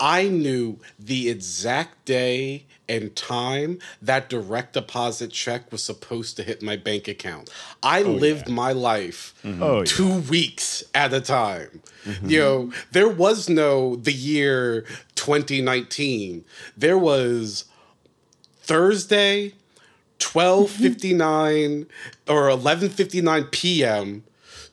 I 0.00 0.28
knew 0.28 0.78
the 0.98 1.28
exact 1.28 2.04
day 2.04 2.64
and 2.88 3.14
time 3.14 3.78
that 4.00 4.28
direct 4.28 4.72
deposit 4.72 5.30
check 5.30 5.70
was 5.70 5.82
supposed 5.82 6.36
to 6.36 6.42
hit 6.42 6.62
my 6.62 6.76
bank 6.76 7.06
account. 7.06 7.50
I 7.82 8.02
oh, 8.02 8.10
lived 8.12 8.48
my 8.48 8.72
life 8.72 9.34
mm-hmm. 9.44 9.62
Oh, 9.62 9.78
yeah. 9.78 9.84
two 9.84 10.20
weeks 10.20 10.84
at 10.94 11.12
a 11.12 11.20
time. 11.20 11.82
Mm-hmm. 12.04 12.30
You 12.30 12.38
know, 12.38 12.72
there 12.92 13.08
was 13.08 13.48
no 13.48 13.96
the 13.96 14.12
year 14.12 14.86
2019. 15.16 16.44
There 16.76 16.98
was 16.98 17.64
Thursday, 18.62 19.54
12:59 20.18 21.86
or 22.28 22.48
11:59 22.48 23.50
p.m. 23.50 24.24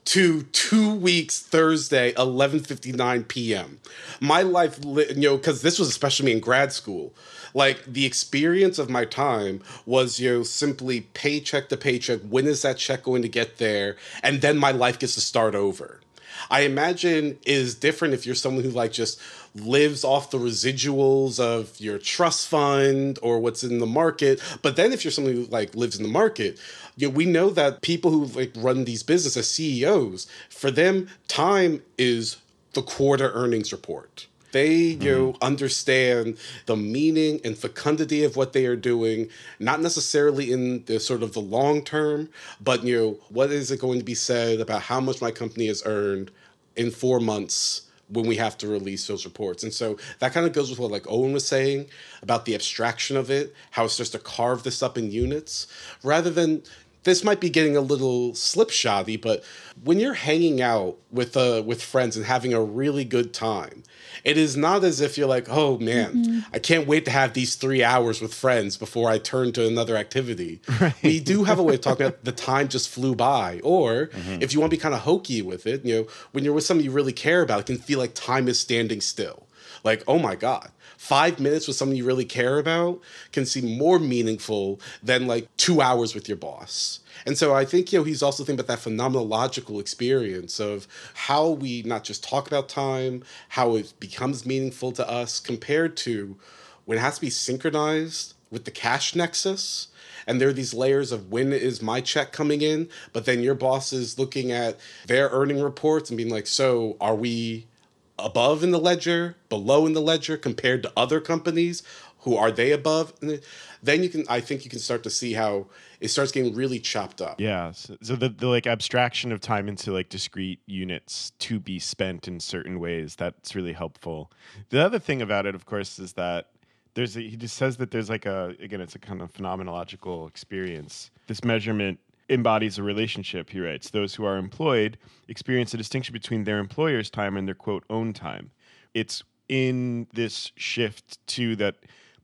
to 0.05 0.43
2 0.43 0.95
weeks 0.95 1.39
Thursday 1.39 2.13
11:59 2.13 3.27
p.m. 3.27 3.79
My 4.19 4.41
life 4.41 4.79
you 4.83 5.15
know 5.15 5.37
cuz 5.37 5.61
this 5.61 5.79
was 5.79 5.89
especially 5.89 6.27
me 6.27 6.31
in 6.33 6.39
grad 6.39 6.71
school. 6.71 7.13
Like 7.53 7.83
the 7.85 8.05
experience 8.05 8.77
of 8.79 8.89
my 8.89 9.05
time 9.05 9.61
was 9.85 10.19
you 10.19 10.31
know 10.31 10.43
simply 10.43 11.01
paycheck 11.01 11.69
to 11.69 11.77
paycheck 11.77 12.21
when 12.21 12.47
is 12.47 12.61
that 12.61 12.77
check 12.77 13.03
going 13.03 13.21
to 13.23 13.29
get 13.29 13.57
there 13.57 13.95
and 14.23 14.41
then 14.41 14.57
my 14.57 14.71
life 14.71 14.99
gets 14.99 15.15
to 15.15 15.21
start 15.21 15.55
over. 15.55 16.01
I 16.49 16.61
imagine 16.61 17.37
is 17.45 17.75
different 17.75 18.13
if 18.13 18.25
you're 18.25 18.35
someone 18.35 18.63
who 18.63 18.69
like 18.69 18.91
just 18.91 19.19
lives 19.55 20.03
off 20.03 20.31
the 20.31 20.37
residuals 20.37 21.39
of 21.39 21.79
your 21.79 21.97
trust 21.97 22.47
fund 22.47 23.17
or 23.21 23.39
what's 23.39 23.63
in 23.63 23.79
the 23.79 23.85
market. 23.85 24.41
But 24.61 24.75
then 24.75 24.91
if 24.91 25.03
you're 25.03 25.11
someone 25.11 25.33
who 25.33 25.45
like 25.45 25.75
lives 25.75 25.97
in 25.97 26.03
the 26.03 26.09
market, 26.09 26.59
you 26.97 27.07
know, 27.07 27.15
we 27.15 27.25
know 27.25 27.49
that 27.51 27.81
people 27.81 28.11
who 28.11 28.25
like 28.25 28.51
run 28.55 28.85
these 28.85 29.03
businesses, 29.03 29.37
as 29.37 29.51
CEOs, 29.51 30.27
for 30.49 30.71
them, 30.71 31.07
time 31.27 31.81
is 31.97 32.37
the 32.73 32.81
quarter 32.81 33.31
earnings 33.31 33.71
report. 33.71 34.27
They 34.55 34.93
mm-hmm. 34.93 35.01
you 35.01 35.11
know, 35.11 35.35
understand 35.41 36.37
the 36.65 36.77
meaning 36.77 37.41
and 37.43 37.57
fecundity 37.57 38.23
of 38.23 38.37
what 38.37 38.53
they 38.53 38.65
are 38.67 38.77
doing, 38.77 39.27
not 39.59 39.81
necessarily 39.81 40.49
in 40.49 40.85
the 40.85 40.97
sort 41.01 41.23
of 41.23 41.33
the 41.33 41.41
long 41.41 41.83
term, 41.83 42.29
but 42.61 42.85
you 42.85 42.97
know, 42.97 43.19
what 43.27 43.51
is 43.51 43.69
it 43.69 43.81
going 43.81 43.99
to 43.99 44.05
be 44.05 44.15
said 44.15 44.61
about 44.61 44.83
how 44.83 45.01
much 45.01 45.21
my 45.21 45.29
company 45.29 45.67
has 45.67 45.83
earned 45.85 46.31
in 46.77 46.89
four 46.89 47.19
months 47.19 47.81
when 48.07 48.27
we 48.27 48.37
have 48.37 48.57
to 48.59 48.67
release 48.67 49.07
those 49.07 49.25
reports. 49.25 49.63
And 49.63 49.73
so 49.73 49.97
that 50.19 50.31
kind 50.31 50.45
of 50.45 50.53
goes 50.53 50.69
with 50.69 50.79
what 50.79 50.91
like 50.91 51.05
Owen 51.09 51.33
was 51.33 51.45
saying 51.45 51.87
about 52.21 52.45
the 52.45 52.55
abstraction 52.55 53.17
of 53.17 53.29
it, 53.29 53.53
how 53.71 53.83
it's 53.83 53.97
just 53.97 54.13
to 54.13 54.19
carve 54.19 54.63
this 54.63 54.81
up 54.81 54.97
in 54.97 55.11
units, 55.11 55.67
rather 56.01 56.29
than 56.29 56.63
this 57.05 57.23
might 57.23 57.39
be 57.39 57.49
getting 57.49 57.77
a 57.77 57.81
little 57.81 58.33
slipshoddy, 58.33 59.19
but 59.19 59.43
when 59.83 59.99
you're 59.99 60.13
hanging 60.13 60.61
out 60.61 60.97
with 61.11 61.37
uh 61.37 61.63
with 61.65 61.81
friends 61.81 62.17
and 62.17 62.25
having 62.25 62.53
a 62.53 62.61
really 62.61 63.05
good 63.05 63.33
time, 63.33 63.83
it 64.23 64.37
is 64.37 64.57
not 64.57 64.83
as 64.83 64.99
if 65.01 65.17
you're 65.17 65.27
like, 65.27 65.47
oh 65.49 65.77
man, 65.77 66.43
I 66.51 66.59
can't 66.59 66.87
wait 66.87 67.05
to 67.05 67.11
have 67.11 67.33
these 67.33 67.55
three 67.55 67.83
hours 67.83 68.21
with 68.21 68.33
friends 68.33 68.75
before 68.75 69.09
I 69.09 69.17
turn 69.19 69.51
to 69.53 69.65
another 69.67 69.95
activity. 69.95 70.61
We 71.03 71.19
do 71.19 71.43
have 71.43 71.59
a 71.59 71.63
way 71.63 71.75
of 71.75 71.81
talking 71.81 72.07
about 72.07 72.23
the 72.25 72.31
time 72.31 72.67
just 72.67 72.89
flew 72.89 73.15
by. 73.15 73.61
Or 73.63 74.09
if 74.41 74.53
you 74.53 74.59
want 74.59 74.71
to 74.71 74.77
be 74.77 74.81
kind 74.81 74.95
of 74.95 75.01
hokey 75.01 75.41
with 75.41 75.67
it, 75.67 75.85
you 75.85 75.95
know, 75.95 76.07
when 76.31 76.43
you're 76.43 76.53
with 76.53 76.65
somebody 76.65 76.85
you 76.85 76.91
really 76.91 77.13
care 77.13 77.41
about, 77.43 77.59
it 77.59 77.65
can 77.67 77.77
feel 77.77 77.99
like 77.99 78.13
time 78.15 78.47
is 78.47 78.59
standing 78.59 79.01
still. 79.01 79.47
Like, 79.83 80.03
oh 80.07 80.17
my 80.17 80.35
God, 80.35 80.71
five 81.05 81.39
minutes 81.39 81.67
with 81.67 81.77
someone 81.77 81.95
you 81.95 82.03
really 82.03 82.25
care 82.25 82.57
about 82.57 82.99
can 83.31 83.45
seem 83.45 83.77
more 83.77 83.99
meaningful 83.99 84.79
than 85.03 85.27
like 85.27 85.47
two 85.55 85.79
hours 85.79 86.15
with 86.15 86.27
your 86.27 86.35
boss. 86.35 86.99
And 87.27 87.37
so 87.37 87.53
I 87.53 87.63
think, 87.63 87.93
you 87.93 87.99
know, 87.99 88.03
he's 88.03 88.23
also 88.23 88.43
thinking 88.43 88.65
about 88.65 88.75
that 88.75 88.89
phenomenological 88.89 89.79
experience 89.79 90.59
of 90.59 90.87
how 91.13 91.49
we 91.49 91.83
not 91.83 92.03
just 92.03 92.23
talk 92.23 92.47
about 92.47 92.67
time, 92.67 93.23
how 93.49 93.75
it 93.75 93.93
becomes 93.99 94.47
meaningful 94.47 94.91
to 94.93 95.07
us 95.07 95.39
compared 95.39 95.95
to 95.97 96.37
when 96.85 96.97
it 96.97 97.01
has 97.01 97.15
to 97.15 97.21
be 97.21 97.29
synchronized 97.29 98.33
with 98.49 98.65
the 98.65 98.71
cash 98.71 99.15
nexus. 99.15 99.89
And 100.25 100.41
there 100.41 100.49
are 100.49 100.53
these 100.53 100.73
layers 100.73 101.11
of 101.11 101.31
when 101.31 101.53
is 101.53 101.83
my 101.83 102.01
check 102.01 102.31
coming 102.31 102.61
in, 102.61 102.89
but 103.13 103.25
then 103.25 103.43
your 103.43 103.53
boss 103.53 103.93
is 103.93 104.17
looking 104.17 104.51
at 104.51 104.79
their 105.05 105.29
earning 105.29 105.61
reports 105.61 106.09
and 106.09 106.17
being 106.17 106.31
like, 106.31 106.47
so 106.47 106.97
are 106.99 107.15
we 107.15 107.67
above 108.17 108.63
in 108.63 108.71
the 108.71 108.79
ledger, 108.79 109.35
below 109.49 109.85
in 109.85 109.93
the 109.93 110.01
ledger 110.01 110.37
compared 110.37 110.83
to 110.83 110.91
other 110.95 111.19
companies? 111.19 111.83
Who 112.19 112.35
are 112.35 112.51
they 112.51 112.71
above? 112.71 113.13
And 113.21 113.39
then 113.83 114.01
you 114.01 114.09
can, 114.09 114.25
I 114.27 114.39
think 114.39 114.65
you 114.65 114.71
can 114.71 114.79
start 114.79 115.03
to 115.03 115.11
see 115.11 115.33
how 115.33 115.67
it 115.99 116.07
starts 116.07 116.31
getting 116.31 116.55
really 116.55 116.79
chopped 116.79 117.21
up. 117.21 117.39
Yeah. 117.39 117.71
So, 117.71 117.97
so 118.01 118.15
the, 118.15 118.29
the 118.29 118.47
like 118.47 118.65
abstraction 118.65 119.31
of 119.31 119.41
time 119.41 119.67
into 119.67 119.91
like 119.91 120.09
discrete 120.09 120.59
units 120.65 121.33
to 121.39 121.59
be 121.59 121.77
spent 121.77 122.27
in 122.27 122.39
certain 122.39 122.79
ways, 122.79 123.15
that's 123.15 123.53
really 123.53 123.73
helpful. 123.73 124.31
The 124.69 124.83
other 124.83 124.97
thing 124.97 125.21
about 125.21 125.45
it, 125.45 125.53
of 125.53 125.67
course, 125.67 125.99
is 125.99 126.13
that 126.13 126.47
there's 126.95 127.15
a, 127.15 127.21
he 127.21 127.35
just 127.35 127.57
says 127.57 127.77
that 127.77 127.91
there's 127.91 128.09
like 128.09 128.25
a 128.25 128.55
again, 128.59 128.81
it's 128.81 128.95
a 128.95 128.99
kind 128.99 129.21
of 129.21 129.31
phenomenological 129.31 130.27
experience. 130.27 131.11
This 131.27 131.43
measurement 131.43 131.99
embodies 132.29 132.77
a 132.77 132.83
relationship, 132.83 133.49
he 133.49 133.59
writes. 133.59 133.89
Those 133.89 134.15
who 134.15 134.25
are 134.25 134.37
employed 134.37 134.97
experience 135.27 135.73
a 135.73 135.77
distinction 135.77 136.13
between 136.13 136.43
their 136.43 136.59
employer's 136.59 137.09
time 137.09 137.37
and 137.37 137.47
their 137.47 137.55
quote 137.55 137.83
own 137.89 138.13
time. 138.13 138.51
It's 138.93 139.23
in 139.47 140.07
this 140.13 140.51
shift 140.55 141.25
to 141.27 141.55
that 141.57 141.75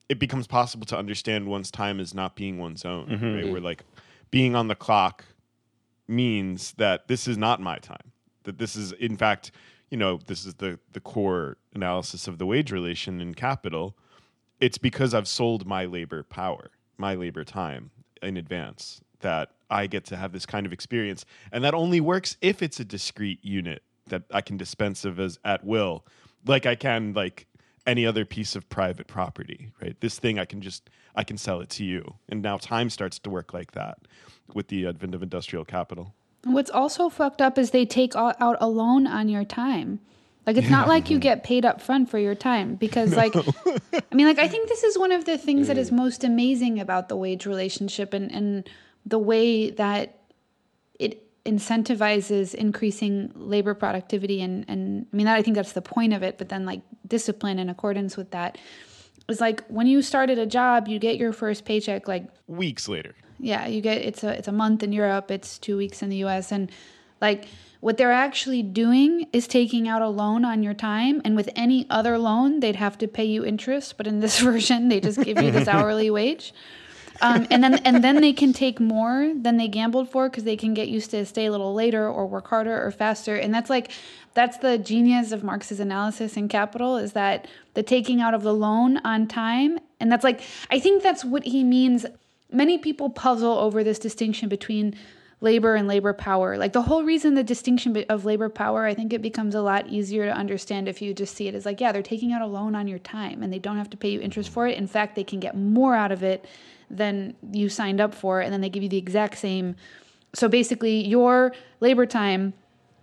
it 0.10 0.20
becomes 0.20 0.48
possible 0.48 0.86
to 0.88 0.98
understand 0.98 1.48
one's 1.48 1.72
time 1.72 2.00
as 2.00 2.14
not 2.14 2.36
being 2.36 2.58
one's 2.58 2.84
own. 2.84 3.08
Mm-hmm. 3.08 3.26
Right? 3.26 3.44
Mm-hmm. 3.44 3.52
Where 3.52 3.62
like 3.62 3.84
being 4.32 4.56
on 4.56 4.68
the 4.68 4.76
clock 4.76 5.26
means 6.08 6.74
that 6.74 7.08
this 7.08 7.28
is 7.28 7.38
not 7.38 7.62
my 7.62 7.78
time. 7.78 8.12
That 8.44 8.58
this 8.58 8.76
is 8.76 8.92
in 8.94 9.18
fact, 9.18 9.52
you 9.90 9.98
know, 9.98 10.20
this 10.26 10.46
is 10.46 10.56
the 10.56 10.80
the 10.94 11.00
core 11.00 11.58
analysis 11.74 12.28
of 12.28 12.40
the 12.40 12.46
wage 12.46 12.72
relation 12.72 13.22
in 13.22 13.36
capital. 13.36 13.96
It's 14.60 14.78
because 14.78 15.14
I've 15.14 15.28
sold 15.28 15.66
my 15.66 15.86
labor 15.86 16.24
power, 16.24 16.72
my 16.98 17.16
labor 17.16 17.44
time 17.44 17.92
in 18.22 18.38
advance 18.38 19.02
that 19.22 19.52
I 19.70 19.88
get 19.88 20.06
to 20.06 20.18
have 20.18 20.34
this 20.34 20.46
kind 20.46 20.66
of 20.66 20.74
experience. 20.74 21.26
And 21.52 21.64
that 21.64 21.74
only 21.74 22.02
works 22.02 22.38
if 22.42 22.62
it's 22.62 22.80
a 22.80 22.86
discrete 22.86 23.44
unit 23.44 23.84
that 24.08 24.24
I 24.32 24.42
can 24.42 24.58
dispense 24.58 25.06
of 25.06 25.20
as 25.20 25.40
at 25.46 25.64
will. 25.64 26.06
Like 26.46 26.66
I 26.66 26.76
can 26.76 27.14
like 27.14 27.48
any 27.88 28.06
other 28.06 28.26
piece 28.26 28.56
of 28.56 28.70
private 28.70 29.08
property, 29.08 29.72
right? 29.82 30.00
This 30.02 30.20
thing 30.20 30.38
I 30.38 30.46
can 30.46 30.62
just 30.62 30.90
I 31.16 31.24
can 31.24 31.38
sell 31.38 31.62
it 31.62 31.70
to 31.72 31.84
you. 31.84 32.16
And 32.30 32.42
now 32.42 32.58
time 32.58 32.90
starts 32.90 33.20
to 33.20 33.30
work 33.30 33.54
like 33.54 33.72
that 33.72 34.00
with 34.54 34.68
the 34.68 34.86
advent 34.88 35.16
of 35.16 35.24
industrial 35.24 35.66
capital. 35.66 36.14
What's 36.44 36.72
also 36.72 37.10
fucked 37.10 37.42
up 37.42 37.58
is 37.58 37.72
they 37.72 37.86
take 37.86 38.16
out 38.16 38.36
a 38.40 38.68
loan 38.68 39.08
on 39.08 39.30
your 39.30 39.46
time. 39.46 40.00
Like 40.48 40.58
it's 40.58 40.70
not 40.70 40.88
like 40.88 41.10
you 41.12 41.18
mm-hmm. 41.18 41.22
get 41.22 41.44
paid 41.44 41.66
up 41.66 41.82
front 41.82 42.10
for 42.10 42.18
your 42.18 42.34
time 42.34 42.76
because 42.76 43.16
like 43.16 43.36
I 43.36 44.16
mean 44.16 44.26
like 44.26 44.40
I 44.40 44.48
think 44.48 44.68
this 44.68 44.84
is 44.84 44.98
one 44.98 45.12
of 45.12 45.26
the 45.26 45.38
things 45.38 45.68
that 45.68 45.78
is 45.78 45.92
mm. 45.92 45.98
most 45.98 46.24
amazing 46.24 46.80
about 46.80 47.10
the 47.10 47.16
wage 47.16 47.46
relationship 47.46 48.14
and 48.14 48.32
and 48.32 48.68
the 49.06 49.20
way 49.20 49.72
that 49.72 50.20
it 51.00 51.28
incentivizes 51.46 52.54
increasing 52.54 53.32
labor 53.36 53.74
productivity 53.74 54.42
and 54.42 54.66
and 54.68 55.08
I 55.12 55.16
mean 55.16 55.26
that 55.26 55.36
I 55.36 55.42
think 55.42 55.56
that's 55.56 55.74
the 55.74 55.82
point 55.82 56.14
of 56.14 56.24
it 56.24 56.38
but 56.38 56.50
then 56.50 56.66
like 56.66 56.82
discipline 57.08 57.60
in 57.60 57.70
accordance 57.70 58.16
with 58.16 58.32
that 58.32 58.58
is 59.28 59.42
like 59.42 59.66
when 59.68 59.88
you 59.88 60.02
started 60.02 60.38
a 60.38 60.46
job 60.46 60.88
you 60.88 61.00
get 61.00 61.18
your 61.18 61.34
first 61.34 61.66
paycheck 61.66 62.08
like 62.08 62.26
weeks 62.48 62.88
later 62.88 63.16
yeah 63.40 63.66
you 63.66 63.82
get 63.82 64.02
it's 64.02 64.24
a 64.24 64.38
it's 64.38 64.48
a 64.48 64.52
month 64.52 64.84
in 64.84 64.94
Europe 64.94 65.32
it's 65.32 65.58
2 65.58 65.78
weeks 65.78 66.04
in 66.04 66.10
the 66.10 66.18
US 66.18 66.52
and 66.52 66.72
like 67.22 67.48
what 67.82 67.98
they're 67.98 68.12
actually 68.12 68.62
doing 68.62 69.28
is 69.34 69.48
taking 69.48 69.88
out 69.88 70.04
a 70.04 70.08
loan 70.08 70.46
on 70.46 70.62
your 70.62 70.76
time, 70.76 71.20
and 71.26 71.36
with 71.36 71.50
any 71.56 71.88
other 71.90 72.18
loan, 72.20 72.60
they'd 72.60 72.76
have 72.76 72.96
to 73.00 73.08
pay 73.08 73.26
you 73.26 73.44
interest. 73.44 73.98
But 73.98 74.06
in 74.06 74.20
this 74.20 74.40
version, 74.52 74.88
they 74.88 75.00
just 75.00 75.20
give 75.20 75.42
you 75.42 75.52
this 75.52 75.68
hourly 75.68 76.10
wage. 76.10 76.54
Um, 77.22 77.46
and 77.52 77.64
then 77.64 77.76
and 77.86 78.04
then 78.04 78.20
they 78.20 78.34
can 78.34 78.52
take 78.52 78.80
more 78.80 79.32
than 79.36 79.58
they 79.58 79.68
gambled 79.68 80.10
for 80.10 80.28
because 80.28 80.44
they 80.44 80.58
can 80.58 80.74
get 80.74 80.88
used 80.88 81.12
to 81.12 81.24
stay 81.26 81.46
a 81.46 81.52
little 81.52 81.74
later 81.74 82.08
or 82.10 82.26
work 82.26 82.48
harder 82.48 82.84
or 82.84 82.90
faster. 82.90 83.36
And 83.36 83.54
that's 83.54 83.70
like 83.70 83.92
that's 84.34 84.58
the 84.58 84.78
genius 84.78 85.32
of 85.32 85.44
Marx's 85.44 85.80
analysis 85.80 86.36
in 86.36 86.48
Capital 86.48 86.98
is 86.98 87.14
that 87.14 87.48
the 87.76 87.84
taking 87.84 88.22
out 88.22 88.34
of 88.34 88.42
the 88.42 88.54
loan 88.54 88.98
on 89.06 89.28
time. 89.28 89.80
And 90.00 90.12
that's 90.12 90.24
like 90.24 90.42
I 90.72 90.80
think 90.80 91.04
that's 91.04 91.24
what 91.24 91.44
he 91.44 91.64
means. 91.64 92.06
Many 92.52 92.80
people 92.80 93.10
puzzle 93.10 93.58
over 93.58 93.84
this 93.84 94.00
distinction 94.00 94.50
between 94.50 94.96
labor 95.42 95.76
and 95.76 95.88
labor 95.88 96.14
power. 96.14 96.58
Like 96.58 96.72
the 96.72 96.84
whole 96.84 97.04
reason 97.04 97.34
the 97.34 97.44
distinction 97.44 98.06
of 98.10 98.26
labor 98.26 98.48
power, 98.48 98.86
I 98.86 98.94
think 98.94 99.12
it 99.12 99.22
becomes 99.22 99.56
a 99.56 99.62
lot 99.62 99.88
easier 99.88 100.26
to 100.26 100.32
understand 100.32 100.88
if 100.88 101.02
you 101.02 101.14
just 101.14 101.36
see 101.36 101.48
it 101.48 101.56
as 101.56 101.66
like, 101.66 101.82
yeah, 101.82 101.92
they're 101.92 102.04
taking 102.04 102.32
out 102.32 102.42
a 102.42 102.46
loan 102.46 102.76
on 102.76 102.88
your 102.88 103.00
time 103.00 103.42
and 103.42 103.52
they 103.52 103.60
don't 103.60 103.78
have 103.78 103.90
to 103.90 103.98
pay 103.98 104.12
you 104.12 104.22
interest 104.22 104.50
for 104.50 104.68
it. 104.68 104.78
In 104.78 104.88
fact, 104.88 105.16
they 105.16 105.24
can 105.24 105.40
get 105.40 105.58
more 105.58 105.96
out 105.96 106.12
of 106.12 106.24
it 106.24 106.46
than 106.90 107.36
you 107.52 107.70
signed 107.70 108.00
up 108.00 108.14
for, 108.14 108.42
and 108.42 108.54
then 108.54 108.62
they 108.62 108.70
give 108.70 108.84
you 108.84 108.90
the 108.90 108.98
exact 108.98 109.38
same. 109.38 109.76
So 110.34 110.48
basically, 110.48 111.06
your 111.06 111.54
labor 111.80 112.06
time 112.06 112.54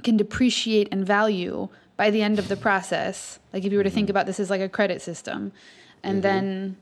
can 0.02 0.16
depreciate 0.16 0.88
in 0.88 1.04
value 1.04 1.68
by 1.96 2.10
the 2.10 2.22
end 2.22 2.38
of 2.38 2.48
the 2.48 2.56
process. 2.56 3.40
Like 3.52 3.64
if 3.64 3.72
you 3.72 3.78
were 3.78 3.84
to 3.84 3.90
think 3.90 4.06
mm-hmm. 4.06 4.12
about 4.12 4.26
this 4.26 4.38
as 4.38 4.50
like 4.50 4.60
a 4.60 4.68
credit 4.68 5.02
system, 5.02 5.52
and 6.02 6.16
mm-hmm. 6.16 6.20
then 6.20 6.76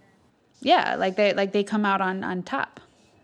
yeah, 0.60 0.96
like 0.96 1.16
they 1.16 1.32
like 1.32 1.52
they 1.52 1.64
come 1.64 1.86
out 1.86 2.00
on 2.00 2.22
on 2.24 2.42
top. 2.42 2.80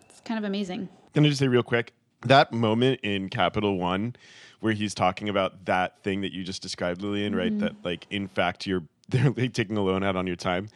It's 0.08 0.20
kind 0.20 0.38
of 0.38 0.44
amazing. 0.44 0.88
Can 1.12 1.26
I 1.26 1.28
just 1.28 1.40
say 1.40 1.48
real 1.48 1.62
quick? 1.62 1.92
That 2.22 2.52
moment 2.52 3.00
in 3.02 3.28
Capital 3.28 3.78
One 3.78 4.16
where 4.62 4.72
he's 4.72 4.94
talking 4.94 5.28
about 5.28 5.64
that 5.64 6.00
thing 6.04 6.20
that 6.20 6.32
you 6.32 6.44
just 6.44 6.62
described, 6.62 7.02
Lillian, 7.02 7.32
mm-hmm. 7.32 7.38
right? 7.38 7.58
That 7.58 7.84
like 7.84 8.06
in 8.10 8.28
fact 8.28 8.66
you're 8.66 8.84
they're 9.08 9.30
like 9.30 9.52
taking 9.52 9.76
a 9.76 9.82
loan 9.82 10.02
out 10.02 10.16
on 10.16 10.26
your 10.26 10.36
time. 10.36 10.68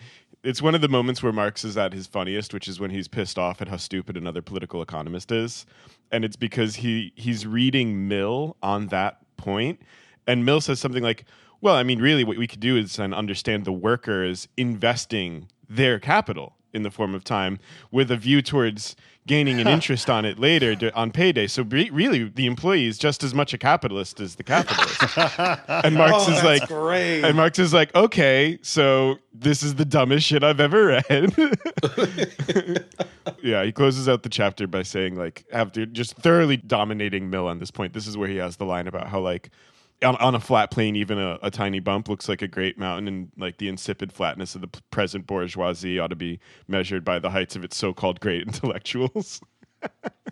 It's 0.42 0.60
one 0.60 0.74
of 0.74 0.80
the 0.80 0.88
moments 0.88 1.22
where 1.22 1.32
Marx 1.32 1.64
is 1.64 1.76
at 1.76 1.92
his 1.92 2.06
funniest, 2.06 2.52
which 2.52 2.68
is 2.68 2.78
when 2.78 2.90
he's 2.90 3.08
pissed 3.08 3.38
off 3.38 3.62
at 3.62 3.68
how 3.68 3.78
stupid 3.78 4.16
another 4.16 4.42
political 4.42 4.82
economist 4.82 5.32
is. 5.32 5.66
And 6.12 6.24
it's 6.24 6.36
because 6.36 6.76
he 6.76 7.12
he's 7.14 7.46
reading 7.46 8.08
Mill 8.08 8.56
on 8.62 8.88
that 8.88 9.18
point, 9.36 9.80
and 10.26 10.44
Mill 10.44 10.60
says 10.60 10.80
something 10.80 11.02
like, 11.02 11.24
Well, 11.60 11.76
I 11.76 11.84
mean, 11.84 12.00
really 12.00 12.24
what 12.24 12.36
we 12.36 12.48
could 12.48 12.60
do 12.60 12.76
is 12.76 12.96
then 12.96 13.14
understand 13.14 13.64
the 13.64 13.72
workers 13.72 14.48
investing 14.56 15.48
their 15.68 16.00
capital 16.00 16.55
in 16.72 16.82
the 16.82 16.90
form 16.90 17.14
of 17.14 17.24
time 17.24 17.58
with 17.90 18.10
a 18.10 18.16
view 18.16 18.42
towards 18.42 18.96
gaining 19.26 19.60
an 19.60 19.66
interest 19.76 20.08
on 20.08 20.24
it 20.24 20.38
later 20.38 20.74
to, 20.76 20.94
on 20.94 21.10
payday. 21.10 21.46
So 21.46 21.64
be, 21.64 21.90
really, 21.90 22.28
the 22.28 22.46
employee 22.46 22.86
is 22.86 22.98
just 22.98 23.22
as 23.22 23.34
much 23.34 23.52
a 23.52 23.58
capitalist 23.58 24.20
as 24.20 24.36
the 24.36 24.42
capitalist. 24.42 25.02
and 25.68 25.94
Marx 25.94 26.24
oh, 26.28 26.32
is 26.32 26.44
like, 26.44 26.68
great. 26.68 27.22
and 27.22 27.36
Marx 27.36 27.58
is 27.58 27.74
like, 27.74 27.94
okay, 27.94 28.58
so 28.62 29.16
this 29.34 29.62
is 29.62 29.74
the 29.74 29.84
dumbest 29.84 30.26
shit 30.26 30.44
I've 30.44 30.60
ever 30.60 30.86
read. 30.86 31.04
yeah, 33.42 33.64
he 33.64 33.72
closes 33.72 34.08
out 34.08 34.22
the 34.22 34.28
chapter 34.28 34.66
by 34.66 34.82
saying 34.82 35.16
like, 35.16 35.44
after 35.52 35.86
just 35.86 36.16
thoroughly 36.16 36.56
dominating 36.56 37.30
Mill 37.30 37.48
on 37.48 37.58
this 37.58 37.70
point, 37.70 37.92
this 37.92 38.06
is 38.06 38.16
where 38.16 38.28
he 38.28 38.36
has 38.36 38.56
the 38.56 38.64
line 38.64 38.86
about 38.86 39.08
how 39.08 39.20
like 39.20 39.50
on, 40.02 40.16
on 40.16 40.34
a 40.34 40.40
flat 40.40 40.70
plane, 40.70 40.96
even 40.96 41.18
a, 41.18 41.38
a, 41.42 41.50
tiny 41.50 41.80
bump 41.80 42.08
looks 42.08 42.28
like 42.28 42.42
a 42.42 42.48
great 42.48 42.78
mountain, 42.78 43.08
and 43.08 43.32
like 43.38 43.58
the 43.58 43.68
insipid 43.68 44.12
flatness 44.12 44.54
of 44.54 44.60
the 44.60 44.68
present 44.90 45.26
bourgeoisie 45.26 45.98
ought 45.98 46.08
to 46.08 46.16
be 46.16 46.38
measured 46.68 47.04
by 47.04 47.18
the 47.18 47.30
heights 47.30 47.56
of 47.56 47.64
its 47.64 47.76
so-called 47.76 48.20
great 48.20 48.42
intellectuals. 48.46 49.40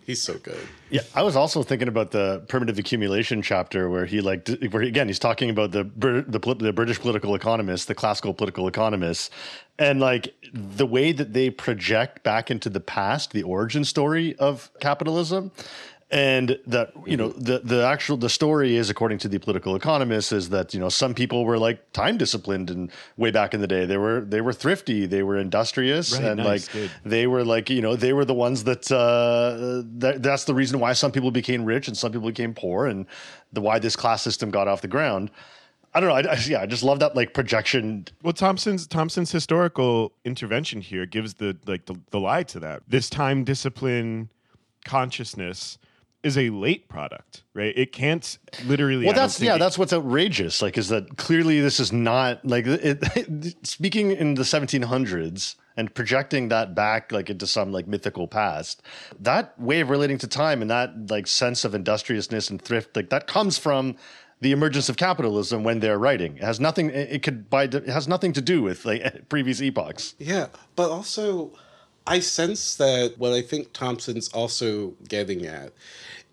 he's 0.03 0.21
so 0.21 0.37
good. 0.39 0.67
Yeah, 0.89 1.01
I 1.13 1.23
was 1.23 1.35
also 1.35 1.63
thinking 1.63 1.87
about 1.87 2.11
the 2.11 2.43
primitive 2.47 2.77
accumulation 2.77 3.41
chapter 3.41 3.89
where 3.89 4.05
he 4.05 4.21
like 4.21 4.47
where 4.69 4.81
he, 4.81 4.87
again 4.87 5.07
he's 5.07 5.19
talking 5.19 5.49
about 5.49 5.71
the 5.71 5.83
the, 5.95 6.23
the 6.27 6.73
British 6.73 6.99
political 6.99 7.35
economists, 7.35 7.85
the 7.85 7.95
classical 7.95 8.33
political 8.33 8.67
economists, 8.67 9.29
and 9.79 9.99
like 9.99 10.33
the 10.53 10.85
way 10.85 11.11
that 11.11 11.33
they 11.33 11.49
project 11.49 12.23
back 12.23 12.51
into 12.51 12.69
the 12.69 12.79
past 12.79 13.31
the 13.31 13.43
origin 13.43 13.85
story 13.85 14.35
of 14.37 14.71
capitalism 14.79 15.51
and 16.11 16.59
that 16.67 16.93
you 17.07 17.17
know 17.17 17.29
the 17.29 17.59
the 17.63 17.83
actual 17.83 18.15
the 18.15 18.29
story 18.29 18.75
is 18.75 18.91
according 18.91 19.17
to 19.17 19.27
the 19.27 19.39
political 19.39 19.75
economists 19.75 20.31
is 20.31 20.49
that 20.49 20.71
you 20.71 20.79
know 20.79 20.89
some 20.89 21.15
people 21.15 21.45
were 21.45 21.57
like 21.57 21.91
time 21.93 22.15
disciplined 22.15 22.69
and 22.69 22.91
way 23.17 23.31
back 23.31 23.55
in 23.55 23.61
the 23.61 23.67
day 23.67 23.85
they 23.85 23.97
were 23.97 24.21
they 24.21 24.39
were 24.39 24.53
thrifty 24.53 25.07
they 25.07 25.23
were 25.23 25.37
industrious 25.37 26.13
right, 26.13 26.23
and 26.23 26.37
nice, 26.37 26.67
like 26.67 26.73
good. 26.73 26.91
they 27.03 27.25
were 27.25 27.43
like 27.43 27.71
you 27.71 27.81
know 27.81 27.95
they 27.95 28.13
were 28.13 28.23
the 28.23 28.35
ones 28.35 28.65
that 28.65 28.91
uh 28.91 29.81
that, 29.97 30.21
that's 30.21 30.43
the 30.43 30.53
reason 30.53 30.79
why 30.79 30.93
some 30.93 31.11
people 31.11 31.31
became 31.31 31.65
rich 31.65 31.87
and 31.87 31.97
some 31.97 32.11
people 32.11 32.29
became 32.29 32.53
poor 32.53 32.85
and 32.85 33.07
the 33.53 33.61
why 33.61 33.79
this 33.79 33.95
class 33.95 34.21
system 34.21 34.51
got 34.51 34.67
off 34.67 34.81
the 34.81 34.87
ground 34.87 35.31
I 35.95 36.01
don't 36.01 36.09
know. 36.09 36.29
I, 36.29 36.33
I, 36.33 36.37
yeah, 36.45 36.59
I 36.59 36.65
just 36.65 36.83
love 36.83 36.99
that 36.99 37.15
like 37.15 37.33
projection. 37.33 38.05
Well, 38.21 38.33
Thompson's 38.33 38.85
Thompson's 38.85 39.31
historical 39.31 40.11
intervention 40.25 40.81
here 40.81 41.05
gives 41.05 41.35
the 41.35 41.55
like 41.65 41.85
the, 41.85 41.95
the 42.11 42.19
lie 42.19 42.43
to 42.43 42.59
that. 42.59 42.83
This 42.85 43.09
time 43.09 43.45
discipline 43.45 44.29
consciousness 44.83 45.77
is 46.25 46.37
a 46.37 46.49
late 46.49 46.89
product, 46.89 47.43
right? 47.53 47.73
It 47.77 47.91
can't 47.91 48.37
literally. 48.65 49.05
Well, 49.05 49.13
that's 49.13 49.39
yeah, 49.39 49.55
it, 49.55 49.59
that's 49.59 49.77
what's 49.77 49.93
outrageous. 49.93 50.61
Like, 50.61 50.77
is 50.77 50.89
that 50.89 51.17
clearly 51.17 51.61
this 51.61 51.79
is 51.79 51.93
not 51.93 52.45
like 52.45 52.65
it, 52.65 52.99
it, 53.15 53.55
speaking 53.67 54.11
in 54.11 54.33
the 54.33 54.43
1700s 54.43 55.55
and 55.77 55.93
projecting 55.93 56.49
that 56.49 56.73
back 56.73 57.11
like 57.11 57.29
into 57.29 57.47
some 57.47 57.71
like 57.71 57.87
mythical 57.87 58.27
past. 58.27 58.81
That 59.19 59.59
way 59.59 59.81
of 59.81 59.89
relating 59.89 60.17
to 60.19 60.27
time 60.27 60.61
and 60.61 60.71
that 60.71 61.09
like 61.09 61.27
sense 61.27 61.65
of 61.65 61.75
industriousness 61.75 62.49
and 62.49 62.61
thrift, 62.61 62.95
like 62.95 63.09
that 63.09 63.27
comes 63.27 63.57
from 63.57 63.95
the 64.41 64.51
emergence 64.51 64.89
of 64.89 64.97
capitalism 64.97 65.63
when 65.63 65.79
they're 65.79 65.97
writing. 65.97 66.37
It 66.37 66.43
has 66.43 66.59
nothing. 66.59 66.89
It 66.89 67.23
could 67.23 67.49
by 67.49 67.63
it 67.63 67.87
has 67.87 68.07
nothing 68.07 68.33
to 68.33 68.41
do 68.41 68.61
with 68.61 68.85
like 68.85 69.01
previous 69.29 69.61
epochs. 69.61 70.15
Yeah, 70.19 70.47
but 70.75 70.89
also. 70.89 71.51
I 72.07 72.19
sense 72.19 72.75
that 72.75 73.15
what 73.17 73.33
I 73.33 73.41
think 73.41 73.73
Thompson's 73.73 74.27
also 74.27 74.93
getting 75.09 75.43
at 75.47 75.73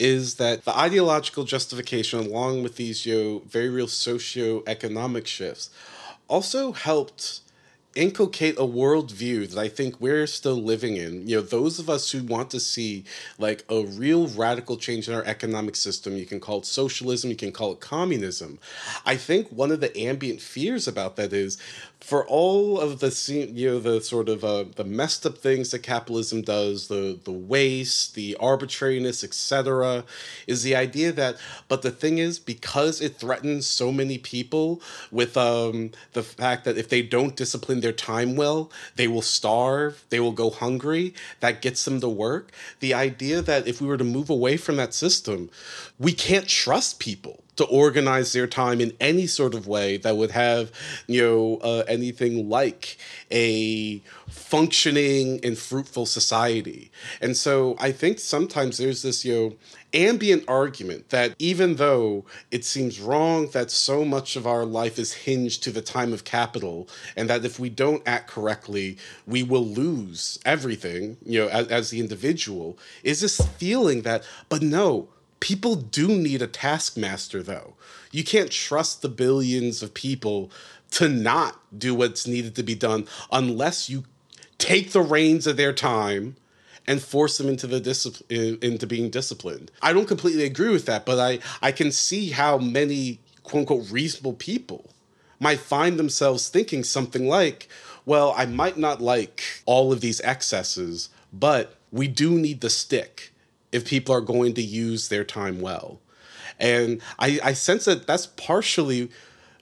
is 0.02 0.34
that 0.34 0.64
the 0.64 0.76
ideological 0.76 1.44
justification, 1.44 2.18
along 2.18 2.64
with 2.64 2.74
these 2.74 3.06
you 3.06 3.14
know, 3.14 3.42
very 3.46 3.68
real 3.68 3.86
socio-economic 3.86 5.28
shifts, 5.28 5.70
also 6.26 6.72
helped 6.72 7.40
inculcate 7.94 8.56
a 8.56 8.62
worldview 8.62 9.48
that 9.50 9.58
I 9.58 9.68
think 9.68 10.00
we're 10.00 10.26
still 10.26 10.56
living 10.62 10.96
in. 10.96 11.26
You 11.26 11.36
know, 11.36 11.42
those 11.42 11.78
of 11.78 11.90
us 11.90 12.10
who 12.10 12.22
want 12.22 12.50
to 12.50 12.60
see 12.60 13.04
like 13.38 13.64
a 13.68 13.84
real 13.84 14.28
radical 14.28 14.76
change 14.76 15.08
in 15.08 15.14
our 15.14 15.24
economic 15.24 15.76
system, 15.76 16.16
you 16.16 16.26
can 16.26 16.40
call 16.40 16.58
it 16.58 16.66
socialism, 16.66 17.30
you 17.30 17.36
can 17.36 17.52
call 17.52 17.72
it 17.72 17.80
communism. 17.80 18.58
I 19.04 19.16
think 19.16 19.48
one 19.48 19.70
of 19.70 19.80
the 19.80 19.96
ambient 19.98 20.40
fears 20.40 20.88
about 20.88 21.16
that 21.16 21.32
is 21.32 21.58
for 22.02 22.26
all 22.26 22.80
of 22.80 22.98
the 22.98 23.10
you 23.54 23.70
know 23.70 23.78
the 23.78 24.00
sort 24.00 24.28
of 24.28 24.44
uh, 24.44 24.64
the 24.74 24.84
messed 24.84 25.24
up 25.24 25.38
things 25.38 25.70
that 25.70 25.78
capitalism 25.80 26.42
does 26.42 26.88
the 26.88 27.18
the 27.22 27.30
waste 27.30 28.16
the 28.16 28.36
arbitrariness 28.40 29.22
etc 29.22 30.02
is 30.48 30.64
the 30.64 30.74
idea 30.74 31.12
that 31.12 31.36
but 31.68 31.82
the 31.82 31.92
thing 31.92 32.18
is 32.18 32.40
because 32.40 33.00
it 33.00 33.16
threatens 33.16 33.68
so 33.68 33.92
many 33.92 34.18
people 34.18 34.82
with 35.12 35.36
um, 35.36 35.92
the 36.12 36.24
fact 36.24 36.64
that 36.64 36.76
if 36.76 36.88
they 36.88 37.02
don't 37.02 37.36
discipline 37.36 37.80
their 37.82 37.92
time 37.92 38.36
well. 38.36 38.70
They 38.96 39.08
will 39.08 39.22
starve. 39.22 40.04
They 40.10 40.20
will 40.20 40.32
go 40.32 40.50
hungry. 40.50 41.14
That 41.40 41.62
gets 41.62 41.84
them 41.84 42.00
to 42.00 42.08
work. 42.08 42.50
The 42.80 42.94
idea 42.94 43.42
that 43.42 43.66
if 43.66 43.80
we 43.80 43.86
were 43.86 43.96
to 43.96 44.04
move 44.04 44.30
away 44.30 44.56
from 44.56 44.76
that 44.76 44.94
system 44.94 45.50
we 46.02 46.12
can't 46.12 46.48
trust 46.48 46.98
people 46.98 47.44
to 47.54 47.64
organize 47.64 48.32
their 48.32 48.46
time 48.46 48.80
in 48.80 48.92
any 48.98 49.26
sort 49.26 49.54
of 49.54 49.68
way 49.68 49.96
that 49.98 50.16
would 50.16 50.32
have, 50.32 50.72
you 51.06 51.22
know, 51.22 51.56
uh, 51.62 51.84
anything 51.86 52.48
like 52.48 52.96
a 53.30 53.98
functioning 54.28 55.38
and 55.44 55.56
fruitful 55.56 56.06
society. 56.06 56.90
And 57.20 57.36
so 57.36 57.76
I 57.78 57.92
think 57.92 58.18
sometimes 58.18 58.78
there's 58.78 59.02
this, 59.02 59.24
you 59.24 59.34
know, 59.34 59.54
ambient 59.94 60.44
argument 60.48 61.08
that 61.10 61.34
even 61.38 61.76
though 61.76 62.24
it 62.50 62.64
seems 62.64 63.00
wrong 63.00 63.48
that 63.48 63.70
so 63.70 64.04
much 64.04 64.36
of 64.36 64.46
our 64.46 64.64
life 64.64 64.98
is 64.98 65.12
hinged 65.12 65.62
to 65.62 65.70
the 65.70 65.82
time 65.82 66.12
of 66.12 66.24
capital 66.24 66.88
and 67.16 67.28
that 67.28 67.44
if 67.44 67.58
we 67.58 67.68
don't 67.68 68.02
act 68.06 68.28
correctly 68.28 68.96
we 69.26 69.42
will 69.42 69.64
lose 69.64 70.38
everything 70.44 71.16
you 71.24 71.40
know 71.40 71.48
as, 71.48 71.68
as 71.68 71.90
the 71.90 72.00
individual 72.00 72.78
is 73.02 73.20
this 73.20 73.40
feeling 73.58 74.02
that 74.02 74.24
but 74.48 74.62
no 74.62 75.08
people 75.42 75.74
do 75.74 76.06
need 76.06 76.40
a 76.40 76.46
taskmaster 76.46 77.42
though. 77.42 77.74
You 78.12 78.22
can't 78.22 78.50
trust 78.50 79.02
the 79.02 79.08
billions 79.08 79.82
of 79.82 79.92
people 79.92 80.52
to 80.92 81.08
not 81.08 81.60
do 81.76 81.96
what's 81.96 82.28
needed 82.28 82.54
to 82.54 82.62
be 82.62 82.76
done 82.76 83.08
unless 83.32 83.90
you 83.90 84.04
take 84.58 84.92
the 84.92 85.02
reins 85.02 85.48
of 85.48 85.56
their 85.56 85.72
time 85.72 86.36
and 86.86 87.02
force 87.02 87.38
them 87.38 87.48
into 87.48 87.66
the 87.66 87.80
discipline 87.80 88.58
into 88.62 88.86
being 88.86 89.10
disciplined. 89.10 89.70
I 89.80 89.92
don't 89.92 90.08
completely 90.08 90.44
agree 90.44 90.70
with 90.70 90.86
that, 90.86 91.06
but 91.06 91.18
I 91.18 91.38
I 91.60 91.72
can 91.72 91.92
see 91.92 92.30
how 92.30 92.58
many 92.58 93.20
quote 93.42 93.60
unquote 93.60 93.90
reasonable 93.90 94.34
people 94.34 94.90
might 95.38 95.58
find 95.58 95.98
themselves 95.98 96.48
thinking 96.48 96.84
something 96.84 97.26
like, 97.26 97.68
well, 98.06 98.32
I 98.36 98.46
might 98.46 98.78
not 98.78 99.00
like 99.00 99.42
all 99.66 99.92
of 99.92 100.00
these 100.00 100.20
excesses, 100.20 101.08
but 101.32 101.76
we 101.90 102.08
do 102.08 102.30
need 102.30 102.60
the 102.60 102.70
stick 102.70 103.32
if 103.72 103.86
people 103.86 104.14
are 104.14 104.20
going 104.20 104.54
to 104.54 104.62
use 104.62 105.08
their 105.08 105.24
time 105.24 105.60
well. 105.60 106.00
And 106.60 107.00
I, 107.18 107.40
I 107.42 107.52
sense 107.54 107.86
that 107.86 108.06
that's 108.06 108.26
partially 108.26 109.10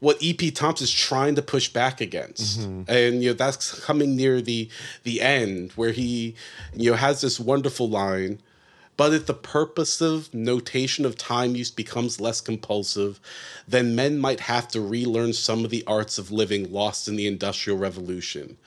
what 0.00 0.18
EP 0.22 0.52
Thompson 0.52 0.84
is 0.84 0.90
trying 0.90 1.36
to 1.36 1.42
push 1.42 1.68
back 1.68 2.00
against. 2.00 2.60
Mm-hmm. 2.60 2.90
And 2.90 3.22
you 3.22 3.30
know 3.30 3.34
that's 3.34 3.78
coming 3.84 4.16
near 4.16 4.40
the 4.40 4.68
the 5.04 5.20
end 5.20 5.72
where 5.72 5.92
he 5.92 6.34
you 6.74 6.90
know 6.90 6.96
has 6.96 7.20
this 7.20 7.38
wonderful 7.38 7.88
line 7.88 8.40
but 9.00 9.14
if 9.14 9.24
the 9.24 9.32
purposive 9.32 10.34
notation 10.34 11.06
of 11.06 11.16
time 11.16 11.56
use 11.56 11.70
becomes 11.70 12.20
less 12.20 12.42
compulsive, 12.42 13.18
then 13.66 13.96
men 13.96 14.18
might 14.18 14.40
have 14.40 14.68
to 14.68 14.80
relearn 14.82 15.32
some 15.32 15.64
of 15.64 15.70
the 15.70 15.82
arts 15.86 16.18
of 16.18 16.30
living 16.30 16.70
lost 16.70 17.08
in 17.08 17.16
the 17.16 17.26
Industrial 17.26 17.78
Revolution. 17.78 18.58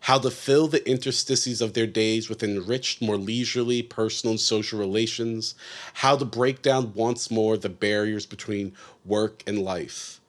How 0.00 0.18
to 0.20 0.30
fill 0.30 0.66
the 0.66 0.88
interstices 0.88 1.60
of 1.60 1.74
their 1.74 1.86
days 1.86 2.30
with 2.30 2.42
enriched, 2.42 3.02
more 3.02 3.18
leisurely 3.18 3.82
personal 3.82 4.30
and 4.30 4.40
social 4.40 4.78
relations. 4.78 5.54
How 5.92 6.16
to 6.16 6.24
break 6.24 6.62
down 6.62 6.94
once 6.94 7.30
more 7.30 7.58
the 7.58 7.68
barriers 7.68 8.24
between 8.24 8.72
work 9.04 9.42
and 9.46 9.58
life 9.58 10.21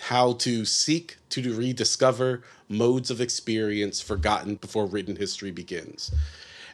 how 0.00 0.34
to 0.34 0.64
seek 0.64 1.16
to 1.30 1.54
rediscover 1.54 2.42
modes 2.68 3.10
of 3.10 3.20
experience 3.20 4.00
forgotten 4.00 4.56
before 4.56 4.86
written 4.86 5.16
history 5.16 5.50
begins. 5.50 6.12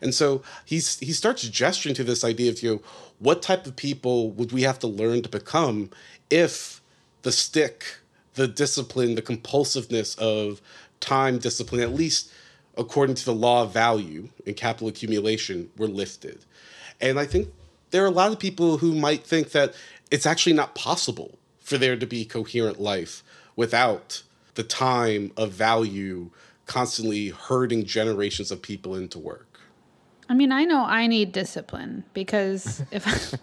And 0.01 0.15
so 0.15 0.43
he's 0.65 0.99
he 0.99 1.13
starts 1.13 1.49
gesturing 1.49 1.95
to 1.95 2.05
this 2.05 2.25
idea 2.25 2.51
of 2.51 2.63
you 2.63 2.71
know, 2.71 2.83
what 3.19 3.43
type 3.43 3.67
of 3.67 3.77
people 3.77 4.31
would 4.33 4.53
we 4.53 4.63
have 4.63 4.79
to 4.81 4.87
learn 4.87 5.23
to 5.23 5.29
become 5.29 5.91
if 6.31 6.81
the 7.23 7.33
stick, 7.33 7.99
the 8.35 8.47
discipline, 8.47 9.15
the 9.15 9.23
compulsiveness 9.23 10.17
of 10.19 10.61
time 11.01 11.39
discipline, 11.39 11.81
at 11.81 11.95
least 11.95 12.31
according 12.77 13.15
to 13.15 13.25
the 13.25 13.35
law 13.35 13.63
of 13.63 13.73
value 13.73 14.29
and 14.47 14.57
capital 14.57 14.89
accumulation, 14.89 15.71
were 15.77 15.87
lifted. 15.87 16.45
And 17.01 17.19
I 17.19 17.25
think 17.25 17.49
there 17.91 18.03
are 18.03 18.09
a 18.09 18.11
lot 18.11 18.33
of 18.33 18.39
people 18.39 18.79
who 18.79 18.95
might 18.95 19.25
think 19.25 19.53
that 19.53 19.75
it's 20.11 20.27
actually 20.27 20.55
not 20.55 20.75
possible 20.75 21.39
for 21.65 21.79
there 21.79 21.97
to 21.97 22.07
be 22.07 22.25
coherent 22.25 22.81
life 22.81 23.25
without 23.57 24.23
the 24.55 24.63
time 24.63 25.33
of 25.37 25.51
value 25.51 26.31
constantly 26.67 27.29
herding 27.29 27.85
generations 27.85 28.53
of 28.53 28.63
people 28.63 28.95
into 28.95 29.19
work. 29.19 29.61
I 30.29 30.35
mean, 30.35 30.53
I 30.53 30.65
know 30.65 30.85
I 30.85 31.07
need 31.07 31.33
discipline 31.33 32.05
because 32.15 32.83
if 32.91 33.35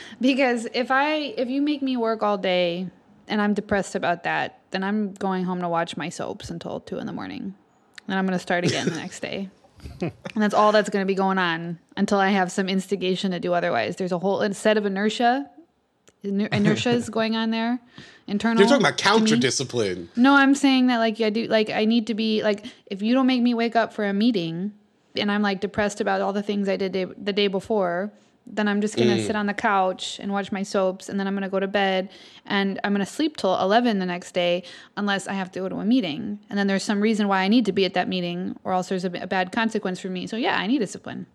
because 0.20 0.68
if 0.72 0.90
I 0.90 1.14
if 1.36 1.48
you 1.48 1.60
make 1.60 1.82
me 1.82 1.96
work 1.96 2.22
all 2.22 2.38
day 2.38 2.88
and 3.28 3.40
I'm 3.40 3.54
depressed 3.54 3.94
about 3.94 4.24
that, 4.24 4.60
then 4.70 4.84
I'm 4.84 5.12
going 5.14 5.44
home 5.44 5.60
to 5.60 5.68
watch 5.68 5.96
my 5.96 6.08
soaps 6.08 6.50
until 6.50 6.80
two 6.80 6.98
in 6.98 7.06
the 7.06 7.12
morning. 7.12 7.54
And 8.08 8.18
I'm 8.18 8.26
going 8.26 8.38
to 8.38 8.42
start 8.42 8.64
again 8.64 8.88
the 8.88 8.96
next 8.96 9.20
day. 9.20 9.50
and 10.00 10.12
that's 10.34 10.54
all 10.54 10.72
that's 10.72 10.90
going 10.90 11.02
to 11.02 11.06
be 11.06 11.14
going 11.14 11.38
on 11.38 11.78
until 11.96 12.18
I 12.18 12.30
have 12.30 12.50
some 12.50 12.68
instigation 12.68 13.30
to 13.30 13.40
do 13.40 13.54
otherwise. 13.54 13.96
There's 13.96 14.12
a 14.12 14.18
whole 14.18 14.52
set 14.52 14.76
of 14.76 14.84
inertia 14.84 15.48
inertia 16.22 16.90
is 16.90 17.08
going 17.08 17.36
on 17.36 17.50
there. 17.50 17.80
Internal. 18.26 18.60
You're 18.60 18.68
talking 18.68 18.86
about 18.86 18.98
counter 18.98 19.36
discipline. 19.36 20.08
No, 20.14 20.34
I'm 20.34 20.54
saying 20.54 20.86
that 20.86 20.98
like 20.98 21.20
I 21.20 21.30
do 21.30 21.46
like 21.46 21.70
I 21.70 21.84
need 21.84 22.06
to 22.08 22.14
be 22.14 22.42
like 22.42 22.64
if 22.86 23.02
you 23.02 23.12
don't 23.12 23.26
make 23.26 23.42
me 23.42 23.54
wake 23.54 23.74
up 23.74 23.92
for 23.92 24.04
a 24.04 24.12
meeting 24.12 24.72
and 25.16 25.32
I'm 25.32 25.42
like 25.42 25.60
depressed 25.60 26.00
about 26.00 26.20
all 26.20 26.32
the 26.32 26.42
things 26.42 26.68
I 26.68 26.76
did 26.76 26.92
day, 26.92 27.04
the 27.04 27.32
day 27.32 27.48
before, 27.48 28.12
then 28.46 28.68
I'm 28.68 28.80
just 28.80 28.96
gonna 28.96 29.16
mm. 29.16 29.26
sit 29.26 29.36
on 29.36 29.46
the 29.46 29.54
couch 29.54 30.18
and 30.20 30.32
watch 30.32 30.52
my 30.52 30.62
soaps, 30.62 31.08
and 31.08 31.18
then 31.18 31.26
I'm 31.26 31.34
gonna 31.34 31.48
go 31.48 31.60
to 31.60 31.68
bed, 31.68 32.10
and 32.46 32.80
I'm 32.84 32.92
gonna 32.92 33.06
sleep 33.06 33.36
till 33.36 33.58
11 33.58 33.98
the 33.98 34.06
next 34.06 34.32
day, 34.32 34.64
unless 34.96 35.28
I 35.28 35.34
have 35.34 35.50
to 35.52 35.60
go 35.60 35.68
to 35.68 35.76
a 35.76 35.84
meeting, 35.84 36.38
and 36.48 36.58
then 36.58 36.66
there's 36.66 36.82
some 36.82 37.00
reason 37.00 37.28
why 37.28 37.42
I 37.42 37.48
need 37.48 37.66
to 37.66 37.72
be 37.72 37.84
at 37.84 37.94
that 37.94 38.08
meeting, 38.08 38.56
or 38.64 38.72
else 38.72 38.88
there's 38.88 39.04
a, 39.04 39.10
a 39.20 39.26
bad 39.26 39.52
consequence 39.52 40.00
for 40.00 40.08
me. 40.08 40.26
So 40.26 40.36
yeah, 40.36 40.58
I 40.58 40.66
need 40.66 40.78
discipline. 40.78 41.26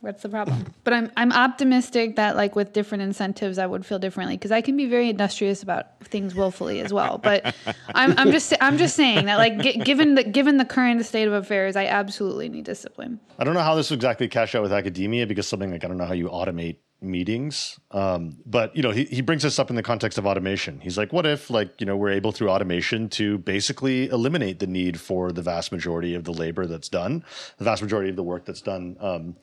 What's 0.00 0.22
the 0.22 0.28
problem? 0.28 0.66
But 0.84 0.94
I'm 0.94 1.12
I'm 1.16 1.32
optimistic 1.32 2.16
that 2.16 2.34
like 2.34 2.56
with 2.56 2.72
different 2.72 3.02
incentives, 3.02 3.58
I 3.58 3.66
would 3.66 3.84
feel 3.84 3.98
differently 3.98 4.36
because 4.36 4.52
I 4.52 4.62
can 4.62 4.76
be 4.76 4.86
very 4.86 5.10
industrious 5.10 5.62
about 5.62 6.02
things 6.04 6.34
willfully 6.34 6.80
as 6.80 6.92
well. 6.92 7.18
But 7.18 7.54
I'm 7.94 8.18
I'm 8.18 8.30
just 8.32 8.54
I'm 8.60 8.78
just 8.78 8.96
saying 8.96 9.26
that 9.26 9.36
like 9.36 9.60
g- 9.60 9.78
given 9.78 10.14
the 10.14 10.24
given 10.24 10.56
the 10.56 10.64
current 10.64 11.04
state 11.04 11.28
of 11.28 11.34
affairs, 11.34 11.76
I 11.76 11.86
absolutely 11.86 12.48
need 12.48 12.64
discipline. 12.64 13.20
I 13.38 13.44
don't 13.44 13.54
know 13.54 13.60
how 13.60 13.74
this 13.74 13.90
would 13.90 13.98
exactly 13.98 14.28
cash 14.28 14.54
out 14.54 14.62
with 14.62 14.72
academia 14.72 15.26
because 15.26 15.46
something 15.46 15.70
like 15.70 15.84
I 15.84 15.88
don't 15.88 15.98
know 15.98 16.06
how 16.06 16.14
you 16.14 16.28
automate 16.28 16.76
meetings. 17.00 17.78
Um, 17.90 18.38
but 18.44 18.74
you 18.74 18.82
know, 18.82 18.90
he, 18.90 19.04
he 19.04 19.20
brings 19.20 19.42
this 19.42 19.58
up 19.58 19.70
in 19.70 19.76
the 19.76 19.82
context 19.82 20.18
of 20.18 20.26
automation. 20.26 20.80
He's 20.80 20.98
like, 20.98 21.12
what 21.12 21.26
if 21.26 21.50
like, 21.50 21.80
you 21.80 21.86
know, 21.86 21.96
we're 21.96 22.10
able 22.10 22.32
through 22.32 22.50
automation 22.50 23.08
to 23.10 23.38
basically 23.38 24.08
eliminate 24.08 24.58
the 24.58 24.66
need 24.66 25.00
for 25.00 25.30
the 25.30 25.42
vast 25.42 25.70
majority 25.70 26.14
of 26.14 26.24
the 26.24 26.32
labor 26.32 26.66
that's 26.66 26.88
done, 26.88 27.24
the 27.58 27.64
vast 27.64 27.82
majority 27.82 28.10
of 28.10 28.16
the 28.16 28.22
work 28.22 28.44
that's 28.44 28.60
done. 28.62 28.96
Um, 29.00 29.36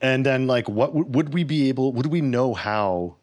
and 0.00 0.26
then 0.26 0.46
like, 0.46 0.68
what 0.68 0.88
w- 0.88 1.06
would 1.06 1.32
we 1.32 1.44
be 1.44 1.68
able, 1.68 1.92
would 1.92 2.06
we 2.06 2.20
know 2.20 2.54
how 2.54 3.16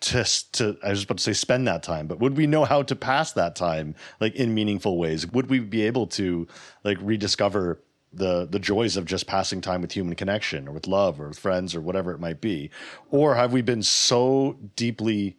to, 0.00 0.24
to, 0.52 0.76
I 0.84 0.90
was 0.90 1.04
about 1.04 1.18
to 1.18 1.24
say 1.24 1.32
spend 1.32 1.66
that 1.68 1.82
time, 1.82 2.06
but 2.06 2.18
would 2.20 2.36
we 2.36 2.46
know 2.46 2.64
how 2.64 2.82
to 2.82 2.96
pass 2.96 3.32
that 3.32 3.56
time 3.56 3.94
like 4.20 4.34
in 4.34 4.54
meaningful 4.54 4.98
ways? 4.98 5.26
Would 5.26 5.48
we 5.48 5.60
be 5.60 5.82
able 5.82 6.06
to 6.08 6.46
like 6.84 6.98
rediscover 7.00 7.80
the 8.12 8.46
the 8.46 8.58
joys 8.58 8.96
of 8.96 9.04
just 9.04 9.26
passing 9.26 9.60
time 9.60 9.82
with 9.82 9.92
human 9.92 10.14
connection 10.14 10.68
or 10.68 10.72
with 10.72 10.86
love 10.86 11.20
or 11.20 11.28
with 11.28 11.38
friends 11.38 11.74
or 11.74 11.80
whatever 11.80 12.12
it 12.12 12.20
might 12.20 12.40
be? 12.40 12.70
Or 13.10 13.34
have 13.34 13.52
we 13.52 13.62
been 13.62 13.82
so 13.82 14.58
deeply 14.76 15.36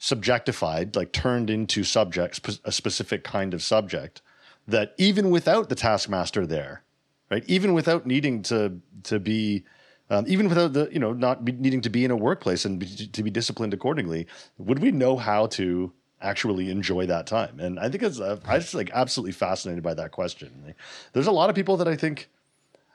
subjectified 0.00 0.94
like 0.94 1.12
turned 1.12 1.50
into 1.50 1.82
subjects 1.82 2.60
a 2.64 2.70
specific 2.70 3.24
kind 3.24 3.52
of 3.52 3.62
subject 3.62 4.22
that 4.66 4.94
even 4.96 5.30
without 5.30 5.68
the 5.68 5.74
taskmaster 5.74 6.46
there 6.46 6.84
right 7.30 7.42
even 7.48 7.74
without 7.74 8.06
needing 8.06 8.40
to 8.40 8.80
to 9.02 9.18
be 9.18 9.64
um, 10.10 10.24
even 10.28 10.48
without 10.48 10.72
the 10.72 10.88
you 10.92 11.00
know 11.00 11.12
not 11.12 11.42
needing 11.42 11.80
to 11.80 11.90
be 11.90 12.04
in 12.04 12.12
a 12.12 12.16
workplace 12.16 12.64
and 12.64 12.78
be, 12.78 12.86
to 12.86 13.22
be 13.24 13.30
disciplined 13.30 13.74
accordingly 13.74 14.26
would 14.56 14.78
we 14.78 14.92
know 14.92 15.16
how 15.16 15.46
to 15.46 15.92
actually 16.20 16.70
enjoy 16.70 17.06
that 17.06 17.26
time? 17.26 17.60
And 17.60 17.78
I 17.78 17.88
think 17.88 18.02
it's 18.02 18.20
uh, 18.20 18.38
I 18.46 18.58
just 18.58 18.74
like 18.74 18.90
absolutely 18.92 19.32
fascinated 19.32 19.82
by 19.82 19.94
that 19.94 20.12
question. 20.12 20.74
There's 21.12 21.26
a 21.26 21.32
lot 21.32 21.50
of 21.50 21.56
people 21.56 21.76
that 21.78 21.88
I 21.88 21.96
think, 21.96 22.28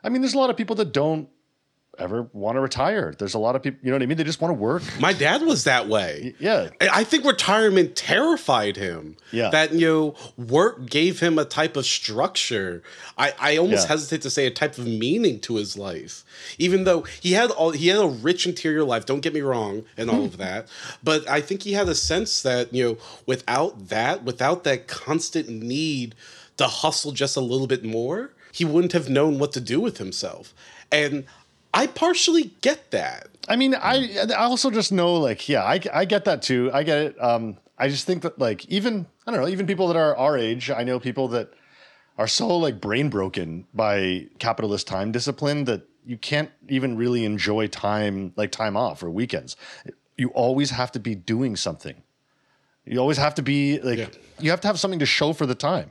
I 0.02 0.08
mean, 0.08 0.22
there's 0.22 0.34
a 0.34 0.38
lot 0.38 0.50
of 0.50 0.56
people 0.56 0.76
that 0.76 0.92
don't 0.92 1.28
ever 1.98 2.28
want 2.32 2.56
to 2.56 2.60
retire. 2.60 3.14
There's 3.18 3.34
a 3.34 3.38
lot 3.38 3.56
of 3.56 3.62
people, 3.62 3.80
you 3.82 3.90
know 3.90 3.96
what 3.96 4.02
I 4.02 4.06
mean? 4.06 4.18
They 4.18 4.24
just 4.24 4.40
want 4.40 4.50
to 4.50 4.60
work. 4.60 4.82
My 5.00 5.12
dad 5.12 5.42
was 5.42 5.64
that 5.64 5.88
way. 5.88 6.34
Yeah. 6.38 6.70
I 6.80 7.04
think 7.04 7.24
retirement 7.24 7.96
terrified 7.96 8.76
him. 8.76 9.16
Yeah. 9.30 9.50
That, 9.50 9.72
you 9.72 9.86
know, 9.86 10.14
work 10.36 10.86
gave 10.86 11.20
him 11.20 11.38
a 11.38 11.44
type 11.44 11.76
of 11.76 11.86
structure. 11.86 12.82
I, 13.18 13.32
I 13.38 13.56
almost 13.56 13.84
yeah. 13.84 13.88
hesitate 13.88 14.22
to 14.22 14.30
say 14.30 14.46
a 14.46 14.50
type 14.50 14.78
of 14.78 14.86
meaning 14.86 15.40
to 15.40 15.56
his 15.56 15.76
life. 15.76 16.24
Even 16.58 16.84
though 16.84 17.02
he 17.02 17.32
had 17.32 17.50
all 17.50 17.70
he 17.70 17.88
had 17.88 17.98
a 17.98 18.08
rich 18.08 18.46
interior 18.46 18.84
life, 18.84 19.06
don't 19.06 19.20
get 19.20 19.34
me 19.34 19.40
wrong, 19.40 19.84
and 19.96 20.10
all 20.10 20.24
of 20.24 20.36
that. 20.38 20.68
But 21.02 21.28
I 21.28 21.40
think 21.40 21.62
he 21.62 21.72
had 21.72 21.88
a 21.88 21.94
sense 21.94 22.42
that, 22.42 22.72
you 22.72 22.84
know, 22.84 22.98
without 23.26 23.88
that, 23.88 24.24
without 24.24 24.64
that 24.64 24.88
constant 24.88 25.48
need 25.48 26.14
to 26.56 26.66
hustle 26.66 27.12
just 27.12 27.36
a 27.36 27.40
little 27.40 27.66
bit 27.66 27.84
more, 27.84 28.32
he 28.52 28.64
wouldn't 28.64 28.92
have 28.92 29.08
known 29.08 29.38
what 29.38 29.52
to 29.52 29.60
do 29.60 29.80
with 29.80 29.98
himself. 29.98 30.54
And 30.92 31.24
I 31.74 31.88
partially 31.88 32.52
get 32.60 32.92
that. 32.92 33.28
I 33.48 33.56
mean, 33.56 33.74
I 33.74 34.16
I 34.30 34.44
also 34.44 34.70
just 34.70 34.92
know 34.92 35.16
like 35.16 35.48
yeah, 35.48 35.64
I 35.64 35.80
I 35.92 36.04
get 36.04 36.24
that 36.24 36.40
too. 36.40 36.70
I 36.72 36.84
get 36.84 36.98
it. 36.98 37.22
Um, 37.22 37.58
I 37.76 37.88
just 37.88 38.06
think 38.06 38.22
that 38.22 38.38
like 38.38 38.64
even 38.66 39.06
I 39.26 39.32
don't 39.32 39.40
know, 39.40 39.48
even 39.48 39.66
people 39.66 39.88
that 39.88 39.96
are 39.96 40.16
our 40.16 40.38
age, 40.38 40.70
I 40.70 40.84
know 40.84 41.00
people 41.00 41.28
that 41.28 41.52
are 42.16 42.28
so 42.28 42.56
like 42.56 42.80
brain 42.80 43.10
broken 43.10 43.66
by 43.74 44.28
capitalist 44.38 44.86
time 44.86 45.10
discipline 45.10 45.64
that 45.64 45.82
you 46.06 46.16
can't 46.16 46.50
even 46.68 46.96
really 46.96 47.24
enjoy 47.24 47.66
time 47.66 48.32
like 48.36 48.52
time 48.52 48.76
off 48.76 49.02
or 49.02 49.10
weekends. 49.10 49.56
You 50.16 50.28
always 50.28 50.70
have 50.70 50.92
to 50.92 51.00
be 51.00 51.16
doing 51.16 51.56
something. 51.56 52.02
You 52.86 53.00
always 53.00 53.16
have 53.16 53.34
to 53.34 53.42
be 53.42 53.80
like 53.80 53.98
yeah. 53.98 54.08
you 54.38 54.50
have 54.50 54.60
to 54.60 54.68
have 54.68 54.78
something 54.78 55.00
to 55.00 55.06
show 55.06 55.32
for 55.32 55.44
the 55.44 55.56
time 55.56 55.90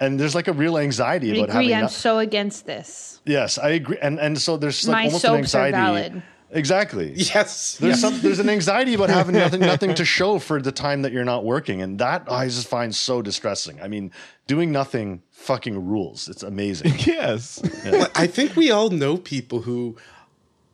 and 0.00 0.18
there's 0.18 0.34
like 0.34 0.48
a 0.48 0.52
real 0.52 0.78
anxiety 0.78 1.32
I 1.32 1.36
about 1.44 1.50
agree. 1.56 1.70
having. 1.70 1.84
I'm 1.84 1.90
so 1.90 2.18
against 2.18 2.66
this. 2.66 3.20
Yes, 3.24 3.58
I 3.58 3.70
agree, 3.70 3.98
and 4.00 4.18
and 4.18 4.40
so 4.40 4.56
there's 4.56 4.86
like 4.86 4.94
My 4.94 5.04
almost 5.06 5.24
an 5.24 5.34
anxiety 5.34 6.22
exactly. 6.50 7.12
Yes. 7.14 7.76
There's 7.76 8.00
some 8.00 8.20
there's 8.20 8.38
an 8.38 8.48
anxiety 8.48 8.94
about 8.94 9.10
having 9.10 9.34
nothing 9.44 9.60
nothing 9.60 9.94
to 9.96 10.04
show 10.04 10.38
for 10.38 10.60
the 10.62 10.72
time 10.72 11.02
that 11.02 11.12
you're 11.12 11.24
not 11.24 11.44
working, 11.44 11.82
and 11.82 11.98
that 11.98 12.30
I 12.30 12.46
just 12.46 12.68
find 12.68 12.94
so 12.94 13.22
distressing. 13.22 13.80
I 13.82 13.88
mean, 13.88 14.12
doing 14.46 14.72
nothing 14.72 15.22
fucking 15.30 15.86
rules. 15.86 16.28
It's 16.28 16.42
amazing. 16.42 16.94
Yes. 17.06 17.60
But 17.84 18.10
I 18.14 18.26
think 18.26 18.56
we 18.56 18.70
all 18.70 18.90
know 18.90 19.16
people 19.16 19.62
who 19.62 19.96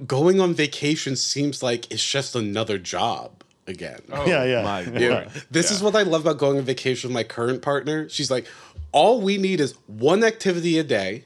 going 0.07 0.41
on 0.41 0.53
vacation 0.55 1.17
seems 1.17 1.63
like 1.63 1.91
it's 1.91 2.05
just 2.05 2.35
another 2.35 2.79
job 2.79 3.43
again. 3.67 4.01
Oh, 4.13 4.27
yeah, 4.27 4.45
yeah. 4.45 4.63
My 4.63 4.81
Yeah. 4.83 5.09
Lord. 5.09 5.29
This 5.51 5.71
is 5.71 5.83
what 5.83 5.95
I 5.97 6.03
love 6.03 6.23
about 6.23 6.39
going 6.39 6.59
on 6.59 6.65
vacation 6.65 7.09
with 7.09 7.15
my 7.15 7.23
current 7.25 7.63
partner. 7.63 8.09
She's 8.09 8.31
like, 8.31 8.47
all 8.95 9.21
we 9.21 9.37
need 9.37 9.61
is 9.61 9.75
one 9.87 10.23
activity 10.25 10.79
a 10.79 10.85
day, 10.85 11.25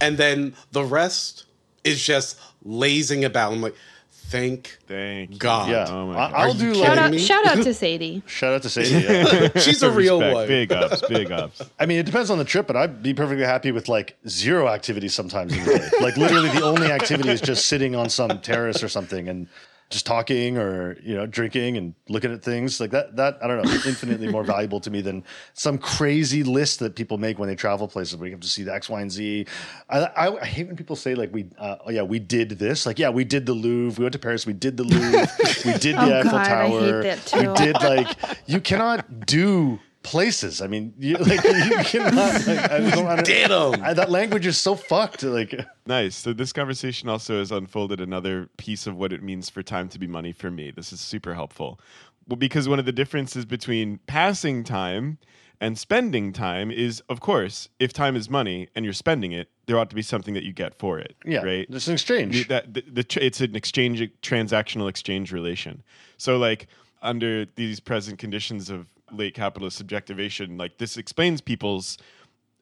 and 0.00 0.16
then 0.18 0.54
the 0.72 0.82
rest 0.84 1.44
is 1.84 2.02
just 2.02 2.40
lazing 2.64 3.24
about. 3.24 3.52
I'm 3.52 3.60
like, 3.60 3.74
thank 4.10 4.78
Thank. 4.88 5.38
God. 5.38 5.68
Yeah, 5.68 5.86
Oh 5.90 6.06
my 6.06 6.14
I, 6.14 6.30
God. 6.30 6.32
I'll 6.34 6.50
Are 6.52 6.54
do 6.54 6.66
you 6.68 6.72
like 6.72 6.86
Shout 6.86 6.98
out, 6.98 7.10
me? 7.10 7.18
shout 7.18 7.46
out 7.46 7.62
to 7.64 7.74
Sadie. 7.82 8.22
shout 8.26 8.54
out 8.54 8.62
to 8.62 8.70
Sadie. 8.70 8.90
Yeah. 9.04 9.48
She's 9.60 9.82
a 9.82 9.90
real 9.90 10.20
Respect. 10.20 10.34
one. 10.34 10.48
Big 10.48 10.72
ups. 10.72 11.02
Big 11.08 11.30
ups. 11.30 11.62
I 11.78 11.84
mean, 11.86 11.98
it 11.98 12.06
depends 12.06 12.30
on 12.30 12.38
the 12.38 12.44
trip, 12.44 12.66
but 12.66 12.76
I'd 12.76 13.02
be 13.02 13.12
perfectly 13.14 13.44
happy 13.44 13.72
with 13.72 13.88
like 13.88 14.16
zero 14.28 14.68
activity 14.68 15.08
sometimes 15.08 15.52
in 15.54 15.64
the 15.64 15.78
day. 15.78 15.88
like 16.00 16.16
literally, 16.16 16.48
the 16.48 16.62
only 16.64 16.90
activity 16.90 17.28
is 17.28 17.40
just 17.42 17.66
sitting 17.66 17.94
on 17.94 18.08
some 18.08 18.40
terrace 18.40 18.82
or 18.82 18.88
something 18.88 19.28
and 19.28 19.48
just 19.92 20.06
talking 20.06 20.58
or 20.58 20.96
you 21.02 21.14
know 21.14 21.26
drinking 21.26 21.76
and 21.76 21.94
looking 22.08 22.32
at 22.32 22.42
things 22.42 22.80
like 22.80 22.90
that. 22.90 23.14
That 23.16 23.38
I 23.42 23.46
don't 23.46 23.64
know, 23.64 23.70
infinitely 23.86 24.28
more 24.28 24.42
valuable 24.56 24.80
to 24.80 24.90
me 24.90 25.00
than 25.02 25.22
some 25.52 25.78
crazy 25.78 26.42
list 26.42 26.80
that 26.80 26.96
people 26.96 27.18
make 27.18 27.38
when 27.38 27.48
they 27.48 27.54
travel 27.54 27.86
places. 27.86 28.16
where 28.16 28.26
you 28.26 28.32
have 28.34 28.40
to 28.40 28.48
see 28.48 28.62
the 28.64 28.74
X, 28.74 28.88
Y, 28.88 29.00
and 29.00 29.12
Z. 29.12 29.46
I, 29.88 29.98
I, 30.00 30.40
I 30.40 30.44
hate 30.44 30.66
when 30.66 30.76
people 30.76 30.96
say 30.96 31.14
like 31.14 31.32
we, 31.32 31.46
uh, 31.58 31.76
oh 31.86 31.90
yeah, 31.90 32.02
we 32.02 32.18
did 32.18 32.50
this. 32.58 32.86
Like 32.86 32.98
yeah, 32.98 33.10
we 33.10 33.24
did 33.24 33.46
the 33.46 33.52
Louvre. 33.54 33.98
We 34.00 34.04
went 34.04 34.14
to 34.14 34.18
Paris. 34.18 34.46
We 34.46 34.54
did 34.54 34.76
the 34.76 34.84
Louvre. 34.92 35.28
we 35.64 35.72
did 35.78 35.94
the 35.96 36.00
Oh, 36.02 36.18
Eiffel 36.20 36.30
God, 36.32 36.44
Tower. 36.44 37.02
We 37.38 37.54
did 37.64 37.74
like 37.74 38.08
you 38.46 38.60
cannot 38.60 39.26
do 39.26 39.78
places. 40.02 40.60
I 40.60 40.66
mean, 40.66 40.94
you, 40.98 41.16
like 41.18 41.44
you 41.44 41.76
cannot. 41.84 42.46
Like, 42.46 42.70
I 42.70 42.78
don't, 42.90 43.06
I 43.06 43.22
don't, 43.22 43.82
I, 43.82 43.92
that 43.94 44.10
language 44.10 44.46
is 44.46 44.58
so 44.58 44.74
fucked. 44.74 45.22
Like, 45.22 45.54
Nice. 45.86 46.16
So 46.16 46.32
this 46.32 46.52
conversation 46.52 47.08
also 47.08 47.38
has 47.38 47.50
unfolded 47.50 48.00
another 48.00 48.48
piece 48.56 48.86
of 48.86 48.96
what 48.96 49.12
it 49.12 49.22
means 49.22 49.50
for 49.50 49.62
time 49.62 49.88
to 49.90 49.98
be 49.98 50.06
money 50.06 50.32
for 50.32 50.50
me. 50.50 50.70
This 50.70 50.92
is 50.92 51.00
super 51.00 51.34
helpful. 51.34 51.80
Well, 52.28 52.36
because 52.36 52.68
one 52.68 52.78
of 52.78 52.84
the 52.84 52.92
differences 52.92 53.44
between 53.44 53.98
passing 54.06 54.62
time 54.62 55.18
and 55.60 55.78
spending 55.78 56.32
time 56.32 56.70
is, 56.70 57.02
of 57.08 57.20
course, 57.20 57.68
if 57.78 57.92
time 57.92 58.16
is 58.16 58.28
money 58.30 58.68
and 58.74 58.84
you're 58.84 58.94
spending 58.94 59.32
it, 59.32 59.48
there 59.66 59.78
ought 59.78 59.90
to 59.90 59.96
be 59.96 60.02
something 60.02 60.34
that 60.34 60.42
you 60.44 60.52
get 60.52 60.74
for 60.74 60.98
it. 60.98 61.14
yeah, 61.24 61.42
Right. 61.42 61.66
It's 61.70 61.86
an 61.88 61.94
exchange. 61.94 62.48
that 62.48 62.74
the, 62.74 62.82
the 62.82 63.18
it's 63.20 63.40
an 63.40 63.54
exchange 63.56 64.00
transactional 64.22 64.88
exchange 64.88 65.32
relation. 65.32 65.82
So 66.16 66.36
like 66.36 66.66
under 67.02 67.46
these 67.56 67.80
present 67.80 68.18
conditions 68.18 68.70
of 68.70 68.86
late 69.12 69.34
capitalist 69.34 69.76
subjectivation, 69.76 70.56
like 70.58 70.78
this 70.78 70.96
explains 70.96 71.40
people's 71.40 71.98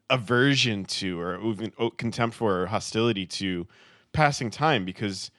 aversion 0.09 0.83
to 0.85 1.19
or 1.19 1.39
even 1.41 1.71
oh, 1.79 1.89
contempt 1.89 2.35
for 2.35 2.63
or 2.63 2.65
hostility 2.67 3.25
to 3.25 3.65
passing 4.11 4.49
time 4.49 4.83
because 4.83 5.31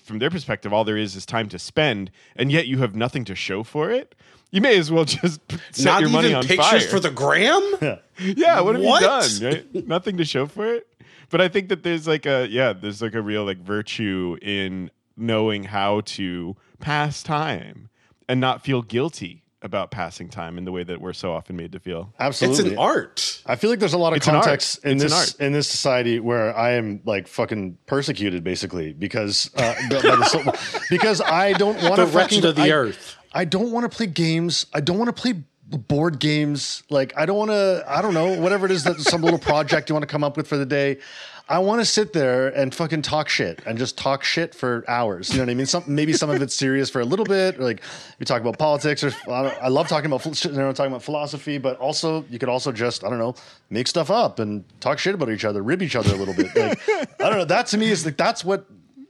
from 0.00 0.20
their 0.20 0.30
perspective 0.30 0.72
all 0.72 0.84
there 0.84 0.96
is 0.96 1.16
is 1.16 1.26
time 1.26 1.48
to 1.48 1.58
spend 1.58 2.12
and 2.36 2.52
yet 2.52 2.68
you 2.68 2.78
have 2.78 2.94
nothing 2.94 3.24
to 3.24 3.34
show 3.34 3.64
for 3.64 3.90
it 3.90 4.14
you 4.54 4.60
may 4.60 4.78
as 4.78 4.90
well 4.92 5.04
just 5.04 5.40
set 5.72 5.84
Not 5.84 6.00
your 6.00 6.10
money 6.10 6.28
even 6.28 6.38
on 6.38 6.44
pictures 6.44 6.84
fire. 6.84 6.88
for 6.88 7.00
the 7.00 7.10
gram? 7.10 7.62
Yeah, 8.20 8.60
what 8.60 8.76
have 8.76 8.84
What? 8.84 9.02
you 9.32 9.40
done? 9.40 9.52
Right? 9.74 9.88
Nothing 9.88 10.16
to 10.18 10.24
show 10.24 10.46
for 10.46 10.72
it. 10.72 10.86
But 11.28 11.40
I 11.40 11.48
think 11.48 11.68
that 11.70 11.82
there's 11.82 12.06
like 12.06 12.26
a 12.26 12.46
yeah, 12.48 12.72
there's 12.72 13.02
like 13.02 13.14
a 13.14 13.20
real 13.20 13.44
like 13.44 13.58
virtue 13.58 14.38
in 14.40 14.92
knowing 15.16 15.64
how 15.64 16.02
to 16.02 16.54
pass 16.78 17.24
time 17.24 17.88
and 18.28 18.40
not 18.40 18.62
feel 18.62 18.82
guilty 18.82 19.42
about 19.64 19.90
passing 19.90 20.28
time 20.28 20.58
in 20.58 20.64
the 20.64 20.70
way 20.70 20.84
that 20.84 21.00
we're 21.00 21.12
so 21.14 21.32
often 21.32 21.56
made 21.56 21.72
to 21.72 21.80
feel. 21.80 22.12
Absolutely. 22.20 22.64
It's 22.64 22.72
an 22.72 22.78
art. 22.78 23.42
I 23.46 23.56
feel 23.56 23.70
like 23.70 23.78
there's 23.80 23.94
a 23.94 23.98
lot 23.98 24.12
of 24.12 24.18
It's 24.18 24.28
an 24.28 24.34
art. 24.36 24.44
context 24.44 24.84
in 24.84 24.92
It's 24.92 25.02
an 25.02 25.08
this 25.08 25.30
art. 25.32 25.40
in 25.40 25.52
this 25.52 25.66
society 25.68 26.20
where 26.20 26.56
I 26.56 26.72
am 26.72 27.00
like 27.06 27.26
fucking 27.26 27.78
persecuted 27.86 28.44
basically 28.44 28.92
because 28.92 29.50
uh, 29.56 29.74
by 29.90 29.96
the 30.00 30.84
because 30.90 31.20
I 31.22 31.54
don't 31.54 31.82
want 31.82 31.96
The 31.96 32.04
to 32.04 32.12
fucking 32.12 32.14
wretched 32.16 32.44
of 32.44 32.56
the 32.56 32.62
I- 32.62 32.70
earth. 32.70 33.16
I 33.36 33.44
don't 33.44 33.72
want 33.72 33.90
to 33.90 33.94
play 33.96 34.06
games. 34.06 34.66
I 34.72 34.80
don't 34.80 34.96
want 34.98 35.08
to 35.14 35.20
play 35.20 35.42
board 35.78 36.18
games. 36.18 36.82
Like 36.90 37.12
I 37.16 37.26
don't 37.26 37.36
want 37.36 37.50
to. 37.50 37.84
I 37.86 38.02
don't 38.02 38.14
know 38.14 38.40
whatever 38.40 38.66
it 38.66 38.72
is 38.72 38.84
that 38.84 39.00
some 39.00 39.22
little 39.22 39.38
project 39.38 39.88
you 39.88 39.94
want 39.94 40.02
to 40.02 40.12
come 40.12 40.24
up 40.24 40.36
with 40.36 40.46
for 40.46 40.56
the 40.56 40.66
day. 40.66 40.98
I 41.46 41.58
want 41.58 41.82
to 41.82 41.84
sit 41.84 42.14
there 42.14 42.48
and 42.48 42.74
fucking 42.74 43.02
talk 43.02 43.28
shit 43.28 43.60
and 43.66 43.76
just 43.76 43.98
talk 43.98 44.24
shit 44.24 44.54
for 44.54 44.82
hours. 44.88 45.28
You 45.28 45.36
know 45.36 45.42
what 45.42 45.50
I 45.50 45.54
mean? 45.54 45.66
Some 45.66 45.84
maybe 45.86 46.14
some 46.14 46.30
of 46.30 46.40
it's 46.40 46.54
serious 46.54 46.88
for 46.88 47.00
a 47.00 47.04
little 47.04 47.26
bit. 47.26 47.60
Like 47.60 47.82
we 48.18 48.24
talk 48.24 48.40
about 48.40 48.58
politics, 48.58 49.04
or 49.04 49.12
I, 49.30 49.68
love 49.68 49.86
talking 49.86 50.06
about 50.10 50.22
talking 50.22 50.56
about 50.56 51.02
philosophy. 51.02 51.58
But 51.58 51.76
also 51.78 52.24
you 52.30 52.38
could 52.38 52.48
also 52.48 52.72
just 52.72 53.04
I 53.04 53.10
don't 53.10 53.18
know 53.18 53.34
make 53.68 53.88
stuff 53.88 54.10
up 54.10 54.38
and 54.38 54.64
talk 54.80 54.98
shit 54.98 55.14
about 55.14 55.28
each 55.28 55.44
other, 55.44 55.62
rib 55.62 55.82
each 55.82 55.96
other 55.96 56.14
a 56.14 56.16
little 56.16 56.34
bit. 56.34 56.56
Like 56.56 56.80
I 57.20 57.28
don't 57.28 57.36
know. 57.36 57.44
That 57.44 57.66
to 57.68 57.78
me 57.78 57.90
is 57.90 58.06
like 58.06 58.16
that's 58.16 58.44
what. 58.44 58.66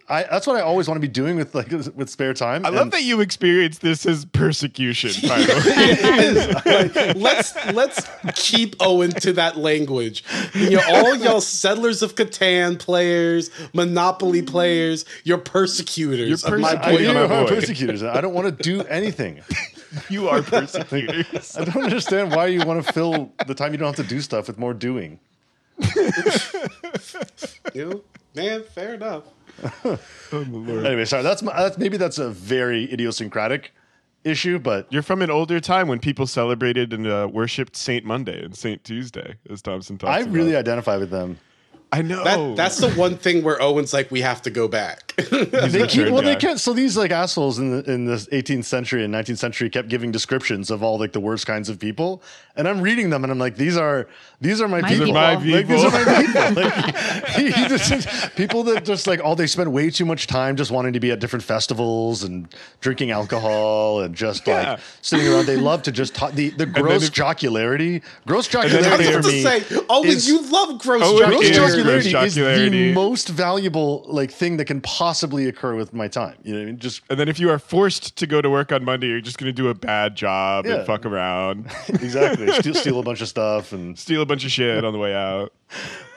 I, 0.06 0.24
that's 0.24 0.46
what 0.46 0.56
I 0.56 0.60
always 0.60 0.86
want 0.86 0.96
to 0.96 1.00
be 1.00 1.08
doing 1.10 1.36
with 1.36 1.54
like 1.54 1.70
with 1.94 2.10
spare 2.10 2.34
time. 2.34 2.66
I 2.66 2.68
love 2.68 2.90
that 2.90 3.04
you 3.04 3.20
experience 3.20 3.78
this 3.78 4.04
as 4.04 4.26
persecution, 4.26 5.12
by 5.28 5.38
the 5.40 6.62
way. 6.66 7.12
let's 7.16 7.54
let's 7.72 8.06
keep 8.34 8.76
Owen 8.80 9.10
to 9.12 9.32
that 9.34 9.56
language. 9.56 10.22
You 10.54 10.72
know, 10.72 10.82
all 10.88 11.14
y'all 11.16 11.40
settlers 11.40 12.02
of 12.02 12.16
Catan 12.16 12.78
players, 12.78 13.50
Monopoly 13.72 14.42
players, 14.42 15.06
you're 15.24 15.38
persecutors 15.38 16.42
You're 16.44 16.54
of 16.54 16.60
my 16.60 16.76
persecuting 16.76 17.08
I 17.08 17.12
boy. 17.14 17.28
do 17.28 17.28
my 17.28 17.42
boy. 17.44 17.48
persecutors. 17.48 18.02
I 18.02 18.20
don't 18.20 18.34
want 18.34 18.46
to 18.58 18.62
do 18.62 18.82
anything. 18.82 19.40
you 20.10 20.28
are 20.28 20.42
persecutors. 20.42 21.56
I 21.56 21.64
don't 21.64 21.82
understand 21.84 22.30
why 22.32 22.46
you 22.48 22.60
want 22.66 22.84
to 22.84 22.92
fill 22.92 23.32
the 23.46 23.54
time 23.54 23.72
you 23.72 23.78
don't 23.78 23.96
have 23.96 24.06
to 24.06 24.14
do 24.14 24.20
stuff 24.20 24.48
with 24.48 24.58
more 24.58 24.74
doing. 24.74 25.18
You 27.72 27.84
know, 27.90 28.02
man, 28.36 28.62
fair 28.64 28.94
enough. 28.94 29.24
Anyway, 30.32 31.04
sorry. 31.04 31.22
That's, 31.22 31.42
my, 31.42 31.54
that's 31.56 31.78
maybe 31.78 31.96
that's 31.96 32.18
a 32.18 32.30
very 32.30 32.92
idiosyncratic 32.92 33.72
issue, 34.24 34.58
but 34.58 34.86
You're 34.90 35.02
from 35.02 35.22
an 35.22 35.30
older 35.30 35.60
time 35.60 35.86
when 35.86 36.00
people 36.00 36.26
celebrated 36.26 36.92
and 36.92 37.06
uh, 37.06 37.28
worshipped 37.30 37.76
Saint 37.76 38.04
Monday 38.04 38.42
and 38.44 38.56
Saint 38.56 38.82
Tuesday, 38.82 39.36
as 39.48 39.62
Thompson 39.62 39.98
talks 39.98 40.10
I 40.10 40.20
about. 40.20 40.32
really 40.32 40.56
identify 40.56 40.96
with 40.96 41.10
them. 41.10 41.38
I 41.98 42.02
know. 42.02 42.24
That 42.24 42.56
that's 42.56 42.78
the 42.78 42.90
one 42.92 43.16
thing 43.16 43.42
where 43.44 43.60
Owen's 43.62 43.92
like, 43.92 44.10
we 44.10 44.20
have 44.22 44.42
to 44.42 44.50
go 44.50 44.66
back. 44.68 45.12
They 45.74 45.86
keep, 45.86 46.10
well, 46.10 46.22
they 46.22 46.34
guy. 46.34 46.40
can't. 46.40 46.60
So 46.60 46.72
these 46.72 46.96
like 46.96 47.10
assholes 47.12 47.58
in 47.60 47.70
the 47.70 47.90
in 47.90 48.04
the 48.06 48.16
18th 48.16 48.64
century 48.64 49.04
and 49.04 49.14
19th 49.14 49.38
century 49.38 49.70
kept 49.70 49.88
giving 49.88 50.10
descriptions 50.10 50.70
of 50.70 50.82
all 50.82 50.98
like 50.98 51.12
the 51.12 51.20
worst 51.20 51.46
kinds 51.46 51.68
of 51.68 51.78
people, 51.78 52.20
and 52.56 52.66
I'm 52.66 52.80
reading 52.80 53.10
them 53.10 53.22
and 53.22 53.30
I'm 53.32 53.38
like, 53.38 53.56
these 53.56 53.76
are 53.76 54.08
these 54.40 54.60
are 54.60 54.66
my 54.66 54.80
My 54.80 54.88
people. 54.88 55.06
people. 55.06 55.20
My 55.20 55.34
Like, 55.34 55.66
these 55.68 55.84
are 55.84 55.90
my 55.90 56.22
people. 56.22 56.34
Like, 56.64 57.26
he- 57.36 57.50
he 57.52 57.68
just- 57.68 58.34
people 58.36 58.64
that 58.64 58.84
just 58.84 59.06
like 59.06 59.20
oh 59.22 59.34
they 59.36 59.46
spend 59.46 59.72
way 59.72 59.88
too 59.88 60.04
much 60.04 60.26
time 60.26 60.56
just 60.56 60.70
wanting 60.72 60.92
to 60.94 61.00
be 61.00 61.12
at 61.12 61.20
different 61.20 61.44
festivals 61.44 62.24
and 62.24 62.48
drinking 62.80 63.12
alcohol 63.12 64.00
and 64.00 64.14
just 64.16 64.46
Yeah. 64.48 64.72
like 64.72 64.80
sitting 65.02 65.28
around. 65.28 65.46
They 65.46 65.56
love 65.56 65.82
to 65.84 65.92
just 65.92 66.14
talk. 66.16 66.32
The 66.32 66.50
the 66.50 66.66
gross 66.66 67.04
if- 67.04 67.12
jocularity, 67.12 68.02
gross 68.26 68.48
then 68.48 68.62
I 68.64 68.68
jocularity 68.68 69.04
if 69.04 69.16
was 69.16 69.26
for 69.26 69.30
about 69.30 69.32
me. 69.32 69.60
to 69.60 69.74
say, 69.74 69.80
Owen, 69.88 70.08
is- 70.08 70.26
you 70.28 70.42
love 70.50 70.80
gross 70.82 71.02
Owen 71.04 71.30
jokes. 71.52 71.74
Is 71.90 72.06
jocularity 72.06 72.64
is 72.66 72.70
the 72.70 72.92
most 72.94 73.28
valuable 73.28 74.04
like 74.08 74.30
thing 74.30 74.56
that 74.58 74.64
can 74.66 74.80
possibly 74.80 75.46
occur 75.48 75.74
with 75.74 75.92
my 75.92 76.08
time. 76.08 76.36
You 76.42 76.52
know 76.52 76.58
what 76.58 76.62
I 76.62 76.66
mean? 76.66 76.78
Just 76.78 77.02
And 77.10 77.18
then 77.18 77.28
if 77.28 77.38
you 77.38 77.50
are 77.50 77.58
forced 77.58 78.16
to 78.16 78.26
go 78.26 78.40
to 78.40 78.50
work 78.50 78.72
on 78.72 78.84
Monday, 78.84 79.08
you're 79.08 79.20
just 79.20 79.38
going 79.38 79.48
to 79.48 79.52
do 79.52 79.68
a 79.68 79.74
bad 79.74 80.14
job 80.16 80.66
Yeah. 80.66 80.76
and 80.76 80.86
fuck 80.86 81.04
around, 81.06 81.66
exactly 81.88 82.50
steal, 82.52 82.74
steal 82.84 82.98
a 83.00 83.02
bunch 83.02 83.20
of 83.20 83.28
stuff 83.28 83.72
and 83.72 83.98
steal 83.98 84.22
a 84.22 84.26
bunch 84.26 84.44
of 84.44 84.50
shit 84.50 84.84
on 84.84 84.92
the 84.92 84.98
way 84.98 85.14
out. 85.14 85.52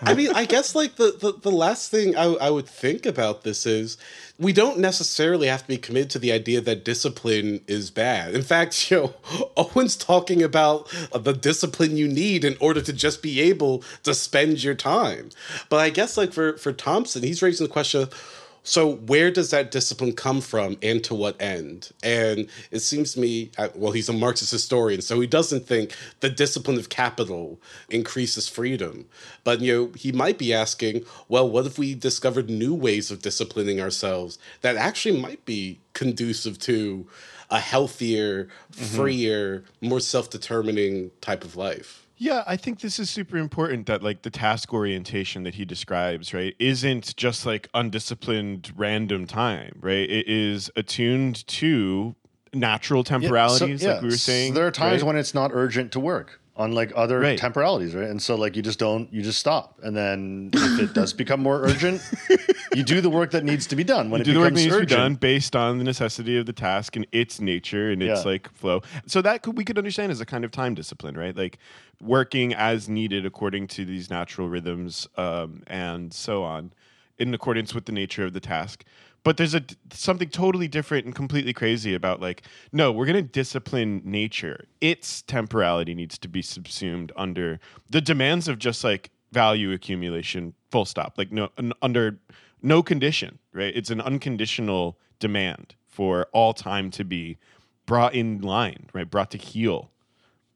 I 0.01 0.13
mean, 0.13 0.31
I 0.33 0.45
guess 0.45 0.75
like 0.75 0.95
the, 0.95 1.15
the, 1.19 1.33
the 1.41 1.51
last 1.51 1.89
thing 1.89 2.15
I, 2.15 2.25
I 2.25 2.49
would 2.51 2.67
think 2.67 3.05
about 3.05 3.43
this 3.43 3.65
is 3.65 3.97
we 4.37 4.53
don't 4.53 4.77
necessarily 4.77 5.47
have 5.47 5.63
to 5.63 5.67
be 5.67 5.77
committed 5.77 6.11
to 6.11 6.19
the 6.19 6.31
idea 6.31 6.61
that 6.61 6.85
discipline 6.85 7.61
is 7.67 7.89
bad. 7.89 8.35
In 8.35 8.43
fact, 8.43 8.91
you 8.91 8.97
know, 8.97 9.13
Owen's 9.57 9.95
talking 9.95 10.43
about 10.43 10.93
uh, 11.11 11.17
the 11.17 11.33
discipline 11.33 11.97
you 11.97 12.07
need 12.07 12.45
in 12.45 12.55
order 12.59 12.81
to 12.81 12.93
just 12.93 13.23
be 13.23 13.41
able 13.41 13.83
to 14.03 14.13
spend 14.13 14.63
your 14.63 14.75
time. 14.75 15.29
But 15.69 15.77
I 15.77 15.89
guess 15.89 16.17
like 16.17 16.31
for, 16.31 16.57
for 16.57 16.71
Thompson, 16.71 17.23
he's 17.23 17.41
raising 17.41 17.65
the 17.65 17.73
question 17.73 18.03
of, 18.03 18.43
so 18.67 18.95
where 18.95 19.31
does 19.31 19.51
that 19.51 19.71
discipline 19.71 20.11
come 20.11 20.41
from 20.41 20.77
and 20.81 21.01
to 21.05 21.15
what 21.15 21.41
end? 21.41 21.89
And 22.03 22.49
it 22.69 22.79
seems 22.79 23.13
to 23.13 23.21
me, 23.21 23.49
uh, 23.57 23.69
well, 23.73 23.93
he's 23.93 24.09
a 24.09 24.13
Marxist 24.13 24.51
historian, 24.51 25.01
so 25.01 25.21
he 25.21 25.25
doesn't 25.25 25.65
think 25.65 25.95
the 26.19 26.29
discipline 26.29 26.77
of 26.77 26.89
capital 26.89 27.61
increases 27.89 28.49
freedom. 28.49 29.05
But 29.45 29.61
you 29.61 29.73
know, 29.73 29.91
he 29.95 30.11
might 30.11 30.37
be 30.37 30.53
asking, 30.53 31.05
well, 31.29 31.49
what 31.49 31.65
if 31.65 31.79
we 31.79 31.95
discovered 31.95 32.49
new 32.49 32.73
ways 32.73 33.09
of 33.09 33.21
disciplining 33.21 33.79
ourselves 33.79 34.37
that 34.61 34.75
actually 34.75 35.17
might 35.17 35.45
be 35.45 35.79
conducive 35.93 36.59
to 36.59 37.07
a 37.49 37.61
healthier, 37.61 38.49
freer, 38.71 39.63
more 39.79 40.01
self-determining 40.01 41.11
type 41.21 41.45
of 41.45 41.55
life? 41.55 42.06
Yeah, 42.19 42.43
I 42.47 42.57
think 42.57 42.79
this 42.79 42.97
is 42.99 43.09
super 43.09 43.37
important 43.37 43.85
that 43.85 44.01
like 44.01 44.23
the 44.23 44.31
task 44.31 44.73
orientation 44.73 45.43
that 45.43 45.55
he 45.55 45.65
describes, 45.65 46.33
right, 46.33 46.55
isn't 46.57 47.15
just 47.15 47.45
like 47.45 47.69
undisciplined 47.73 48.73
random 48.75 49.27
time, 49.27 49.77
right? 49.81 50.09
It 50.09 50.27
is 50.27 50.71
attuned 50.75 51.45
to 51.47 52.15
natural 52.53 53.03
temporalities, 53.03 53.83
yeah, 53.83 53.93
like 53.93 54.01
we 54.01 54.07
were 54.07 54.17
saying. 54.17 54.53
So 54.53 54.59
there 54.59 54.67
are 54.67 54.71
times 54.71 55.01
right? 55.03 55.07
when 55.07 55.15
it's 55.17 55.35
not 55.35 55.51
urgent 55.53 55.91
to 55.91 55.99
work 55.99 56.41
on 56.55 56.71
like 56.71 56.91
other 56.95 57.19
Right. 57.19 57.37
temporalities, 57.37 57.93
right? 57.93 58.09
And 58.09 58.19
so 58.19 58.35
like 58.35 58.55
you 58.55 58.63
just 58.63 58.79
don't, 58.79 59.13
you 59.13 59.21
just 59.21 59.39
stop, 59.39 59.77
and 59.83 59.95
then 59.95 60.49
if 60.53 60.79
it 60.79 60.93
does 60.95 61.13
become 61.13 61.39
more 61.39 61.61
urgent, 61.61 62.01
you 62.73 62.83
do 62.83 63.01
the 63.01 63.09
work 63.09 63.31
that 63.31 63.43
needs 63.43 63.67
to 63.67 63.75
be 63.75 63.83
done. 63.83 64.09
When 64.09 64.21
do 64.23 64.31
it 64.31 64.33
the 64.33 64.39
work 64.39 64.49
becomes 64.53 64.63
needs 64.65 64.75
to 64.75 64.79
be 64.81 64.85
done 64.87 65.15
based 65.15 65.55
on 65.55 65.77
the 65.77 65.83
necessity 65.83 66.37
of 66.37 66.45
the 66.45 66.53
task 66.53 66.95
and 66.95 67.05
its 67.11 67.39
nature 67.39 67.91
and 67.91 68.01
its 68.03 68.23
Yeah. 68.23 68.31
like 68.31 68.51
flow. 68.53 68.81
So 69.05 69.21
that 69.21 69.41
could 69.41 69.57
we 69.57 69.63
could 69.63 69.77
understand 69.77 70.11
as 70.11 70.21
a 70.21 70.25
kind 70.25 70.43
of 70.45 70.51
time 70.51 70.73
discipline, 70.75 71.15
right? 71.17 71.35
Like 71.35 71.57
working 72.01 72.53
as 72.53 72.87
needed 72.89 73.25
according 73.25 73.67
to 73.67 73.85
these 73.85 74.09
natural 74.09 74.49
rhythms 74.49 75.07
um, 75.17 75.63
and 75.67 76.13
so 76.13 76.43
on, 76.43 76.73
in 77.17 77.33
accordance 77.33 77.73
with 77.73 77.85
the 77.85 77.91
nature 77.91 78.25
of 78.25 78.33
the 78.33 78.39
task. 78.39 78.83
But 79.23 79.35
there's 79.37 79.55
a 79.55 79.63
something 79.91 80.29
totally 80.29 80.67
different 80.69 81.05
and 81.05 81.13
completely 81.13 81.51
crazy 81.53 81.93
about 81.93 82.21
like 82.21 82.43
no, 82.71 82.91
we're 82.91 83.05
going 83.05 83.15
to 83.15 83.21
discipline 83.29 84.01
nature. 84.05 84.65
Its 84.79 85.21
temporality 85.23 85.93
needs 85.93 86.17
to 86.19 86.27
be 86.27 86.41
subsumed 86.41 87.11
under 87.17 87.59
the 87.89 87.99
demands 87.99 88.47
of 88.47 88.57
just 88.59 88.83
like 88.83 89.09
value 89.33 89.73
accumulation. 89.73 90.53
Full 90.71 90.85
stop. 90.85 91.15
Like 91.17 91.31
no 91.31 91.49
un, 91.57 91.73
under 91.81 92.19
no 92.61 92.83
condition, 92.83 93.39
right? 93.53 93.73
It's 93.75 93.89
an 93.89 94.01
unconditional 94.01 94.97
demand 95.19 95.75
for 95.87 96.27
all 96.31 96.53
time 96.53 96.91
to 96.91 97.03
be 97.03 97.37
brought 97.85 98.13
in 98.13 98.41
line, 98.41 98.87
right? 98.93 99.09
Brought 99.09 99.31
to 99.31 99.37
heel. 99.37 99.89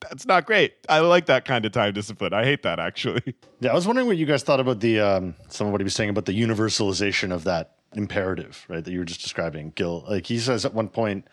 That's 0.02 0.26
not 0.26 0.46
great. 0.46 0.74
I 0.90 1.00
like 1.00 1.28
that 1.28 1.46
kind 1.46 1.66
of 1.66 1.72
time 1.72 1.94
discipline. 1.94 2.34
I 2.34 2.44
hate 2.44 2.64
that 2.64 2.80
actually. 2.80 3.36
Yeah, 3.60 3.72
I 3.72 3.76
was 3.76 3.86
wondering 3.86 4.08
what 4.08 4.18
you 4.18 4.26
guys 4.26 4.42
thought 4.42 4.60
about 4.60 4.80
the 4.80 5.00
um, 5.00 5.36
some 5.48 5.68
of 5.68 5.72
what 5.72 5.82
he 5.82 5.84
was 5.84 5.94
saying 5.94 6.10
about 6.10 6.26
the 6.26 6.40
universalization 6.40 7.32
of 7.32 7.44
that 7.44 7.76
imperative, 7.94 8.66
right? 8.68 8.84
That 8.84 8.92
you 8.92 8.98
were 8.98 9.06
just 9.06 9.22
describing, 9.22 9.72
Gil. 9.76 10.04
Like 10.10 10.26
he 10.26 10.40
says 10.40 10.66
at 10.66 10.74
one 10.74 10.88
point, 10.88 11.28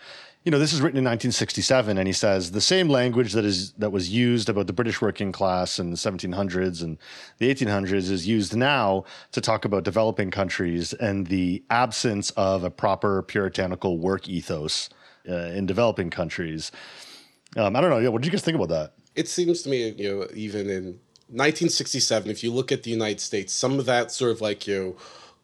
you 0.45 0.51
know, 0.51 0.59
this 0.59 0.73
is 0.73 0.81
written 0.81 0.99
in 0.99 1.05
1967, 1.05 1.99
and 1.99 2.07
he 2.07 2.13
says 2.13 2.53
the 2.53 2.61
same 2.61 2.89
language 2.89 3.33
that 3.33 3.45
is 3.45 3.73
that 3.73 3.91
was 3.91 4.09
used 4.09 4.49
about 4.49 4.67
the 4.67 4.73
British 4.73 5.01
working 5.03 5.33
class 5.33 5.79
in 5.79 5.91
the 5.91 5.97
1700s 5.97 6.83
and 6.83 6.97
the 7.39 7.53
1800s 7.53 8.11
is 8.11 8.27
used 8.27 8.57
now 8.57 9.05
to 9.33 9.41
talk 9.41 9.65
about 9.65 9.85
developing 9.85 10.31
countries 10.31 10.93
and 10.95 11.27
the 11.27 11.63
absence 11.71 12.31
of 12.31 12.65
a 12.65 12.71
proper 12.71 13.23
puritanical 13.23 13.99
work 13.99 14.29
ethos 14.29 14.89
uh, 15.29 15.35
in 15.35 15.67
developing 15.67 16.09
countries. 16.09 16.73
Um, 17.57 17.77
I 17.77 17.81
don't 17.81 17.91
know. 17.91 17.99
Yeah, 17.99 18.09
what 18.09 18.23
did 18.23 18.27
you 18.27 18.33
guys 18.33 18.43
think 18.43 18.57
about 18.57 18.69
that? 18.69 18.93
it 19.19 19.29
seems 19.29 19.63
to 19.63 19.69
me, 19.69 19.89
you 19.99 20.09
know, 20.09 20.27
even 20.33 20.71
in 20.71 20.85
1967, 21.35 22.31
if 22.31 22.45
you 22.45 22.53
look 22.53 22.71
at 22.71 22.85
the 22.85 22.91
United 22.91 23.21
States, 23.21 23.53
some 23.53 23.81
of 23.81 23.87
that 23.87 24.13
sort 24.13 24.31
of 24.31 24.41
like, 24.41 24.69
you 24.69 24.79
know, 24.79 24.97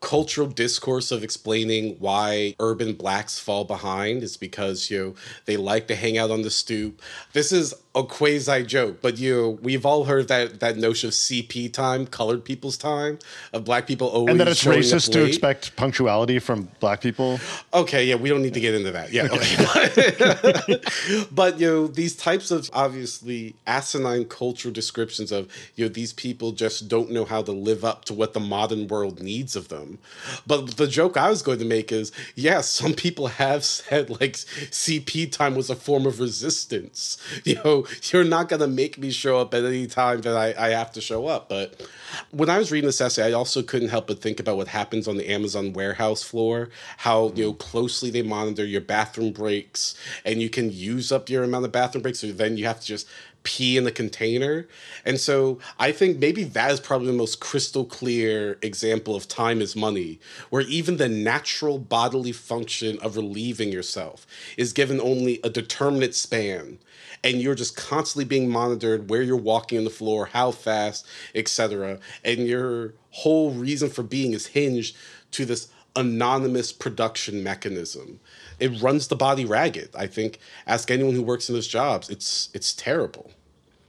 cultural 0.05 0.47
discourse 0.47 1.11
of 1.11 1.25
explaining 1.25 1.97
why 1.99 2.55
urban 2.61 2.93
blacks 2.93 3.39
fall 3.39 3.65
behind 3.65 4.23
is 4.23 4.37
because 4.37 4.91
you 4.91 4.99
know, 4.99 5.15
they 5.47 5.57
like 5.57 5.89
to 5.89 5.97
hang 5.97 6.19
out 6.19 6.31
on 6.31 6.43
the 6.43 6.51
stoop. 6.51 7.01
This 7.33 7.51
is 7.51 7.75
a 7.95 8.03
quasi 8.03 8.65
joke, 8.65 9.01
but 9.01 9.19
you 9.19 9.59
we've 9.63 9.87
all 9.87 10.05
heard 10.05 10.29
that 10.29 10.61
that 10.61 10.77
notion 10.77 11.09
of 11.09 11.15
CP 11.15 11.73
time, 11.73 12.07
colored 12.07 12.45
people's 12.45 12.77
time, 12.77 13.19
of 13.53 13.65
black 13.65 13.87
people 13.87 14.09
always 14.09 14.33
And 14.33 14.41
that 14.41 14.49
it's 14.49 14.65
racist 14.65 15.13
to 15.13 15.25
expect 15.25 15.77
punctuality 15.77 16.39
from 16.41 16.69
black 16.81 17.01
people. 17.01 17.39
Okay, 17.73 18.05
yeah, 18.05 18.17
we 18.17 18.29
don't 18.29 18.43
need 18.43 18.55
to 18.55 18.61
get 18.61 18.75
into 18.75 18.91
that. 18.93 19.13
Yeah, 19.13 19.29
okay. 19.31 20.81
but 21.33 21.61
you 21.61 21.67
know, 21.67 21.87
these 21.87 22.17
types 22.17 22.51
of 22.51 22.69
obviously 22.73 23.55
asinine 23.67 24.25
cultural 24.25 24.73
descriptions 24.73 25.31
of 25.31 25.49
you 25.77 25.85
know 25.85 25.89
these 25.89 26.13
people 26.13 26.53
just 26.53 26.89
don't 26.89 27.11
know 27.11 27.25
how 27.25 27.43
to 27.43 27.53
live 27.53 27.85
up 27.85 28.05
to 28.07 28.15
what 28.15 28.33
the 28.33 28.41
modern 28.41 28.89
world 28.89 29.23
needs 29.23 29.55
of 29.55 29.69
them. 29.69 29.99
But 30.47 30.77
the 30.77 30.87
joke 30.87 31.17
I 31.17 31.31
was 31.31 31.43
going 31.43 31.61
to 31.61 31.65
make 31.65 31.93
is, 31.93 32.11
yes, 32.35 32.69
some 32.69 32.93
people 32.95 33.29
have 33.29 33.65
said 33.65 34.11
like 34.11 34.33
CP 34.33 35.31
time 35.31 35.55
was 35.55 35.71
a 35.71 35.77
form 35.77 36.07
of 36.07 36.19
resistance. 36.21 37.19
You 37.45 37.57
know, 37.63 37.84
you're 38.13 38.25
not 38.25 38.49
gonna 38.49 38.67
make 38.67 38.99
me 38.99 39.11
show 39.11 39.39
up 39.39 39.55
at 39.55 39.65
any 39.65 39.87
time 39.87 40.21
that 40.23 40.37
I, 40.37 40.55
I 40.67 40.71
have 40.71 40.93
to 40.93 41.01
show 41.01 41.27
up. 41.27 41.49
But 41.49 41.87
when 42.31 42.51
I 42.51 42.59
was 42.59 42.71
reading 42.71 42.87
this 42.87 43.01
essay, 43.01 43.29
I 43.29 43.33
also 43.33 43.63
couldn't 43.63 43.89
help 43.89 44.07
but 44.07 44.21
think 44.21 44.41
about 44.41 44.57
what 44.57 44.69
happens 44.69 45.09
on 45.09 45.17
the 45.17 45.31
Amazon 45.31 45.73
warehouse 45.73 46.23
floor, 46.23 46.71
how 46.99 47.33
you 47.35 47.45
know 47.45 47.53
closely 47.53 48.11
they 48.11 48.23
monitor 48.23 48.65
your 48.65 48.81
bathroom 48.81 49.33
breaks, 49.33 49.95
and 50.25 50.41
you 50.41 50.51
can 50.51 50.71
use 50.71 51.13
up 51.13 51.29
your 51.29 51.45
amount 51.45 51.65
of 51.65 51.73
bathroom 51.73 52.03
breaks, 52.03 52.21
so 52.21 52.33
then 52.33 52.57
you 52.57 52.67
have 52.67 52.81
to 52.81 52.87
just 52.87 53.07
pee 53.45 53.77
in 53.77 53.85
the 53.85 53.93
container. 53.93 54.67
And 55.05 55.21
so 55.21 55.61
I 55.79 55.93
think 55.93 56.19
maybe 56.19 56.45
that 56.45 56.73
is 56.73 56.81
probably 56.81 57.07
the 57.07 57.13
most 57.13 57.41
crystal 57.41 57.85
clear 57.85 58.59
example 58.63 59.15
of 59.15 59.29
time 59.29 59.61
is 59.61 59.77
money, 59.77 60.19
where 60.51 60.63
even 60.63 60.97
the 60.97 61.09
natural 61.09 61.79
bodily 61.79 62.33
function 62.33 62.99
of 63.01 63.17
relieving 63.17 63.71
yourself 63.71 64.27
is 64.57 64.73
given 64.73 65.01
only 65.01 65.41
a 65.45 65.51
determinate 65.51 66.15
span 66.15 66.79
and 67.25 67.41
you're 67.41 67.55
just 67.55 67.77
constantly 67.77 68.27
being 68.27 68.49
monitored 68.49 69.09
where 69.09 69.23
you're 69.23 69.37
walking 69.37 69.79
on 69.79 69.85
the 69.85 69.91
floor, 69.91 70.27
how 70.27 70.51
fast, 70.51 71.07
etc. 71.35 71.99
And 72.23 72.47
your 72.47 72.95
whole 73.11 73.51
reason 73.53 73.89
for 73.89 74.03
being 74.03 74.35
is 74.35 74.49
hinged 74.49 74.95
to 75.33 75.47
this 75.47 75.69
anonymous 75.97 76.73
production 76.73 77.43
mechanism. 77.43 78.21
It 78.61 78.81
runs 78.83 79.09
the 79.09 79.17
body 79.17 79.45
ragged. 79.45 79.97
I 79.97 80.07
think 80.07 80.39
ask 80.67 80.91
anyone 80.91 81.15
who 81.15 81.23
works 81.23 81.49
in 81.49 81.55
those 81.55 81.67
jobs, 81.67 82.11
it's 82.11 82.51
it's 82.53 82.75
terrible. 82.75 83.33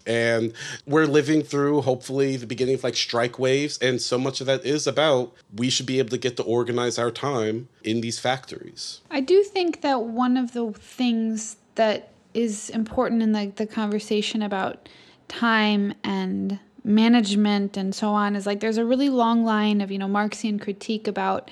And 0.08 0.54
we're 0.86 1.08
living 1.08 1.42
through 1.42 1.82
hopefully 1.82 2.38
the 2.38 2.46
beginning 2.46 2.76
of 2.76 2.84
like 2.84 2.96
strike 2.96 3.40
waves 3.40 3.80
and 3.80 4.00
so 4.00 4.20
much 4.20 4.40
of 4.40 4.46
that 4.46 4.64
is 4.64 4.86
about 4.86 5.34
we 5.56 5.72
should 5.72 5.88
be 5.88 5.98
able 5.98 6.10
to 6.10 6.20
get 6.20 6.38
to 6.38 6.44
organize 6.44 7.00
our 7.00 7.10
time 7.10 7.70
in 7.84 8.02
these 8.02 8.20
factories. 8.20 9.02
I 9.10 9.20
do 9.20 9.42
think 9.44 9.82
that 9.82 10.04
one 10.04 10.38
of 10.38 10.54
the 10.54 10.72
things 10.74 11.58
that 11.74 12.10
is 12.36 12.70
important 12.72 13.24
in 13.24 13.32
like 13.32 13.56
the 13.56 13.66
conversation 13.66 14.42
about 14.42 14.90
time 15.28 15.94
and 16.04 16.60
management 16.84 17.78
and 17.78 17.96
so 17.96 18.10
on 18.10 18.36
is 18.36 18.46
like 18.46 18.60
there's 18.60 18.78
a 18.78 18.86
really 18.86 19.10
long 19.10 19.44
line 19.44 19.82
of 19.82 19.92
you 19.92 19.98
know 19.98 20.08
Marxian 20.08 20.60
critique 20.60 21.08
about 21.08 21.50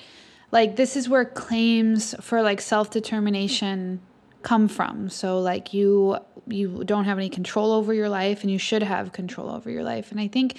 like 0.52 0.76
this 0.76 0.94
is 0.94 1.08
where 1.08 1.24
claims 1.24 2.14
for 2.20 2.40
like 2.40 2.60
self-determination 2.60 4.00
come 4.42 4.68
from. 4.68 5.08
So 5.08 5.40
like 5.40 5.74
you 5.74 6.18
you 6.46 6.84
don't 6.84 7.04
have 7.04 7.18
any 7.18 7.30
control 7.30 7.72
over 7.72 7.92
your 7.92 8.08
life 8.08 8.42
and 8.42 8.50
you 8.50 8.58
should 8.58 8.82
have 8.82 9.12
control 9.12 9.50
over 9.50 9.70
your 9.70 9.82
life. 9.82 10.12
And 10.12 10.20
i 10.20 10.28
think 10.28 10.58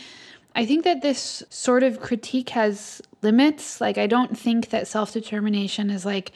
i 0.56 0.66
think 0.66 0.84
that 0.84 1.02
this 1.02 1.44
sort 1.50 1.84
of 1.84 2.02
critique 2.02 2.50
has 2.50 3.02
limits. 3.22 3.80
Like 3.80 3.98
i 3.98 4.08
don't 4.08 4.38
think 4.38 4.70
that 4.72 4.88
self-determination 4.88 5.90
is 5.90 6.06
like 6.06 6.34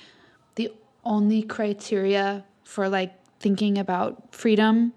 the 0.55 0.71
only 1.03 1.41
criteria 1.41 2.45
for 2.63 2.87
like 2.87 3.18
thinking 3.39 3.77
about 3.77 4.33
freedom. 4.33 4.93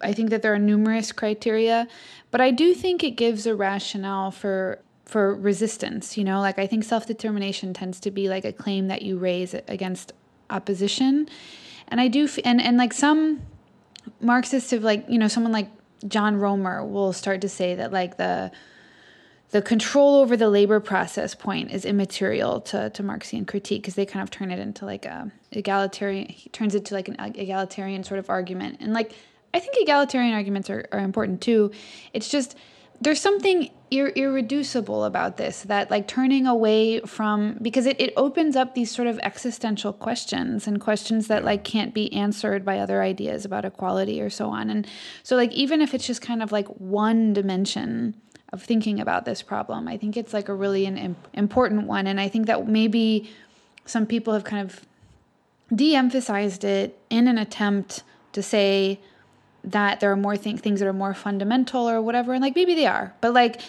I 0.00 0.12
think 0.12 0.30
that 0.30 0.42
there 0.42 0.52
are 0.52 0.58
numerous 0.58 1.12
criteria, 1.12 1.86
but 2.30 2.40
I 2.40 2.50
do 2.50 2.74
think 2.74 3.04
it 3.04 3.12
gives 3.12 3.46
a 3.46 3.54
rationale 3.54 4.30
for 4.30 4.80
for 5.04 5.34
resistance, 5.34 6.16
you 6.16 6.24
know? 6.24 6.40
Like 6.40 6.58
I 6.58 6.66
think 6.66 6.84
self-determination 6.84 7.74
tends 7.74 8.00
to 8.00 8.10
be 8.10 8.28
like 8.28 8.44
a 8.44 8.52
claim 8.52 8.88
that 8.88 9.02
you 9.02 9.18
raise 9.18 9.54
against 9.68 10.12
opposition. 10.48 11.28
And 11.88 12.00
I 12.00 12.08
do 12.08 12.24
f- 12.24 12.38
and 12.44 12.60
and 12.60 12.76
like 12.78 12.92
some 12.92 13.42
Marxists 14.20 14.70
have 14.70 14.82
like, 14.82 15.04
you 15.08 15.18
know, 15.18 15.28
someone 15.28 15.52
like 15.52 15.68
John 16.08 16.36
Roemer 16.36 16.84
will 16.84 17.12
start 17.12 17.40
to 17.42 17.48
say 17.48 17.74
that 17.74 17.92
like 17.92 18.16
the 18.16 18.50
the 19.52 19.60
control 19.60 20.16
over 20.16 20.34
the 20.34 20.48
labor 20.48 20.80
process 20.80 21.34
point 21.34 21.70
is 21.70 21.84
immaterial 21.84 22.60
to, 22.62 22.88
to 22.90 23.02
Marxian 23.02 23.46
critique 23.46 23.82
because 23.82 23.94
they 23.94 24.06
kind 24.06 24.22
of 24.22 24.30
turn 24.30 24.50
it 24.50 24.58
into 24.58 24.86
like 24.86 25.04
a 25.04 25.30
egalitarian 25.52 26.26
he 26.26 26.48
turns 26.48 26.74
it 26.74 26.86
to 26.86 26.94
like 26.94 27.08
an 27.08 27.16
egalitarian 27.36 28.02
sort 28.02 28.18
of 28.18 28.30
argument. 28.30 28.78
And 28.80 28.94
like 28.94 29.12
I 29.52 29.60
think 29.60 29.76
egalitarian 29.78 30.32
arguments 30.32 30.70
are, 30.70 30.88
are 30.90 31.00
important 31.00 31.42
too. 31.42 31.70
It's 32.14 32.30
just 32.30 32.56
there's 33.02 33.20
something 33.20 33.68
ir- 33.90 34.12
irreducible 34.16 35.04
about 35.04 35.36
this 35.36 35.62
that 35.64 35.90
like 35.90 36.08
turning 36.08 36.46
away 36.46 37.00
from 37.00 37.58
because 37.60 37.84
it, 37.84 38.00
it 38.00 38.14
opens 38.16 38.56
up 38.56 38.74
these 38.74 38.90
sort 38.90 39.06
of 39.06 39.18
existential 39.18 39.92
questions 39.92 40.66
and 40.66 40.80
questions 40.80 41.26
that 41.26 41.44
like 41.44 41.62
can't 41.62 41.92
be 41.92 42.10
answered 42.14 42.64
by 42.64 42.78
other 42.78 43.02
ideas 43.02 43.44
about 43.44 43.66
equality 43.66 44.18
or 44.22 44.30
so 44.30 44.48
on. 44.48 44.70
And 44.70 44.86
so 45.22 45.36
like 45.36 45.52
even 45.52 45.82
if 45.82 45.92
it's 45.92 46.06
just 46.06 46.22
kind 46.22 46.42
of 46.42 46.52
like 46.52 46.68
one 46.68 47.34
dimension 47.34 48.14
of 48.52 48.62
thinking 48.62 49.00
about 49.00 49.24
this 49.24 49.42
problem. 49.42 49.88
I 49.88 49.96
think 49.96 50.16
it's 50.16 50.32
like 50.32 50.48
a 50.48 50.54
really 50.54 50.86
an 50.86 50.98
im- 50.98 51.16
important 51.32 51.86
one, 51.86 52.06
and 52.06 52.20
I 52.20 52.28
think 52.28 52.46
that 52.46 52.68
maybe 52.68 53.30
some 53.86 54.06
people 54.06 54.32
have 54.34 54.44
kind 54.44 54.68
of 54.68 54.86
de-emphasized 55.74 56.64
it 56.64 56.98
in 57.08 57.28
an 57.28 57.38
attempt 57.38 58.02
to 58.32 58.42
say 58.42 59.00
that 59.64 60.00
there 60.00 60.10
are 60.10 60.16
more 60.16 60.36
th- 60.36 60.60
things 60.60 60.80
that 60.80 60.86
are 60.86 60.92
more 60.92 61.14
fundamental 61.14 61.88
or 61.88 62.02
whatever, 62.02 62.32
and 62.32 62.42
like 62.42 62.54
maybe 62.54 62.74
they 62.74 62.86
are, 62.86 63.14
but 63.20 63.32
like. 63.32 63.60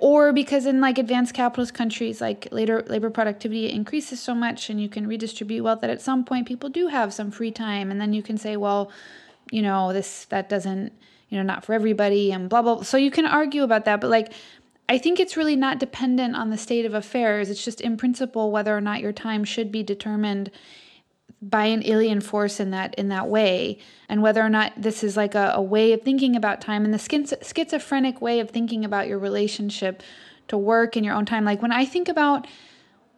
Or 0.00 0.32
because 0.32 0.66
in 0.66 0.80
like 0.80 0.98
advanced 0.98 1.34
capitalist 1.34 1.72
countries, 1.72 2.20
like 2.20 2.48
later 2.50 2.82
labor 2.88 3.10
productivity 3.10 3.70
increases 3.70 4.18
so 4.20 4.34
much, 4.34 4.68
and 4.68 4.82
you 4.82 4.88
can 4.88 5.06
redistribute 5.06 5.62
wealth 5.62 5.82
that 5.82 5.88
at 5.88 6.02
some 6.02 6.24
point 6.24 6.48
people 6.48 6.68
do 6.68 6.88
have 6.88 7.14
some 7.14 7.30
free 7.30 7.52
time, 7.52 7.92
and 7.92 8.00
then 8.00 8.12
you 8.12 8.20
can 8.20 8.36
say, 8.36 8.56
well, 8.56 8.90
you 9.52 9.62
know, 9.62 9.92
this 9.92 10.24
that 10.26 10.48
doesn't 10.48 10.92
you 11.34 11.40
know, 11.40 11.44
not 11.44 11.64
for 11.64 11.72
everybody 11.72 12.30
and 12.32 12.48
blah, 12.48 12.62
blah. 12.62 12.82
So 12.82 12.96
you 12.96 13.10
can 13.10 13.26
argue 13.26 13.64
about 13.64 13.86
that. 13.86 14.00
But 14.00 14.08
like, 14.08 14.32
I 14.88 14.98
think 14.98 15.18
it's 15.18 15.36
really 15.36 15.56
not 15.56 15.80
dependent 15.80 16.36
on 16.36 16.50
the 16.50 16.56
state 16.56 16.86
of 16.86 16.94
affairs. 16.94 17.50
It's 17.50 17.64
just 17.64 17.80
in 17.80 17.96
principle 17.96 18.52
whether 18.52 18.76
or 18.76 18.80
not 18.80 19.00
your 19.00 19.12
time 19.12 19.42
should 19.42 19.72
be 19.72 19.82
determined 19.82 20.52
by 21.42 21.64
an 21.64 21.84
alien 21.84 22.20
force 22.20 22.60
in 22.60 22.70
that 22.70 22.94
in 22.94 23.08
that 23.08 23.28
way 23.28 23.78
and 24.08 24.22
whether 24.22 24.40
or 24.40 24.48
not 24.48 24.72
this 24.78 25.04
is 25.04 25.14
like 25.14 25.34
a, 25.34 25.52
a 25.54 25.60
way 25.60 25.92
of 25.92 26.00
thinking 26.00 26.36
about 26.36 26.60
time 26.60 26.84
and 26.84 26.94
the 26.94 26.98
schiz- 26.98 27.34
schizophrenic 27.42 28.22
way 28.22 28.40
of 28.40 28.48
thinking 28.48 28.82
about 28.82 29.08
your 29.08 29.18
relationship 29.18 30.02
to 30.48 30.56
work 30.56 30.96
and 30.96 31.04
your 31.04 31.14
own 31.14 31.26
time 31.26 31.44
like 31.44 31.60
when 31.60 31.70
i 31.70 31.84
think 31.84 32.08
about 32.08 32.46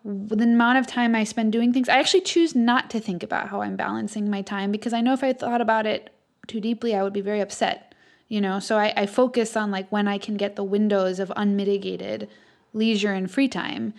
the 0.04 0.42
amount 0.42 0.76
of 0.76 0.88
time 0.88 1.14
i 1.14 1.22
spend 1.22 1.52
doing 1.52 1.72
things 1.72 1.88
i 1.88 1.98
actually 1.98 2.20
choose 2.20 2.56
not 2.56 2.90
to 2.90 2.98
think 2.98 3.22
about 3.22 3.48
how 3.48 3.62
i'm 3.62 3.76
balancing 3.76 4.28
my 4.28 4.42
time 4.42 4.72
because 4.72 4.92
i 4.92 5.00
know 5.00 5.12
if 5.12 5.22
i 5.22 5.32
thought 5.32 5.60
about 5.60 5.86
it 5.86 6.10
too 6.48 6.60
deeply 6.60 6.96
i 6.96 7.04
would 7.04 7.12
be 7.12 7.20
very 7.20 7.40
upset 7.40 7.85
you 8.28 8.40
know 8.40 8.58
so 8.58 8.76
I, 8.76 8.92
I 8.96 9.06
focus 9.06 9.56
on 9.56 9.70
like 9.70 9.90
when 9.90 10.08
i 10.08 10.18
can 10.18 10.36
get 10.36 10.56
the 10.56 10.64
windows 10.64 11.20
of 11.20 11.32
unmitigated 11.36 12.28
leisure 12.72 13.12
and 13.12 13.30
free 13.30 13.48
time 13.48 13.94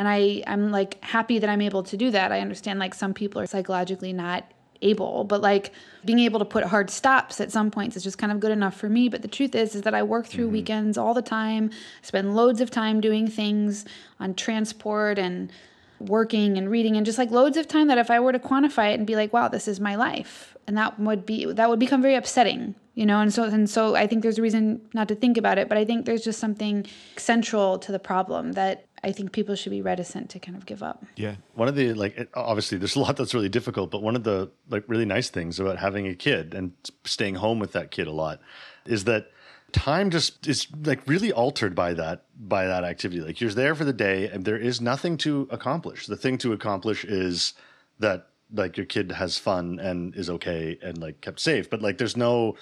and 0.00 0.08
I 0.08 0.42
I'm 0.46 0.70
like 0.70 1.02
happy 1.04 1.38
that 1.38 1.50
I'm 1.50 1.60
able 1.60 1.82
to 1.84 1.96
do 1.96 2.10
that. 2.10 2.32
I 2.32 2.40
understand 2.40 2.78
like 2.78 2.94
some 2.94 3.14
people 3.14 3.40
are 3.40 3.46
psychologically 3.46 4.12
not 4.12 4.50
able, 4.82 5.24
but 5.24 5.42
like 5.42 5.72
being 6.06 6.20
able 6.20 6.38
to 6.38 6.44
put 6.46 6.64
hard 6.64 6.88
stops 6.88 7.38
at 7.38 7.52
some 7.52 7.70
points 7.70 7.96
is 7.96 8.02
just 8.02 8.16
kind 8.16 8.32
of 8.32 8.40
good 8.40 8.50
enough 8.50 8.74
for 8.74 8.88
me. 8.88 9.08
But 9.08 9.22
the 9.22 9.28
truth 9.28 9.54
is 9.54 9.74
is 9.74 9.82
that 9.82 9.94
I 9.94 10.02
work 10.02 10.26
through 10.26 10.46
mm-hmm. 10.46 10.54
weekends 10.54 10.96
all 10.96 11.12
the 11.12 11.22
time, 11.22 11.70
spend 12.02 12.34
loads 12.34 12.60
of 12.60 12.70
time 12.70 13.00
doing 13.00 13.28
things 13.28 13.84
on 14.18 14.34
transport 14.34 15.18
and 15.18 15.52
working 15.98 16.56
and 16.56 16.70
reading 16.70 16.96
and 16.96 17.04
just 17.04 17.18
like 17.18 17.30
loads 17.30 17.58
of 17.58 17.68
time 17.68 17.88
that 17.88 17.98
if 17.98 18.10
I 18.10 18.20
were 18.20 18.32
to 18.32 18.38
quantify 18.38 18.92
it 18.92 18.98
and 18.98 19.06
be 19.06 19.16
like, 19.16 19.34
wow, 19.34 19.48
this 19.48 19.68
is 19.68 19.80
my 19.80 19.96
life. 19.96 20.56
And 20.66 20.78
that 20.78 20.98
would 20.98 21.26
be 21.26 21.44
that 21.52 21.68
would 21.68 21.78
become 21.78 22.00
very 22.00 22.14
upsetting 22.14 22.74
you 22.94 23.06
know? 23.06 23.20
And 23.20 23.32
so 23.32 23.44
and 23.44 23.68
so 23.68 23.94
i 23.94 24.06
think 24.06 24.22
there's 24.22 24.38
a 24.38 24.42
reason 24.42 24.80
not 24.94 25.08
to 25.08 25.14
think 25.14 25.36
about 25.36 25.58
it 25.58 25.68
but 25.68 25.78
i 25.78 25.84
think 25.84 26.06
there's 26.06 26.22
just 26.22 26.38
something 26.38 26.86
central 27.16 27.78
to 27.78 27.92
the 27.92 27.98
problem 27.98 28.52
that 28.52 28.86
i 29.04 29.12
think 29.12 29.32
people 29.32 29.54
should 29.54 29.70
be 29.70 29.82
reticent 29.82 30.30
to 30.30 30.38
kind 30.38 30.56
of 30.56 30.66
give 30.66 30.82
up. 30.82 31.04
Yeah. 31.16 31.36
One 31.54 31.68
of 31.68 31.74
the 31.76 31.94
like 31.94 32.28
obviously 32.34 32.78
there's 32.78 32.96
a 32.96 33.00
lot 33.00 33.16
that's 33.16 33.34
really 33.34 33.48
difficult 33.48 33.90
but 33.90 34.02
one 34.02 34.16
of 34.16 34.24
the 34.24 34.50
like 34.68 34.84
really 34.88 35.06
nice 35.06 35.30
things 35.30 35.60
about 35.60 35.78
having 35.78 36.06
a 36.06 36.14
kid 36.14 36.54
and 36.54 36.72
staying 37.04 37.36
home 37.36 37.58
with 37.58 37.72
that 37.72 37.90
kid 37.90 38.06
a 38.06 38.12
lot 38.12 38.40
is 38.86 39.04
that 39.04 39.30
time 39.70 40.10
just 40.10 40.46
is 40.46 40.66
like 40.84 41.00
really 41.06 41.32
altered 41.32 41.74
by 41.74 41.94
that 41.94 42.24
by 42.36 42.66
that 42.66 42.84
activity. 42.84 43.20
Like 43.20 43.40
you're 43.40 43.50
there 43.50 43.74
for 43.74 43.84
the 43.84 43.92
day 43.92 44.28
and 44.28 44.44
there 44.44 44.56
is 44.56 44.80
nothing 44.80 45.16
to 45.18 45.48
accomplish. 45.50 46.06
The 46.06 46.16
thing 46.16 46.38
to 46.38 46.52
accomplish 46.52 47.04
is 47.04 47.54
that 47.98 48.29
like 48.52 48.76
your 48.76 48.86
kid 48.86 49.12
has 49.12 49.38
fun 49.38 49.78
and 49.78 50.14
is 50.14 50.30
okay 50.30 50.78
and 50.82 50.98
like 50.98 51.20
kept 51.20 51.40
safe 51.40 51.68
but 51.70 51.82
like 51.82 51.98
there's 51.98 52.16
no 52.16 52.56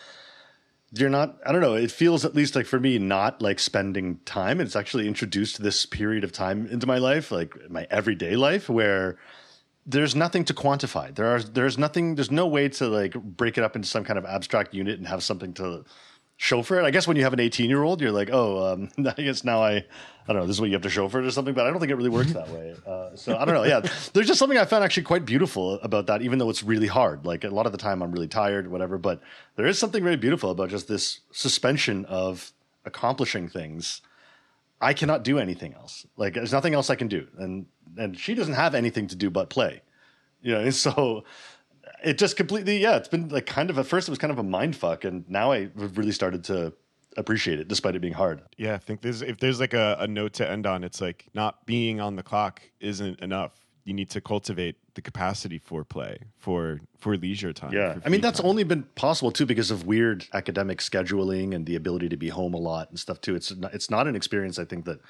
you're 0.93 1.11
not 1.11 1.37
i 1.47 1.53
don't 1.53 1.61
know 1.61 1.75
it 1.75 1.91
feels 1.91 2.25
at 2.25 2.35
least 2.35 2.57
like 2.57 2.67
for 2.67 2.81
me 2.81 2.99
not 2.99 3.43
like 3.43 3.59
spending 3.59 4.19
time 4.25 4.61
it's 4.61 4.77
actually 4.77 5.07
introduced 5.07 5.63
this 5.63 5.87
period 5.87 6.25
of 6.25 6.33
time 6.33 6.67
into 6.67 6.87
my 6.87 6.99
life 6.99 7.31
like 7.31 7.55
my 7.71 7.87
everyday 7.91 8.37
life 8.37 8.69
where 8.69 9.19
there's 9.89 10.15
nothing 10.15 10.45
to 10.45 10.55
quantify. 10.55 11.13
There 11.15 11.35
are 11.35 11.43
there's 11.43 11.79
nothing 11.79 12.15
there's 12.15 12.31
no 12.31 12.47
way 12.47 12.69
to 12.69 12.87
like 12.89 13.15
break 13.15 13.57
it 13.57 13.65
up 13.65 13.75
into 13.75 13.89
some 13.89 14.05
kind 14.05 14.19
of 14.19 14.27
abstract 14.27 14.75
unit 14.75 14.99
and 14.99 15.09
have 15.09 15.23
something 15.23 15.55
to 15.55 15.85
show 16.39 16.63
for 16.63 16.81
it 16.81 16.85
i 16.85 16.91
guess 16.91 17.07
when 17.07 17.17
you 17.17 17.23
have 17.23 17.35
an 17.35 17.41
18 17.41 17.69
year 17.69 17.83
old 17.83 18.01
you're 18.01 18.13
like 18.13 18.31
oh 18.33 18.73
um, 18.73 18.89
i 19.19 19.23
guess 19.23 19.45
now 19.45 19.63
i 19.63 19.85
I 20.29 20.35
don't 20.35 20.43
know, 20.43 20.47
this 20.47 20.57
is 20.57 20.61
what 20.61 20.67
you 20.69 20.75
have 20.75 20.83
to 20.83 20.91
show 20.91 21.09
for 21.09 21.21
it 21.21 21.27
or 21.27 21.31
something, 21.31 21.55
but 21.55 21.67
I 21.67 21.71
don't 21.71 21.81
think 21.81 21.91
it 21.91 21.95
really 21.95 22.11
works 22.11 22.33
that 22.35 22.49
way. 22.51 22.75
Uh, 22.87 23.15
so 23.17 23.37
I 23.37 23.45
don't 23.45 23.55
know. 23.55 23.65
Yeah, 23.65 23.81
there's 24.13 24.27
just 24.27 24.39
something 24.39 24.59
I 24.59 24.65
found 24.65 24.83
actually 24.83 25.03
quite 25.03 25.25
beautiful 25.25 25.75
about 25.81 26.07
that, 26.07 26.23
even 26.23 26.39
though 26.39 26.49
it's 26.49 26.63
really 26.63 26.87
hard. 26.87 27.25
Like 27.27 27.45
a 27.45 27.49
lot 27.49 27.67
of 27.67 27.73
the 27.73 27.79
time 27.79 28.03
I'm 28.03 28.13
really 28.13 28.29
tired, 28.29 28.71
whatever, 28.71 28.99
but 28.99 29.21
there 29.57 29.67
is 29.67 29.79
something 29.79 30.03
very 30.03 30.17
beautiful 30.17 30.51
about 30.51 30.71
just 30.71 30.89
this 30.89 31.21
suspension 31.33 32.05
of 32.07 32.53
accomplishing 32.85 33.49
things. 33.49 34.01
I 34.81 34.95
cannot 34.95 35.23
do 35.23 35.39
anything 35.39 35.75
else. 35.75 36.07
Like 36.17 36.35
there's 36.35 36.53
nothing 36.53 36.75
else 36.75 36.89
I 36.89 36.95
can 36.95 37.09
do. 37.09 37.27
And, 37.39 37.67
and 37.97 38.19
she 38.19 38.35
doesn't 38.35 38.55
have 38.55 38.75
anything 38.75 39.07
to 39.09 39.17
do 39.17 39.29
but 39.29 39.51
play, 39.51 39.83
you 40.41 40.53
know? 40.53 40.61
And 40.61 40.75
so 40.87 41.25
it 42.03 42.19
just 42.19 42.37
completely, 42.37 42.79
yeah, 42.79 42.97
it's 42.97 43.09
been 43.09 43.29
like 43.29 43.47
kind 43.47 43.71
of, 43.71 43.79
at 43.79 43.87
first 43.87 44.09
it 44.09 44.11
was 44.13 44.19
kind 44.19 44.31
of 44.31 44.39
a 44.39 44.43
mind 44.43 44.77
fuck. 44.77 45.05
And 45.05 45.29
now 45.29 45.53
I 45.53 45.69
really 45.77 46.13
started 46.13 46.45
to 46.45 46.73
appreciate 47.17 47.59
it 47.61 47.69
despite 47.69 47.97
it 47.97 48.01
being 48.01 48.15
hard. 48.15 48.43
Yeah, 48.57 48.75
I 48.75 48.79
think 48.79 49.01
there's 49.01 49.23
if 49.23 49.39
there's 49.39 49.61
like 49.61 49.75
a, 49.75 49.97
a 50.01 50.07
note 50.07 50.35
to 50.35 50.49
end 50.49 50.67
on, 50.67 50.85
it's 50.85 51.01
like 51.01 51.27
not 51.35 51.67
being 51.67 52.01
on 52.01 52.17
the 52.17 52.23
clock 52.23 52.63
isn't 52.81 53.21
enough. 53.21 53.53
You 53.85 53.95
need 53.95 54.11
to 54.11 54.21
cultivate 54.21 54.77
the 54.95 55.01
capacity 55.01 55.59
for 55.59 55.83
play, 55.83 56.19
for 56.37 56.81
for 56.99 57.17
leisure 57.17 57.53
time. 57.53 57.73
Yeah, 57.73 57.97
I 58.05 58.09
mean 58.09 58.21
that's 58.21 58.39
time. 58.39 58.49
only 58.49 58.63
been 58.63 58.85
possible 58.95 59.33
too 59.33 59.47
because 59.47 59.71
of 59.71 59.87
weird 59.87 60.27
academic 60.35 60.79
scheduling 60.79 61.55
and 61.55 61.67
the 61.67 61.75
ability 61.75 62.09
to 62.11 62.17
be 62.17 62.29
home 62.29 62.55
a 62.55 62.59
lot 62.59 62.91
and 62.91 62.99
stuff 62.99 63.21
too. 63.21 63.35
It's 63.35 63.55
not, 63.57 63.75
it's 63.75 63.91
not 63.91 64.07
an 64.07 64.15
experience 64.15 64.59
I 64.59 64.65
think 64.65 64.85
that 64.85 65.01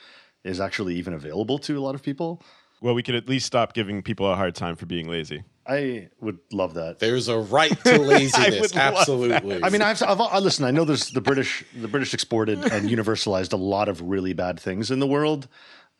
is 0.44 0.60
actually 0.60 0.94
even 0.94 1.12
available 1.12 1.58
to 1.58 1.76
a 1.76 1.80
lot 1.80 1.94
of 1.94 2.02
people. 2.02 2.42
Well, 2.80 2.94
we 2.94 3.02
could 3.02 3.16
at 3.16 3.28
least 3.28 3.46
stop 3.46 3.72
giving 3.74 4.02
people 4.02 4.30
a 4.30 4.36
hard 4.36 4.54
time 4.54 4.76
for 4.76 4.86
being 4.86 5.08
lazy. 5.08 5.42
I 5.68 6.08
would 6.20 6.38
love 6.50 6.74
that. 6.74 6.98
There's 6.98 7.28
a 7.28 7.38
right 7.38 7.72
to 7.84 7.98
laziness. 8.00 8.74
Absolutely. 8.74 9.62
I 9.62 9.68
mean, 9.68 9.82
I've, 9.82 10.02
I've, 10.02 10.20
I 10.20 10.38
listen. 10.38 10.64
I 10.64 10.70
know 10.70 10.84
there's 10.84 11.10
the 11.10 11.20
British. 11.20 11.64
The 11.78 11.88
British 11.88 12.14
exported 12.14 12.58
and 12.72 12.88
universalized 12.90 13.52
a 13.52 13.56
lot 13.56 13.88
of 13.88 14.00
really 14.00 14.32
bad 14.32 14.58
things 14.58 14.90
in 14.90 14.98
the 14.98 15.06
world, 15.06 15.46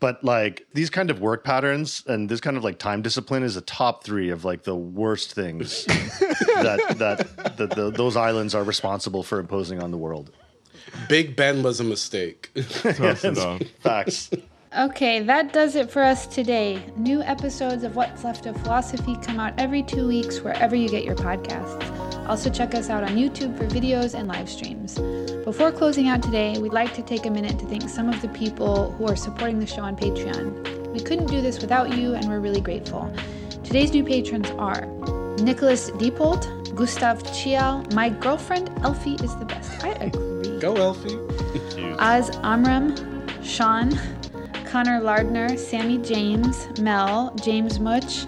but 0.00 0.24
like 0.24 0.66
these 0.72 0.88
kind 0.88 1.10
of 1.10 1.20
work 1.20 1.44
patterns 1.44 2.02
and 2.06 2.28
this 2.28 2.40
kind 2.40 2.56
of 2.56 2.64
like 2.64 2.78
time 2.78 3.02
discipline 3.02 3.42
is 3.42 3.56
a 3.56 3.60
top 3.60 4.04
three 4.04 4.30
of 4.30 4.44
like 4.44 4.62
the 4.62 4.74
worst 4.74 5.34
things 5.34 5.84
that 5.86 6.94
that, 6.98 7.56
that 7.58 7.70
the, 7.70 7.90
those 7.90 8.16
islands 8.16 8.54
are 8.54 8.64
responsible 8.64 9.22
for 9.22 9.38
imposing 9.38 9.82
on 9.82 9.90
the 9.90 9.98
world. 9.98 10.30
Big 11.08 11.36
Ben 11.36 11.62
was 11.62 11.80
a 11.80 11.84
mistake. 11.84 12.50
Facts. 13.80 14.30
Okay, 14.78 15.18
that 15.24 15.52
does 15.52 15.74
it 15.74 15.90
for 15.90 16.04
us 16.04 16.24
today. 16.24 16.80
New 16.96 17.20
episodes 17.22 17.82
of 17.82 17.96
What's 17.96 18.22
Left 18.22 18.46
of 18.46 18.56
Philosophy 18.58 19.16
come 19.16 19.40
out 19.40 19.52
every 19.58 19.82
two 19.82 20.06
weeks 20.06 20.38
wherever 20.38 20.76
you 20.76 20.88
get 20.88 21.02
your 21.02 21.16
podcasts. 21.16 22.28
Also, 22.28 22.48
check 22.48 22.76
us 22.76 22.88
out 22.88 23.02
on 23.02 23.16
YouTube 23.16 23.58
for 23.58 23.66
videos 23.66 24.14
and 24.14 24.28
live 24.28 24.48
streams. 24.48 24.96
Before 25.44 25.72
closing 25.72 26.06
out 26.06 26.22
today, 26.22 26.58
we'd 26.58 26.72
like 26.72 26.94
to 26.94 27.02
take 27.02 27.26
a 27.26 27.30
minute 27.30 27.58
to 27.58 27.66
thank 27.66 27.88
some 27.88 28.08
of 28.08 28.22
the 28.22 28.28
people 28.28 28.92
who 28.92 29.08
are 29.08 29.16
supporting 29.16 29.58
the 29.58 29.66
show 29.66 29.82
on 29.82 29.96
Patreon. 29.96 30.92
We 30.92 31.00
couldn't 31.00 31.26
do 31.26 31.40
this 31.40 31.60
without 31.60 31.96
you, 31.98 32.14
and 32.14 32.28
we're 32.28 32.38
really 32.38 32.60
grateful. 32.60 33.12
Today's 33.64 33.92
new 33.92 34.04
patrons 34.04 34.48
are 34.58 34.86
Nicholas 35.42 35.90
Diepold, 35.90 36.76
Gustav 36.76 37.24
Chial, 37.34 37.84
my 37.94 38.10
girlfriend 38.10 38.70
Elfie 38.84 39.14
is 39.24 39.34
the 39.38 39.44
best. 39.44 39.84
I 39.84 39.88
agree. 39.94 40.60
Go, 40.60 40.76
Elfie. 40.76 41.18
Az 41.98 42.30
Amram, 42.44 42.94
Sean, 43.42 43.98
Connor 44.68 45.00
Lardner, 45.00 45.56
Sammy 45.56 45.96
James, 45.96 46.68
Mel, 46.78 47.34
James 47.42 47.80
Much, 47.80 48.26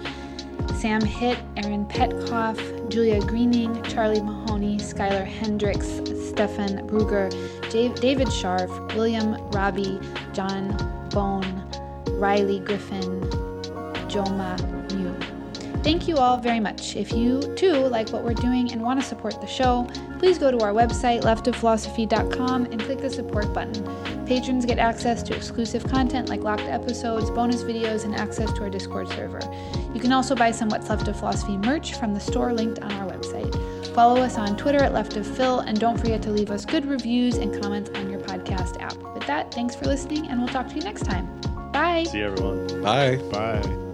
Sam 0.74 1.02
Hitt, 1.02 1.38
Aaron 1.58 1.84
Petkoff, 1.84 2.58
Julia 2.88 3.20
Greening, 3.20 3.82
Charlie 3.82 4.22
Mahoney, 4.22 4.78
Skylar 4.78 5.26
Hendricks, 5.26 6.00
Stefan 6.30 6.88
Bruger, 6.88 7.30
David 7.70 8.28
Scharf, 8.28 8.70
William 8.94 9.34
Robbie, 9.50 10.00
John 10.32 10.74
Bone, 11.10 11.62
Riley 12.18 12.60
Griffin, 12.60 13.20
Joma. 14.08 14.79
Thank 15.82 16.06
you 16.06 16.18
all 16.18 16.36
very 16.36 16.60
much. 16.60 16.94
If 16.94 17.10
you 17.10 17.40
too 17.56 17.72
like 17.72 18.10
what 18.10 18.22
we're 18.22 18.34
doing 18.34 18.70
and 18.70 18.82
want 18.82 19.00
to 19.00 19.06
support 19.06 19.40
the 19.40 19.46
show, 19.46 19.88
please 20.18 20.36
go 20.38 20.50
to 20.50 20.60
our 20.60 20.72
website, 20.72 21.22
leftofphilosophy.com, 21.22 22.66
and 22.66 22.80
click 22.80 22.98
the 22.98 23.08
support 23.08 23.52
button. 23.54 24.26
Patrons 24.26 24.66
get 24.66 24.78
access 24.78 25.22
to 25.24 25.34
exclusive 25.34 25.82
content 25.84 26.28
like 26.28 26.42
locked 26.42 26.62
episodes, 26.62 27.30
bonus 27.30 27.62
videos, 27.62 28.04
and 28.04 28.14
access 28.14 28.52
to 28.52 28.62
our 28.62 28.70
Discord 28.70 29.08
server. 29.08 29.40
You 29.94 30.00
can 30.00 30.12
also 30.12 30.36
buy 30.36 30.50
some 30.50 30.68
What's 30.68 30.90
Left 30.90 31.08
of 31.08 31.18
Philosophy 31.18 31.56
merch 31.56 31.94
from 31.94 32.12
the 32.12 32.20
store 32.20 32.52
linked 32.52 32.80
on 32.80 32.92
our 32.92 33.10
website. 33.10 33.54
Follow 33.94 34.20
us 34.20 34.36
on 34.36 34.56
Twitter 34.56 34.82
at 34.82 34.92
Left 34.92 35.16
of 35.16 35.26
Phil, 35.26 35.60
and 35.60 35.80
don't 35.80 35.98
forget 35.98 36.22
to 36.22 36.30
leave 36.30 36.50
us 36.50 36.64
good 36.64 36.84
reviews 36.84 37.38
and 37.38 37.60
comments 37.60 37.90
on 37.94 38.10
your 38.10 38.20
podcast 38.20 38.80
app. 38.80 38.96
With 39.14 39.26
that, 39.26 39.52
thanks 39.52 39.74
for 39.74 39.86
listening, 39.86 40.28
and 40.28 40.38
we'll 40.38 40.48
talk 40.48 40.68
to 40.68 40.74
you 40.74 40.82
next 40.82 41.06
time. 41.06 41.26
Bye. 41.72 42.04
See 42.04 42.18
you, 42.18 42.26
everyone. 42.26 42.82
Bye. 42.82 43.16
Bye. 43.32 43.89